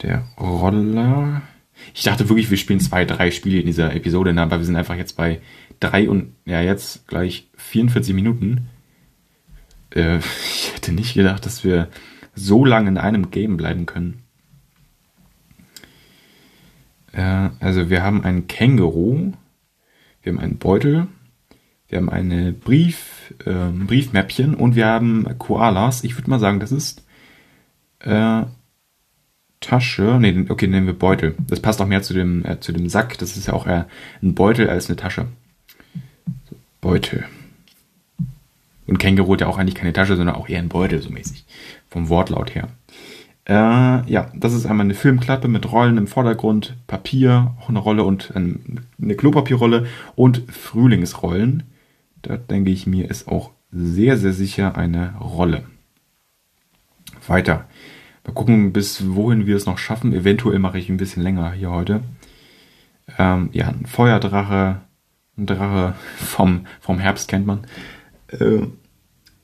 Der 0.03 0.25
Roller 0.39 1.43
ich 1.95 2.03
dachte 2.03 2.29
wirklich, 2.29 2.51
wir 2.51 2.57
spielen 2.57 2.81
zwei, 2.81 3.05
drei 3.05 3.31
Spiele 3.31 3.61
in 3.61 3.67
dieser 3.67 3.95
Episode, 3.95 4.33
ne? 4.33 4.43
aber 4.43 4.59
wir 4.59 4.65
sind 4.65 4.77
einfach 4.77 4.97
jetzt 4.97 5.17
bei 5.17 5.41
drei 5.81 6.09
und 6.09 6.35
ja, 6.45 6.61
jetzt 6.61 7.07
gleich 7.09 7.49
44 7.57 8.15
Minuten. 8.15 8.69
Äh, 9.95 10.19
ich 10.19 10.73
hätte 10.75 10.93
nicht 10.93 11.15
gedacht, 11.15 11.47
dass 11.47 11.65
wir 11.65 11.89
so 12.35 12.65
lange 12.65 12.89
in 12.89 12.99
einem 12.99 13.31
Game 13.31 13.57
bleiben 13.57 13.87
können. 13.87 14.23
Äh, 17.13 17.51
also 17.61 17.91
wir 17.91 18.03
haben 18.03 18.25
ein 18.25 18.47
Känguru, 18.47 19.33
wir 20.23 20.33
haben 20.33 20.41
einen 20.41 20.59
Beutel, 20.59 21.09
wir 21.89 21.99
haben 21.99 22.11
eine 22.11 22.53
Brief, 22.53 23.35
äh, 23.45 23.71
Briefmäppchen 23.71 24.55
und 24.55 24.77
wir 24.77 24.87
haben 24.87 25.27
Koalas. 25.39 26.05
Ich 26.05 26.17
würde 26.17 26.31
mal 26.31 26.39
sagen, 26.39 26.61
das 26.61 26.71
ist 26.71 27.05
äh, 28.01 28.43
Tasche. 29.61 30.19
Nee, 30.21 30.47
okay, 30.49 30.67
nehmen 30.67 30.87
wir 30.87 30.99
Beutel. 30.99 31.35
Das 31.47 31.61
passt 31.61 31.81
auch 31.81 31.87
mehr 31.87 32.03
zu 32.03 32.15
dem, 32.15 32.45
äh, 32.45 32.61
zu 32.61 32.73
dem 32.73 32.89
Sack. 32.89 33.19
Das 33.19 33.37
ist 33.37 33.47
ja 33.47 33.55
auch 33.55 33.67
eher 33.67 33.89
ein 34.23 34.35
Beutel 34.35 34.69
als 34.69 34.89
eine 34.89 34.97
Tasche. 34.97 35.27
Beutel. 36.81 37.25
Und 38.87 38.99
Känguru 38.99 39.35
hat 39.35 39.43
ja 39.43 39.47
auch 39.49 39.59
eigentlich 39.59 39.75
keine 39.75 39.93
Tasche, 39.93 40.17
sondern 40.17 40.37
auch 40.37 40.49
eher 40.49 40.61
ein 40.61 40.69
Beutel, 40.69 41.03
so 41.03 41.11
mäßig. 41.11 41.45
Vom 41.91 42.09
Wortlaut 42.09 42.55
her. 42.55 42.69
Äh, 43.45 44.11
ja, 44.11 44.31
das 44.35 44.53
ist 44.53 44.67
einmal 44.67 44.85
eine 44.85 44.95
Filmklappe 44.95 45.49
mit 45.49 45.71
Rollen 45.73 45.97
im 45.97 46.07
Vordergrund, 46.07 46.77
Papier, 46.87 47.55
auch 47.61 47.69
eine 47.69 47.79
Rolle 47.79 48.05
und 48.05 48.33
eine 48.35 49.15
Klopapierrolle 49.15 49.87
und 50.17 50.43
Frühlingsrollen. 50.51 51.65
Da 52.23 52.37
denke 52.37 52.71
ich 52.71 52.87
mir, 52.87 53.11
ist 53.11 53.29
auch 53.29 53.51
sehr, 53.73 54.17
sehr 54.17 54.33
sicher 54.33 54.77
eine 54.77 55.17
Rolle. 55.17 55.65
Weiter. 57.27 57.67
Mal 58.29 58.35
gucken, 58.35 58.75
bis 58.75 59.15
wohin 59.15 59.47
wir 59.47 59.57
es 59.57 59.65
noch 59.65 59.79
schaffen. 59.79 60.13
Eventuell 60.13 60.59
mache 60.59 60.79
ich 60.79 60.91
ein 60.91 60.99
bisschen 60.99 61.23
länger 61.23 61.51
hier 61.53 61.71
heute. 61.71 62.03
Ähm, 63.17 63.49
ja, 63.53 63.69
ein 63.69 63.87
Feuerdrache, 63.87 64.83
ein 65.39 65.47
Drache 65.47 65.95
vom, 66.19 66.67
vom 66.79 66.99
Herbst 66.99 67.29
kennt 67.29 67.47
man. 67.47 67.67
Äh, 68.29 68.67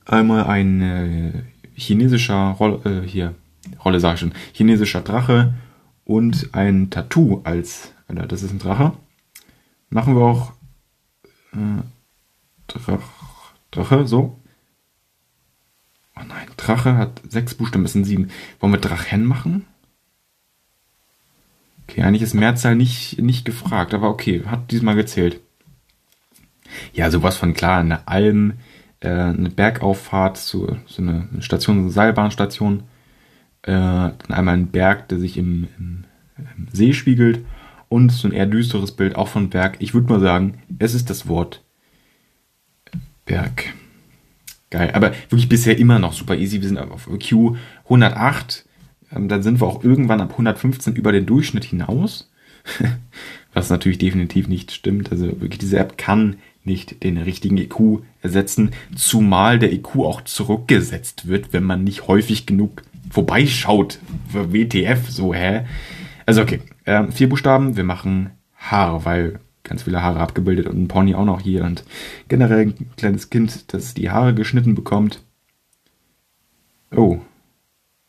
einmal 0.05 0.45
ein 0.45 0.83
äh, 0.83 1.33
chinesischer 1.75 2.57
Rolle, 2.61 2.81
äh, 2.85 3.09
hier, 3.09 3.35
Rolle 3.83 4.01
sag 4.01 4.15
ich 4.15 4.21
schon, 4.21 4.35
chinesischer 4.53 5.01
Drache 5.01 5.55
und 6.05 6.51
ein 6.53 6.91
Tattoo 6.91 7.41
als, 7.45 7.95
oder 8.11 8.27
das 8.27 8.43
ist 8.43 8.51
ein 8.51 8.59
Drache. 8.59 8.93
Machen 9.89 10.15
wir 10.15 10.25
auch 10.25 10.53
äh, 11.55 11.83
Drach, 12.67 13.01
Drache, 13.71 14.07
so. 14.07 14.39
Oh 16.17 16.23
nein, 16.27 16.47
Drache 16.57 16.97
hat 16.97 17.21
sechs 17.29 17.55
Buchstaben, 17.55 17.85
es 17.85 17.93
sind 17.93 18.05
sieben. 18.05 18.29
Wollen 18.61 18.73
wir 18.73 18.81
Drachen 18.81 19.25
machen? 19.25 19.67
Okay, 21.87 22.03
eigentlich 22.03 22.23
ist 22.23 22.35
Mehrzahl 22.35 22.77
nicht, 22.77 23.21
nicht 23.21 23.45
gefragt, 23.45 23.95
aber 23.95 24.09
okay, 24.09 24.43
hat 24.47 24.71
diesmal 24.71 24.95
gezählt. 24.95 25.41
Ja, 26.93 27.11
sowas 27.11 27.37
von 27.37 27.53
klar, 27.53 27.81
eine 27.81 28.09
Alm, 28.09 28.55
äh, 29.01 29.09
eine 29.09 29.51
Bergauffahrt, 29.51 30.39
so, 30.39 30.77
so 30.87 31.03
eine 31.03 31.29
Station, 31.41 31.77
so 31.77 31.83
eine 31.83 31.91
Seilbahnstation. 31.91 32.85
Äh, 33.63 33.73
dann 33.73 34.17
einmal 34.31 34.55
ein 34.55 34.69
Berg, 34.69 35.09
der 35.09 35.19
sich 35.19 35.37
im, 35.37 35.69
im, 35.79 36.05
im 36.37 36.69
See 36.73 36.93
spiegelt 36.93 37.45
und 37.89 38.11
so 38.11 38.29
ein 38.29 38.33
eher 38.33 38.47
düsteres 38.47 38.93
Bild, 38.93 39.17
auch 39.17 39.29
von 39.29 39.51
Berg. 39.51 39.77
Ich 39.79 39.95
würde 39.95 40.13
mal 40.13 40.21
sagen, 40.21 40.59
es 40.79 40.95
ist 40.95 41.11
das 41.11 41.29
Wort 41.29 41.63
Berg. 43.25 43.75
Geil, 44.75 44.91
aber 44.93 45.13
wirklich 45.29 45.49
bisher 45.49 45.79
immer 45.79 46.01
noch 46.01 46.13
super 46.13 46.37
easy. 46.37 46.61
Wir 46.61 46.67
sind 46.67 46.79
auf 46.79 47.07
Q 47.07 47.55
108. 47.85 48.65
Ähm, 49.15 49.29
dann 49.29 49.41
sind 49.45 49.61
wir 49.61 49.69
auch 49.69 49.85
irgendwann 49.85 50.21
ab 50.21 50.33
115 50.33 50.97
über 50.97 51.13
den 51.13 51.27
Durchschnitt 51.27 51.63
hinaus. 51.63 52.29
Was 53.55 53.71
natürlich 53.71 53.99
definitiv 53.99 54.49
nicht 54.49 54.73
stimmt. 54.73 55.13
Also 55.13 55.27
wirklich, 55.41 55.61
diese 55.61 55.79
App 55.79 55.97
kann 55.97 56.39
nicht 56.65 57.05
den 57.05 57.19
richtigen 57.19 57.57
IQ 57.57 58.01
ersetzen, 58.21 58.73
zumal 58.97 59.61
der 59.61 59.73
IQ 59.73 59.95
auch 60.01 60.23
zurückgesetzt 60.23 61.29
wird, 61.29 61.53
wenn 61.53 61.63
man 61.63 61.85
nicht 61.85 62.09
häufig 62.09 62.45
genug 62.45 62.83
vorbeischaut. 63.11 64.01
Für 64.33 64.53
WTF, 64.53 65.09
so, 65.09 65.33
hä? 65.33 65.67
Also 66.27 66.43
okay, 66.43 66.59
ähm, 66.85 67.13
vier 67.13 67.29
Buchstaben, 67.29 67.77
wir 67.77 67.85
machen 67.85 68.31
Haare, 68.57 69.05
weil 69.05 69.39
ganz 69.65 69.83
viele 69.83 70.03
Haare 70.03 70.21
abgebildet 70.21 70.67
und 70.69 70.81
ein 70.81 70.89
Pony 70.89 71.15
auch 71.15 71.25
noch 71.25 71.41
hier 71.41 71.65
und 71.65 71.85
generell 72.29 72.69
ein 72.69 72.91
kleines 72.97 73.31
Kind, 73.31 73.73
das 73.73 73.95
die 73.95 74.11
Haare 74.11 74.35
geschnitten 74.35 74.75
bekommt. 74.75 75.23
Oh, 76.95 77.19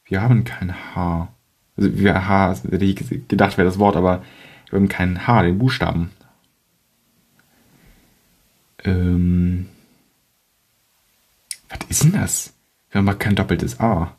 wir 0.03 0.21
haben 0.21 0.43
kein 0.43 0.75
Haar. 0.93 1.33
Also 1.77 1.97
wir 1.97 2.27
Haar, 2.27 2.55
hätte 2.55 2.85
ich 2.85 3.27
gedacht, 3.27 3.57
wäre 3.57 3.67
das 3.67 3.79
Wort, 3.79 3.95
aber 3.95 4.23
wir 4.69 4.79
haben 4.79 4.89
kein 4.89 5.25
Haar, 5.25 5.43
den 5.43 5.57
Buchstaben. 5.57 6.11
Ähm, 8.83 9.67
was 11.69 11.79
ist 11.89 12.03
denn 12.03 12.11
das? 12.11 12.53
Wir 12.89 12.99
haben 12.99 13.05
mal 13.05 13.13
kein 13.13 13.35
doppeltes 13.35 13.79
A. 13.79 14.15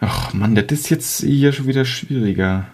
Ach 0.00 0.32
man, 0.32 0.54
das 0.54 0.66
ist 0.70 0.90
jetzt 0.90 1.20
hier 1.20 1.52
schon 1.52 1.66
wieder 1.66 1.84
schwieriger. 1.84 2.68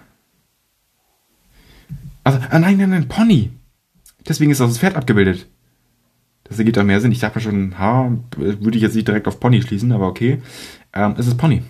Also, 2.24 2.40
ah, 2.50 2.58
nein, 2.58 2.78
nein, 2.78 2.90
nein, 2.90 3.08
Pony. 3.08 3.50
Deswegen 4.26 4.50
ist 4.50 4.60
auch 4.60 4.68
das 4.68 4.78
Pferd 4.78 4.96
abgebildet. 4.96 5.46
Das 6.44 6.58
ergibt 6.58 6.78
auch 6.78 6.84
mehr 6.84 7.00
Sinn. 7.00 7.12
Ich 7.12 7.20
dachte 7.20 7.40
schon, 7.40 7.78
ha, 7.78 8.10
würde 8.36 8.76
ich 8.76 8.82
jetzt 8.82 8.94
nicht 8.94 9.06
direkt 9.08 9.28
auf 9.28 9.40
Pony 9.40 9.62
schließen, 9.62 9.92
aber 9.92 10.08
okay. 10.08 10.42
Ähm, 10.92 11.14
es 11.18 11.26
ist 11.26 11.36
Pony. 11.36 11.62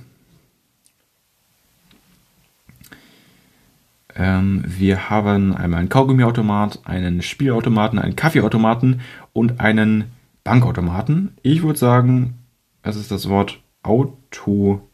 Ähm, 4.16 4.64
wir 4.66 5.10
haben 5.10 5.54
einmal 5.56 5.80
einen 5.80 5.88
Kaugummiautomat, 5.88 6.80
einen 6.84 7.22
Spielautomaten, 7.22 7.98
einen 7.98 8.14
Kaffeeautomaten 8.14 9.00
und 9.32 9.60
einen 9.60 10.12
Bankautomaten. 10.44 11.32
Ich 11.42 11.62
würde 11.62 11.78
sagen, 11.78 12.34
es 12.82 12.94
ist 12.96 13.10
das 13.10 13.28
Wort 13.28 13.60
Automat. 13.82 14.90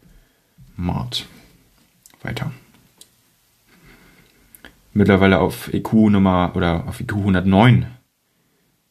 Weiter 2.22 2.50
mittlerweile 4.92 5.40
auf 5.40 5.72
EQ 5.72 5.92
Nummer 6.10 6.52
oder 6.54 6.86
auf 6.86 7.00
EQ 7.00 7.12
109 7.12 7.86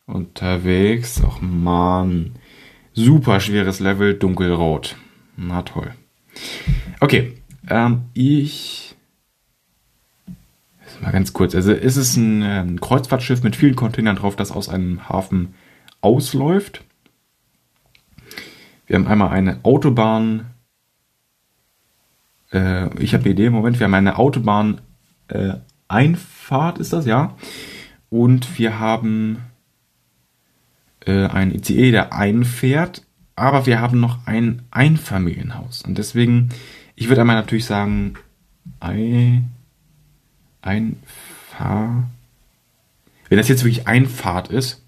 unterwegs. 0.06 1.24
Och 1.24 1.42
man, 1.42 2.32
super 2.94 3.40
schweres 3.40 3.80
Level, 3.80 4.16
dunkelrot. 4.16 4.96
Na 5.38 5.62
toll. 5.62 5.94
Okay, 7.00 7.34
ähm, 7.70 8.04
ich 8.14 8.90
mal 11.02 11.12
ganz 11.12 11.34
kurz. 11.34 11.56
Also 11.56 11.72
ist 11.72 11.96
es 11.96 12.16
ein, 12.18 12.44
ein 12.44 12.70
ähm, 12.70 12.82
Kreuzfahrtschiff 12.82 13.44
mit 13.44 13.56
vielen 13.56 13.76
Containern 13.76 14.16
drauf, 14.16 14.36
das 14.36 14.52
aus 14.52 14.70
einem 14.70 15.08
Hafen 15.10 15.54
ausläuft. 16.02 16.84
Wir 18.88 18.96
haben 18.96 19.08
einmal 19.08 19.30
eine 19.30 19.60
Autobahn. 19.64 20.48
Äh, 22.52 22.94
ich 23.02 23.14
habe 23.14 23.24
die 23.24 23.32
Idee, 23.32 23.50
Moment, 23.50 23.80
wir 23.80 23.86
haben 23.86 23.94
eine 23.94 24.18
Autobahn 24.18 24.82
äh, 25.28 25.56
Einfahrt 25.90 26.78
ist 26.78 26.94
das, 26.94 27.06
ja. 27.06 27.36
Und 28.10 28.58
wir 28.58 28.80
haben 28.80 29.40
äh, 31.06 31.26
ein 31.26 31.54
ICE, 31.54 31.92
der 31.92 32.14
einfährt, 32.14 33.06
aber 33.36 33.66
wir 33.66 33.82
haben 33.82 34.00
noch 34.00 34.26
ein 34.26 34.62
Einfamilienhaus. 34.72 35.82
Und 35.82 35.98
deswegen, 35.98 36.50
ich 36.96 37.10
würde 37.10 37.22
einmal 37.22 37.36
natürlich 37.36 37.66
sagen, 37.66 38.14
ein, 38.80 39.52
Einfahrt. 40.62 42.06
Wenn 43.30 43.38
das 43.38 43.48
jetzt 43.48 43.64
wirklich 43.64 43.88
Einfahrt 43.88 44.50
ist. 44.50 44.86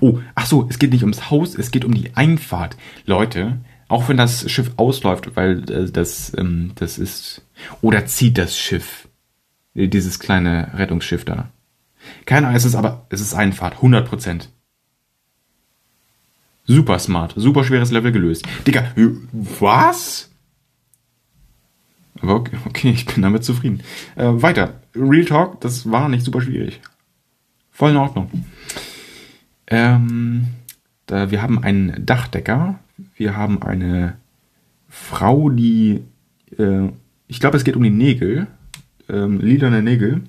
Oh, 0.00 0.20
ach 0.34 0.46
so, 0.46 0.66
es 0.68 0.78
geht 0.78 0.92
nicht 0.92 1.02
ums 1.02 1.30
Haus, 1.30 1.54
es 1.54 1.70
geht 1.70 1.84
um 1.84 1.94
die 1.94 2.14
Einfahrt. 2.14 2.76
Leute, 3.04 3.58
auch 3.88 4.08
wenn 4.08 4.16
das 4.16 4.50
Schiff 4.50 4.72
ausläuft, 4.76 5.36
weil 5.36 5.70
äh, 5.70 5.90
das, 5.90 6.32
ähm, 6.36 6.72
das 6.76 6.98
ist. 6.98 7.42
Oder 7.80 8.06
zieht 8.06 8.38
das 8.38 8.56
Schiff? 8.58 9.08
Dieses 9.74 10.18
kleine 10.20 10.70
Rettungsschiff 10.74 11.24
da. 11.24 11.50
Keine 12.26 12.46
Ahnung, 12.46 12.56
es 12.56 12.64
ist 12.64 12.74
aber, 12.74 13.06
es 13.10 13.20
ist 13.20 13.34
Einfahrt, 13.34 13.76
100%. 13.76 14.48
Super 16.66 16.98
smart, 16.98 17.34
super 17.36 17.64
schweres 17.64 17.90
Level 17.90 18.12
gelöst. 18.12 18.46
Digga, 18.66 18.92
was? 19.60 20.30
Aber 22.20 22.36
okay, 22.36 22.56
okay 22.66 22.90
ich 22.90 23.04
bin 23.04 23.22
damit 23.22 23.44
zufrieden. 23.44 23.82
Äh, 24.16 24.26
weiter. 24.26 24.80
Real 24.94 25.24
Talk, 25.24 25.60
das 25.60 25.90
war 25.90 26.08
nicht 26.08 26.24
super 26.24 26.40
schwierig. 26.40 26.80
Voll 27.70 27.90
in 27.90 27.96
Ordnung. 27.96 28.30
Ähm, 29.66 30.46
da, 31.06 31.30
wir 31.30 31.42
haben 31.42 31.62
einen 31.62 32.06
Dachdecker. 32.06 32.78
Wir 33.16 33.36
haben 33.36 33.62
eine 33.62 34.16
Frau, 34.88 35.50
die, 35.50 36.02
äh, 36.56 36.88
ich 37.26 37.40
glaube, 37.40 37.56
es 37.56 37.64
geht 37.64 37.76
um 37.76 37.82
die 37.82 37.90
Nägel 37.90 38.46
ähm, 39.08 39.40
lilane 39.40 39.82
Nägel. 39.82 40.22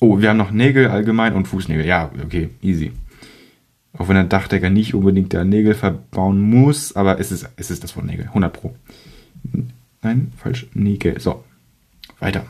Oh, 0.00 0.20
wir 0.20 0.28
haben 0.28 0.36
noch 0.36 0.50
Nägel 0.50 0.88
allgemein 0.88 1.34
und 1.34 1.48
Fußnägel. 1.48 1.86
Ja, 1.86 2.10
okay, 2.22 2.50
easy. 2.62 2.92
Auch 3.94 4.08
wenn 4.08 4.16
der 4.16 4.24
Dachdecker 4.24 4.68
nicht 4.68 4.94
unbedingt 4.94 5.32
da 5.32 5.44
Nägel 5.44 5.74
verbauen 5.74 6.40
muss, 6.40 6.94
aber 6.94 7.18
es 7.18 7.32
ist, 7.32 7.48
es 7.56 7.70
ist 7.70 7.82
das 7.82 7.92
von 7.92 8.06
Nägel. 8.06 8.26
100 8.26 8.52
Pro. 8.52 8.74
Nein, 10.02 10.32
falsch. 10.36 10.66
Nägel. 10.74 11.18
So, 11.18 11.44
weiter. 12.18 12.44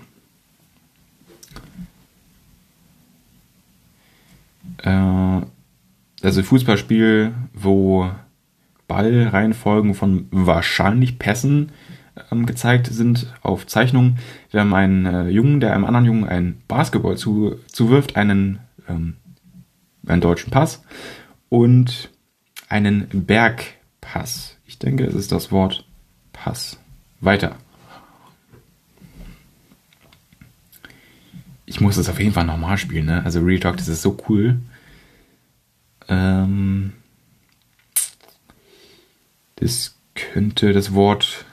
Äh, 4.82 5.46
also 6.22 6.42
Fußballspiel, 6.42 7.32
wo 7.54 8.10
Ballreihenfolgen 8.88 9.94
von 9.94 10.26
wahrscheinlich 10.30 11.18
Pässen 11.18 11.70
gezeigt 12.46 12.86
sind 12.86 13.32
auf 13.42 13.66
Zeichnungen. 13.66 14.18
Wir 14.50 14.60
haben 14.60 14.74
einen 14.74 15.06
äh, 15.06 15.28
Jungen, 15.28 15.60
der 15.60 15.74
einem 15.74 15.84
anderen 15.84 16.06
Jungen 16.06 16.24
einen 16.28 16.62
Basketball 16.68 17.16
zu, 17.16 17.56
zuwirft, 17.70 18.16
einen, 18.16 18.60
ähm, 18.88 19.16
einen 20.06 20.20
deutschen 20.20 20.50
Pass 20.50 20.82
und 21.48 22.10
einen 22.68 23.08
Bergpass. 23.26 24.56
Ich 24.66 24.78
denke, 24.78 25.04
es 25.04 25.14
ist 25.14 25.32
das 25.32 25.52
Wort 25.52 25.84
Pass. 26.32 26.78
Weiter. 27.20 27.56
Ich 31.64 31.80
muss 31.80 31.96
das 31.96 32.08
auf 32.08 32.20
jeden 32.20 32.32
Fall 32.32 32.44
nochmal 32.44 32.78
spielen, 32.78 33.06
ne? 33.06 33.24
Also 33.24 33.40
Real 33.40 33.58
Talk, 33.58 33.78
das 33.78 33.88
ist 33.88 34.02
so 34.02 34.16
cool. 34.28 34.60
Ähm, 36.08 36.92
das 39.56 39.96
könnte 40.14 40.72
das 40.72 40.94
Wort 40.94 41.45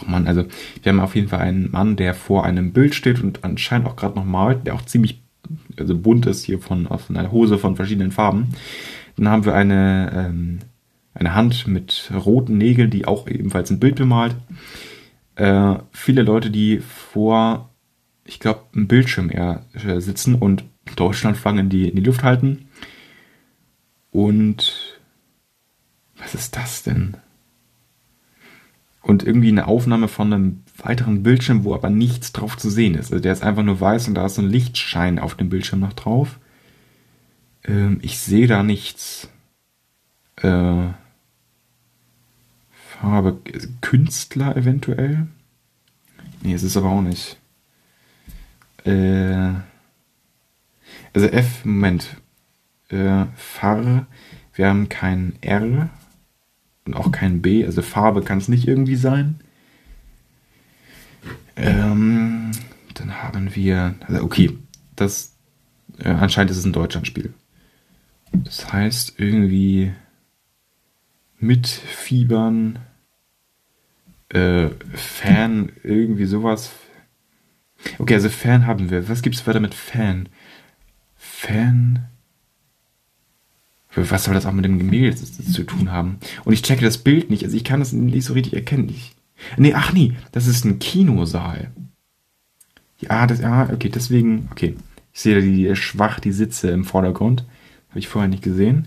ach 0.00 0.08
man, 0.08 0.26
also 0.26 0.44
wir 0.82 0.92
haben 0.92 1.00
auf 1.00 1.14
jeden 1.14 1.28
Fall 1.28 1.40
einen 1.40 1.70
Mann, 1.70 1.96
der 1.96 2.14
vor 2.14 2.44
einem 2.44 2.72
Bild 2.72 2.94
steht 2.94 3.22
und 3.22 3.44
anscheinend 3.44 3.86
auch 3.86 3.96
gerade 3.96 4.16
noch 4.16 4.24
malt, 4.24 4.66
der 4.66 4.74
auch 4.74 4.82
ziemlich 4.82 5.22
also 5.76 5.96
bunt 5.96 6.26
ist 6.26 6.44
hier 6.44 6.58
von, 6.58 6.86
von 6.86 7.16
einer 7.16 7.32
Hose 7.32 7.58
von 7.58 7.76
verschiedenen 7.76 8.12
Farben. 8.12 8.48
Dann 9.16 9.28
haben 9.28 9.44
wir 9.44 9.54
eine, 9.54 10.12
ähm, 10.14 10.58
eine 11.14 11.34
Hand 11.34 11.66
mit 11.66 12.10
roten 12.14 12.58
Nägeln, 12.58 12.90
die 12.90 13.06
auch 13.06 13.26
ebenfalls 13.26 13.70
ein 13.70 13.80
Bild 13.80 13.96
bemalt. 13.96 14.36
Äh, 15.36 15.76
viele 15.92 16.22
Leute, 16.22 16.50
die 16.50 16.78
vor, 16.78 17.70
ich 18.24 18.40
glaube, 18.40 18.62
einem 18.74 18.88
Bildschirm 18.88 19.30
eher 19.30 19.64
äh, 19.74 20.00
sitzen 20.00 20.34
und 20.34 20.64
Deutschlandflaggen 20.96 21.60
in 21.60 21.68
die, 21.68 21.88
in 21.88 21.96
die 21.96 22.02
Luft 22.02 22.22
halten. 22.22 22.68
Und 24.10 24.98
was 26.16 26.34
ist 26.34 26.56
das 26.56 26.82
denn? 26.82 27.16
Und 29.02 29.22
irgendwie 29.22 29.48
eine 29.48 29.66
Aufnahme 29.66 30.08
von 30.08 30.32
einem 30.32 30.62
weiteren 30.76 31.22
Bildschirm, 31.22 31.64
wo 31.64 31.74
aber 31.74 31.88
nichts 31.90 32.32
drauf 32.32 32.56
zu 32.58 32.68
sehen 32.68 32.94
ist. 32.94 33.12
Also 33.12 33.22
der 33.22 33.32
ist 33.32 33.42
einfach 33.42 33.62
nur 33.62 33.80
weiß 33.80 34.08
und 34.08 34.14
da 34.14 34.26
ist 34.26 34.34
so 34.34 34.42
ein 34.42 34.50
Lichtschein 34.50 35.18
auf 35.18 35.34
dem 35.34 35.48
Bildschirm 35.48 35.80
noch 35.80 35.94
drauf. 35.94 36.38
Ähm, 37.64 37.98
ich 38.02 38.18
sehe 38.18 38.46
da 38.46 38.62
nichts. 38.62 39.28
Äh, 40.36 40.88
Farbe. 43.00 43.38
Künstler 43.80 44.56
eventuell? 44.56 45.26
Nee, 46.42 46.54
es 46.54 46.62
ist 46.62 46.76
aber 46.76 46.90
auch 46.90 47.02
nicht. 47.02 47.38
Äh, 48.84 49.52
also 51.14 51.26
F, 51.26 51.64
Moment. 51.64 52.16
Äh, 52.88 53.26
Far, 53.36 54.06
wir 54.54 54.68
haben 54.68 54.88
kein 54.88 55.34
R 55.40 55.88
und 56.90 56.96
auch 56.96 57.12
kein 57.12 57.40
B, 57.40 57.64
also 57.64 57.82
Farbe 57.82 58.22
kann 58.22 58.38
es 58.38 58.48
nicht 58.48 58.66
irgendwie 58.66 58.96
sein. 58.96 59.40
Ähm, 61.54 62.50
dann 62.94 63.22
haben 63.22 63.54
wir, 63.54 63.94
also 64.06 64.24
okay, 64.24 64.58
das, 64.96 65.36
äh, 65.98 66.08
anscheinend 66.08 66.50
ist 66.50 66.56
es 66.56 66.64
ein 66.64 66.72
Deutschlandspiel. 66.72 67.32
Das 68.32 68.72
heißt 68.72 69.14
irgendwie 69.18 69.92
mitfiebern, 71.38 72.80
äh, 74.30 74.70
Fan, 74.94 75.70
irgendwie 75.84 76.26
sowas. 76.26 76.72
Okay, 77.98 78.14
also 78.14 78.28
Fan 78.28 78.66
haben 78.66 78.90
wir. 78.90 79.08
Was 79.08 79.22
gibt's 79.22 79.46
weiter 79.46 79.60
mit 79.60 79.74
Fan? 79.74 80.28
Fan. 81.16 82.09
Was 83.94 84.24
soll 84.24 84.34
das 84.34 84.46
auch 84.46 84.52
mit 84.52 84.64
dem 84.64 84.78
Gemälde 84.78 85.16
zu 85.16 85.64
tun 85.64 85.90
haben? 85.90 86.18
Und 86.44 86.52
ich 86.52 86.62
checke 86.62 86.84
das 86.84 86.98
Bild 86.98 87.30
nicht, 87.30 87.44
also 87.44 87.56
ich 87.56 87.64
kann 87.64 87.80
das 87.80 87.92
nicht 87.92 88.24
so 88.24 88.34
richtig 88.34 88.54
erkennen. 88.54 88.88
Ich, 88.88 89.16
nee, 89.56 89.74
ach 89.74 89.92
nee, 89.92 90.14
das 90.32 90.46
ist 90.46 90.64
ein 90.64 90.78
Kinosaal. 90.78 91.70
Ja, 93.00 93.26
das, 93.26 93.40
ja, 93.40 93.68
okay, 93.72 93.88
deswegen, 93.88 94.48
okay. 94.52 94.76
Ich 95.12 95.22
sehe 95.22 95.34
da 95.34 95.40
die, 95.40 95.74
schwach 95.74 96.20
die 96.20 96.32
Sitze 96.32 96.70
im 96.70 96.84
Vordergrund. 96.84 97.44
Habe 97.88 97.98
ich 97.98 98.08
vorher 98.08 98.28
nicht 98.28 98.44
gesehen. 98.44 98.86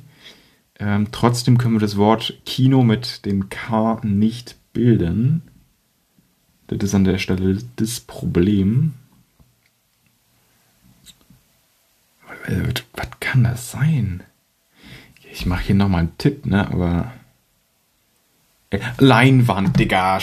Ähm, 0.80 1.08
trotzdem 1.12 1.58
können 1.58 1.76
wir 1.76 1.80
das 1.80 1.98
Wort 1.98 2.40
Kino 2.46 2.84
mit 2.84 3.26
dem 3.26 3.50
K 3.50 4.00
nicht 4.04 4.56
bilden. 4.72 5.42
Das 6.68 6.80
ist 6.82 6.96
an 6.96 7.04
der 7.04 7.18
Stelle 7.18 7.58
das 7.76 8.00
Problem. 8.00 8.94
Was 12.48 13.08
kann 13.20 13.44
das 13.44 13.72
sein? 13.72 14.24
Ich 15.34 15.48
mache 15.48 15.64
hier 15.64 15.76
nochmal 15.76 16.02
einen 16.02 16.18
Tipp, 16.20 16.46
ne? 16.46 16.68
Aber. 16.68 17.12
Äh, 18.70 18.80
Leinwand, 19.00 19.80
Digga. 19.80 20.20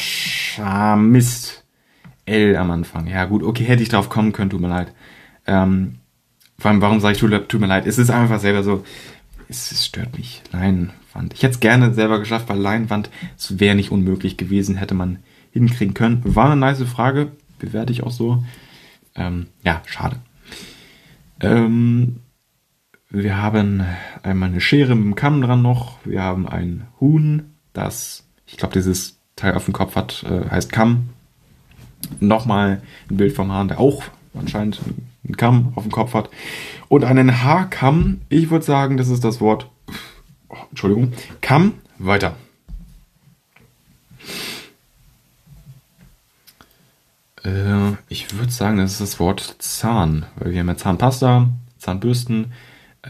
Ah, 0.58 0.94
Mist. 0.96 1.64
L 2.26 2.56
am 2.56 2.70
Anfang. 2.70 3.08
Ja, 3.08 3.24
gut, 3.24 3.42
okay, 3.42 3.64
hätte 3.64 3.82
ich 3.82 3.88
drauf 3.88 4.08
kommen 4.08 4.32
können, 4.32 4.50
tut 4.50 4.60
mir 4.60 4.68
leid. 4.68 4.92
Ähm, 5.48 5.96
vor 6.58 6.70
allem, 6.70 6.80
warum 6.80 7.00
sage 7.00 7.14
ich, 7.14 7.20
tut, 7.20 7.60
mir 7.60 7.66
leid? 7.66 7.86
Es 7.86 7.98
ist 7.98 8.10
einfach 8.10 8.38
selber 8.38 8.62
so, 8.62 8.84
es, 9.48 9.72
es, 9.72 9.84
stört 9.84 10.16
mich. 10.16 10.42
Leinwand. 10.52 11.34
Ich 11.34 11.42
hätte 11.42 11.54
es 11.54 11.60
gerne 11.60 11.92
selber 11.92 12.20
geschafft, 12.20 12.48
weil 12.48 12.58
Leinwand, 12.58 13.10
es 13.36 13.58
wäre 13.58 13.74
nicht 13.74 13.90
unmöglich 13.90 14.36
gewesen, 14.36 14.76
hätte 14.76 14.94
man 14.94 15.18
hinkriegen 15.50 15.94
können. 15.94 16.22
War 16.24 16.46
eine 16.46 16.56
nice 16.56 16.82
Frage, 16.84 17.32
bewerte 17.58 17.92
ich 17.92 18.04
auch 18.04 18.12
so. 18.12 18.44
Ähm, 19.16 19.48
ja, 19.64 19.82
schade. 19.86 20.16
Ähm, 21.40 22.20
wir 23.10 23.36
haben 23.36 23.84
einmal 24.22 24.48
eine 24.48 24.60
Schere 24.60 24.94
mit 24.94 25.04
dem 25.04 25.14
Kamm 25.16 25.42
dran 25.42 25.62
noch. 25.62 25.98
Wir 26.04 26.22
haben 26.22 26.48
ein 26.48 26.86
Huhn, 27.00 27.54
das, 27.72 28.24
ich 28.46 28.56
glaube, 28.56 28.74
dieses 28.74 29.18
Teil 29.34 29.54
auf 29.54 29.64
dem 29.64 29.74
Kopf 29.74 29.96
hat, 29.96 30.24
äh, 30.24 30.48
heißt 30.48 30.72
Kamm. 30.72 31.10
Nochmal 32.20 32.80
ein 33.10 33.16
Bild 33.16 33.34
vom 33.34 33.52
Hahn, 33.52 33.68
der 33.68 33.80
auch 33.80 34.04
anscheinend 34.34 34.80
einen 35.24 35.36
Kamm 35.36 35.72
auf 35.74 35.82
dem 35.82 35.92
Kopf 35.92 36.14
hat. 36.14 36.30
Und 36.88 37.04
einen 37.04 37.42
Haarkamm. 37.42 38.20
Ich 38.28 38.50
würde 38.50 38.64
sagen, 38.64 38.96
das 38.96 39.08
ist 39.08 39.24
das 39.24 39.40
Wort. 39.40 39.68
Oh, 40.48 40.56
Entschuldigung. 40.70 41.12
Kamm. 41.40 41.74
Weiter. 41.98 42.36
Äh, 47.44 47.92
ich 48.08 48.36
würde 48.38 48.52
sagen, 48.52 48.78
das 48.78 48.92
ist 48.92 49.00
das 49.00 49.20
Wort 49.20 49.56
Zahn. 49.58 50.26
Weil 50.36 50.52
wir 50.52 50.60
haben 50.60 50.68
ja 50.68 50.76
Zahnpasta, 50.76 51.48
Zahnbürsten, 51.78 52.52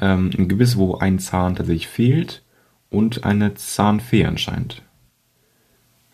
ähm, 0.00 0.30
ein 0.36 0.48
Gebiss, 0.48 0.76
wo 0.76 0.96
ein 0.96 1.18
Zahn 1.18 1.56
tatsächlich 1.56 1.88
fehlt 1.88 2.42
und 2.90 3.24
eine 3.24 3.54
Zahnfee 3.54 4.24
anscheinend. 4.24 4.82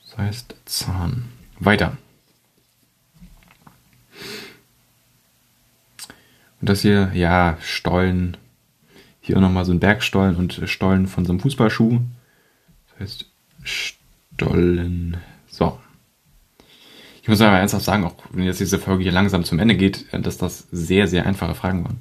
Das 0.03 0.19
heißt 0.19 0.57
Zahn. 0.65 1.25
Weiter. 1.59 1.97
Und 6.61 6.69
das 6.69 6.83
hier, 6.83 7.11
ja, 7.15 7.57
Stollen. 7.61 8.37
Hier 9.21 9.37
auch 9.37 9.41
nochmal 9.41 9.65
so 9.65 9.73
ein 9.73 9.81
Bergstollen 9.81 10.37
und 10.37 10.63
Stollen 10.67 11.07
von 11.07 11.25
so 11.25 11.33
einem 11.33 11.41
Fußballschuh. 11.41 12.01
Das 12.89 13.01
heißt 13.01 13.27
Stollen. 13.63 15.17
So. 15.49 15.79
Ich 17.23 17.29
muss 17.29 17.41
aber 17.41 17.59
ernsthaft 17.59 17.85
sagen, 17.85 18.05
auch 18.05 18.15
wenn 18.31 18.45
jetzt 18.45 18.61
diese 18.61 18.79
Folge 18.79 19.03
hier 19.03 19.13
langsam 19.13 19.43
zum 19.45 19.59
Ende 19.59 19.77
geht, 19.77 20.07
dass 20.13 20.39
das 20.39 20.69
sehr, 20.71 21.09
sehr 21.09 21.27
einfache 21.27 21.55
Fragen 21.55 21.85
waren. 21.85 21.99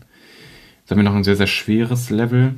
Jetzt 0.86 0.92
haben 0.92 1.00
wir 1.00 1.04
noch 1.04 1.16
ein 1.16 1.24
sehr, 1.24 1.36
sehr 1.36 1.48
schweres 1.48 2.12
Level. 2.12 2.54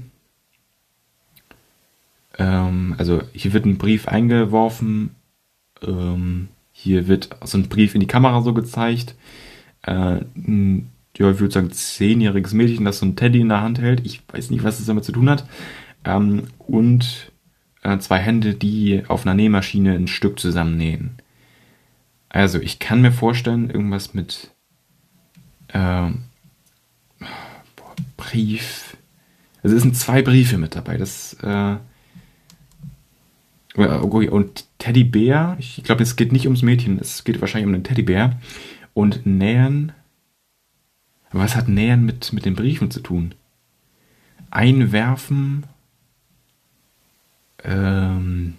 Ähm, 2.37 2.93
also 2.97 3.21
hier 3.31 3.53
wird 3.53 3.65
ein 3.65 3.77
Brief 3.77 4.09
eingeworfen. 4.09 5.11
Ähm, 5.81 6.49
hier 6.73 7.07
wird 7.07 7.29
so 7.45 7.57
ein 7.57 7.69
Brief 7.69 7.95
in 7.95 8.01
die 8.01 8.07
Kamera 8.07 8.41
so 8.41 8.53
gezeigt. 8.53 9.15
Äh, 9.83 10.25
ein, 10.35 10.89
ja, 11.15 11.31
ich 11.31 11.39
würde 11.39 11.53
sagen, 11.53 11.71
zehnjähriges 11.71 12.51
Mädchen, 12.51 12.83
das 12.83 12.99
so 12.99 13.05
ein 13.05 13.15
Teddy 13.15 13.39
in 13.39 13.47
der 13.47 13.61
Hand 13.61 13.79
hält. 13.79 14.05
Ich 14.05 14.21
weiß 14.29 14.49
nicht, 14.49 14.65
was 14.65 14.75
das 14.75 14.87
damit 14.87 15.05
zu 15.05 15.13
tun 15.13 15.29
hat. 15.29 15.47
Ähm, 16.03 16.47
und 16.57 17.31
äh, 17.81 17.97
zwei 17.99 18.19
Hände, 18.19 18.55
die 18.55 19.03
auf 19.07 19.25
einer 19.25 19.35
Nähmaschine 19.35 19.93
ein 19.93 20.07
Stück 20.07 20.37
zusammennähen. 20.37 21.11
Also, 22.27 22.59
ich 22.59 22.79
kann 22.79 22.99
mir 22.99 23.13
vorstellen, 23.13 23.69
irgendwas 23.69 24.13
mit 24.13 24.51
ähm, 25.73 26.26
Brief. 28.17 28.97
Also 29.63 29.75
es 29.75 29.83
sind 29.83 29.95
zwei 29.95 30.21
Briefe 30.21 30.57
mit 30.57 30.75
dabei. 30.75 30.97
Das 30.97 31.33
äh, 31.41 31.77
und 33.77 34.65
Teddybär. 34.79 35.55
Ich 35.59 35.83
glaube, 35.83 36.03
es 36.03 36.15
geht 36.15 36.31
nicht 36.31 36.45
ums 36.45 36.63
Mädchen. 36.63 36.99
Es 36.99 37.23
geht 37.23 37.39
wahrscheinlich 37.41 37.67
um 37.67 37.73
den 37.73 37.83
Teddybär. 37.83 38.39
Und 38.93 39.25
Nähen. 39.25 39.91
Was 41.31 41.55
hat 41.55 41.67
Nähen 41.67 42.05
mit, 42.05 42.33
mit 42.33 42.45
den 42.45 42.55
Briefen 42.55 42.89
zu 42.89 43.01
tun? 43.01 43.35
Einwerfen. 44.49 45.65
Ähm, 47.63 48.57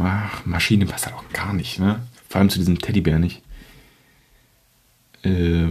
ach, 0.00 0.44
Maschine 0.44 0.86
passt 0.86 1.06
halt 1.06 1.16
auch 1.16 1.28
gar 1.32 1.52
nicht, 1.52 1.78
ne? 1.78 2.00
Vor 2.28 2.38
allem 2.40 2.50
zu 2.50 2.58
diesem 2.58 2.78
Teddybär 2.78 3.18
nicht. 3.18 3.42
Äh, 5.22 5.70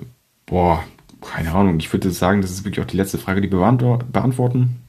Boah, 0.51 0.83
keine 1.21 1.53
Ahnung. 1.53 1.79
Ich 1.79 1.93
würde 1.93 2.11
sagen, 2.11 2.41
das 2.41 2.51
ist 2.51 2.65
wirklich 2.65 2.83
auch 2.83 2.89
die 2.89 2.97
letzte 2.97 3.17
Frage, 3.17 3.39
die 3.39 3.49
wir 3.49 3.71
beantworten. 4.11 4.81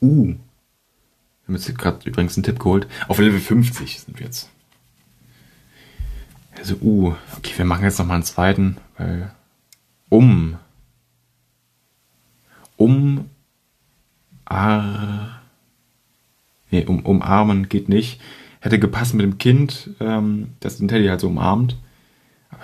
Uh. 0.00 0.28
Wir 0.28 0.34
haben 1.48 1.54
jetzt 1.54 1.78
gerade 1.78 2.08
übrigens 2.08 2.34
einen 2.34 2.44
Tipp 2.44 2.58
geholt. 2.58 2.88
Auf 3.08 3.18
Level 3.18 3.38
50 3.38 4.00
sind 4.00 4.18
wir 4.18 4.24
jetzt. 4.24 4.48
Also, 6.56 6.76
uh. 6.80 7.14
Okay, 7.36 7.52
wir 7.58 7.66
machen 7.66 7.84
jetzt 7.84 7.98
nochmal 7.98 8.14
einen 8.14 8.24
zweiten, 8.24 8.78
weil. 8.96 9.32
Um. 10.08 10.56
Um. 12.78 13.28
Ar. 14.46 15.42
Nee, 16.70 16.86
um, 16.86 17.00
umarmen 17.00 17.68
geht 17.68 17.90
nicht. 17.90 18.18
Hätte 18.60 18.78
gepasst 18.78 19.12
mit 19.12 19.24
dem 19.24 19.36
Kind, 19.36 19.90
ähm, 20.00 20.54
das 20.60 20.78
den 20.78 20.88
Teddy 20.88 21.06
halt 21.06 21.20
so 21.20 21.28
umarmt. 21.28 21.76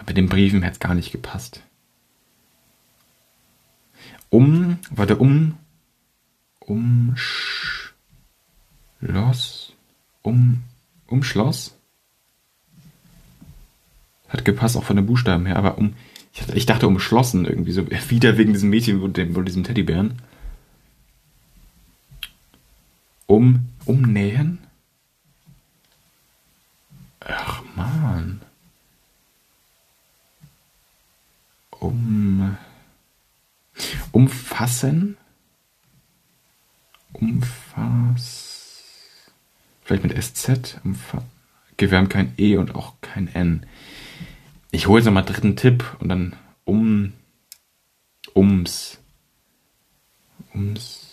Bei 0.06 0.12
den 0.12 0.28
Briefen 0.28 0.62
hätte 0.62 0.74
es 0.74 0.80
gar 0.80 0.94
nicht 0.94 1.12
gepasst. 1.12 1.62
Um, 4.30 4.78
warte, 4.90 5.16
um, 5.16 5.58
um, 6.60 7.14
Schloss, 9.00 9.74
um, 10.22 10.62
um 11.06 11.22
Schloss. 11.22 11.76
Hat 14.28 14.44
gepasst 14.44 14.76
auch 14.76 14.84
von 14.84 14.96
den 14.96 15.06
Buchstaben 15.06 15.46
her, 15.46 15.56
aber 15.56 15.76
um, 15.76 15.94
ich, 16.54 16.64
dachte 16.66 16.86
umschlossen 16.86 17.44
irgendwie, 17.44 17.72
so 17.72 17.86
wieder 18.08 18.38
wegen 18.38 18.54
diesem 18.54 18.70
Mädchen 18.70 19.02
und 19.02 19.16
dem, 19.16 19.44
diesem 19.44 19.64
Teddybären. 19.64 20.22
Um, 23.26 23.68
umnähen? 23.84 24.58
Ach 27.20 27.62
man. 27.76 28.40
Um. 31.82 32.56
Umfassen? 34.12 35.16
Umfass. 37.12 38.62
Vielleicht 39.82 40.04
mit 40.04 40.22
SZ? 40.22 40.80
Umfa 40.84 41.22
okay, 41.82 41.90
wir 41.90 41.98
haben 41.98 42.08
kein 42.08 42.32
E 42.36 42.56
und 42.56 42.76
auch 42.76 42.94
kein 43.00 43.26
N. 43.34 43.66
Ich 44.70 44.86
hole 44.86 45.00
jetzt 45.00 45.06
nochmal 45.06 45.24
dritten 45.24 45.56
Tipp 45.56 45.84
und 45.98 46.08
dann 46.08 46.36
um. 46.64 47.12
Ums. 48.36 48.98
Ums. 50.54 51.08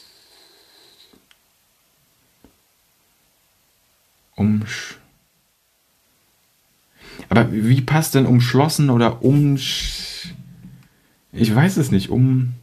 Umsch. 4.36 4.98
Aber 7.28 7.52
wie 7.52 7.82
passt 7.82 8.16
denn 8.16 8.28
umschlossen 8.28 8.90
oder 8.92 9.24
um. 9.24 9.58
Ich 11.32 11.54
weiß 11.54 11.78
es 11.78 11.92
nicht, 11.92 12.10
um. 12.10 12.54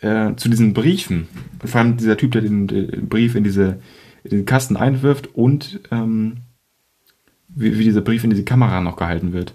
Äh, 0.00 0.34
zu 0.36 0.50
diesen 0.50 0.74
Briefen. 0.74 1.26
Vor 1.64 1.80
allem 1.80 1.96
dieser 1.96 2.18
Typ, 2.18 2.32
der 2.32 2.42
den, 2.42 2.66
den 2.66 3.08
Brief 3.08 3.34
in, 3.34 3.44
diese, 3.44 3.80
in 4.24 4.30
den 4.30 4.44
Kasten 4.44 4.76
einwirft 4.76 5.34
und 5.34 5.80
ähm, 5.90 6.38
wie, 7.48 7.78
wie 7.78 7.84
dieser 7.84 8.02
Brief 8.02 8.22
in 8.22 8.30
diese 8.30 8.44
Kamera 8.44 8.82
noch 8.82 8.96
gehalten 8.96 9.32
wird. 9.32 9.54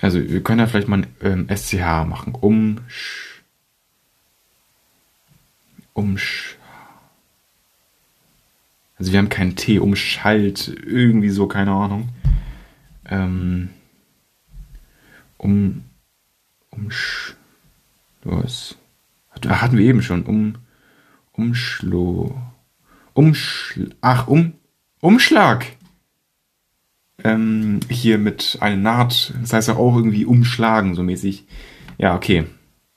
Also 0.00 0.20
wir 0.20 0.42
können 0.42 0.60
ja 0.60 0.66
vielleicht 0.66 0.88
mal 0.88 0.98
ein 0.98 1.48
ähm, 1.48 1.56
SCH 1.56 2.04
machen. 2.06 2.34
Um. 2.34 2.78
Umsch. 5.92 6.56
Also 8.98 9.12
wir 9.12 9.18
haben 9.18 9.28
keinen 9.28 9.56
T, 9.56 9.78
umschalt, 9.78 10.68
irgendwie 10.86 11.30
so, 11.30 11.46
keine 11.48 11.72
Ahnung. 11.72 12.08
Ähm, 13.12 13.68
um, 15.36 15.84
umsch, 16.70 17.36
was? 18.24 18.76
Hatten 19.46 19.76
wir 19.76 19.84
eben 19.84 20.02
schon, 20.02 20.22
um, 20.22 20.54
umschlo, 21.32 22.40
umschl, 23.12 23.94
ach, 24.00 24.28
um, 24.28 24.54
Umschlag 25.02 25.66
ähm, 27.24 27.80
hier 27.88 28.18
mit 28.18 28.58
einer 28.60 28.76
Naht, 28.76 29.34
das 29.40 29.52
heißt 29.52 29.70
auch 29.70 29.96
irgendwie 29.96 30.24
umschlagen, 30.24 30.94
so 30.94 31.02
mäßig. 31.02 31.44
Ja, 31.98 32.14
okay. 32.14 32.44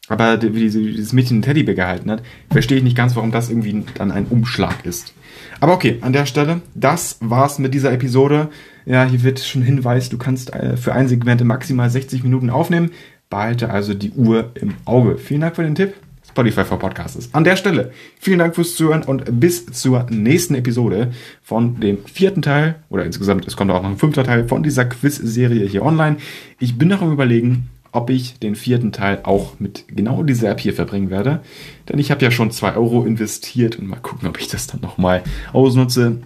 Aber 0.08 0.42
wie 0.42 0.70
dieses 0.70 1.14
Mädchen 1.14 1.38
einen 1.38 1.42
Teddybär 1.42 1.74
gehalten 1.74 2.12
hat, 2.12 2.22
verstehe 2.52 2.78
ich 2.78 2.84
nicht 2.84 2.98
ganz, 2.98 3.16
warum 3.16 3.32
das 3.32 3.50
irgendwie 3.50 3.84
dann 3.96 4.12
ein 4.12 4.28
Umschlag 4.28 4.86
ist. 4.86 5.14
Aber 5.60 5.74
okay, 5.74 5.98
an 6.02 6.14
der 6.14 6.26
Stelle, 6.26 6.62
das 6.76 7.18
war's 7.22 7.60
mit 7.60 7.74
dieser 7.74 7.92
Episode. 7.92 8.50
Ja, 8.86 9.06
hier 9.06 9.24
wird 9.24 9.40
schon 9.40 9.64
Hinweis, 9.64 10.10
du 10.10 10.18
kannst 10.18 10.54
äh, 10.54 10.78
für 10.78 10.94
ein 10.94 11.08
Segment 11.08 11.44
maximal 11.44 11.90
60 11.90 12.24
Minuten 12.24 12.50
aufnehmen. 12.50 12.92
Behalte 13.30 13.72
also 13.72 13.94
die 13.94 14.12
Uhr 14.12 14.52
im 14.56 14.76
Auge. 14.86 15.18
Vielen 15.18 15.42
Dank 15.42 15.56
für 15.56 15.64
den 15.64 15.76
Tipp. 15.76 15.96
Spotify 16.28 16.66
for 16.66 16.78
Podcasts. 16.78 17.30
An 17.34 17.46
der 17.46 17.56
Stelle 17.56 17.92
vielen 18.20 18.40
Dank 18.40 18.56
fürs 18.56 18.76
Zuhören 18.76 19.04
und 19.04 19.40
bis 19.40 19.66
zur 19.68 20.06
nächsten 20.10 20.56
Episode 20.56 21.12
von 21.42 21.80
dem 21.80 22.06
vierten 22.06 22.42
Teil 22.42 22.76
oder 22.90 23.06
insgesamt, 23.06 23.48
es 23.48 23.56
kommt 23.56 23.72
auch 23.72 23.82
noch 23.82 23.90
ein 23.90 23.98
fünfter 23.98 24.26
Teil 24.26 24.48
von 24.48 24.62
dieser 24.62 24.86
Quiz-Serie 24.86 25.66
hier 25.66 25.84
online. 25.84 26.18
Ich 26.60 26.78
bin 26.78 26.90
noch 26.90 27.02
am 27.02 27.14
überlegen, 27.14 27.70
ob 27.96 28.10
ich 28.10 28.40
den 28.40 28.56
vierten 28.56 28.92
Teil 28.92 29.20
auch 29.24 29.60
mit 29.60 29.86
genau 29.88 30.24
dieser 30.24 30.50
App 30.50 30.60
hier 30.60 30.74
verbringen 30.74 31.10
werde. 31.10 31.42
Denn 31.90 32.00
ich 32.00 32.12
habe 32.12 32.24
ja 32.24 32.32
schon 32.32 32.52
zwei 32.52 32.76
Euro 32.76 33.06
investiert 33.06 33.78
und 33.78 33.88
mal 33.88 34.00
gucken, 34.00 34.28
ob 34.28 34.40
ich 34.40 34.48
das 34.48 34.68
dann 34.68 34.82
nochmal 34.82 35.24
ausnutze 35.54 36.22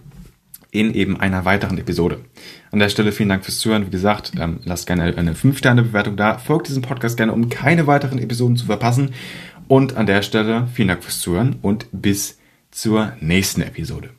in 0.71 0.93
eben 0.93 1.19
einer 1.19 1.45
weiteren 1.45 1.77
Episode. 1.77 2.19
An 2.71 2.79
der 2.79 2.89
Stelle 2.89 3.11
vielen 3.11 3.29
Dank 3.29 3.43
fürs 3.43 3.59
Zuhören. 3.59 3.87
Wie 3.87 3.91
gesagt, 3.91 4.33
ähm, 4.39 4.59
lasst 4.65 4.85
gerne 4.85 5.15
eine 5.17 5.33
5-Sterne-Bewertung 5.33 6.15
da. 6.15 6.37
Folgt 6.37 6.67
diesem 6.67 6.83
Podcast 6.83 7.17
gerne, 7.17 7.33
um 7.33 7.49
keine 7.49 7.87
weiteren 7.87 8.19
Episoden 8.19 8.57
zu 8.57 8.67
verpassen. 8.67 9.11
Und 9.67 9.97
an 9.97 10.05
der 10.05 10.21
Stelle 10.21 10.67
vielen 10.73 10.89
Dank 10.89 11.03
fürs 11.03 11.19
Zuhören 11.19 11.55
und 11.61 11.87
bis 11.91 12.37
zur 12.71 13.13
nächsten 13.19 13.61
Episode. 13.61 14.18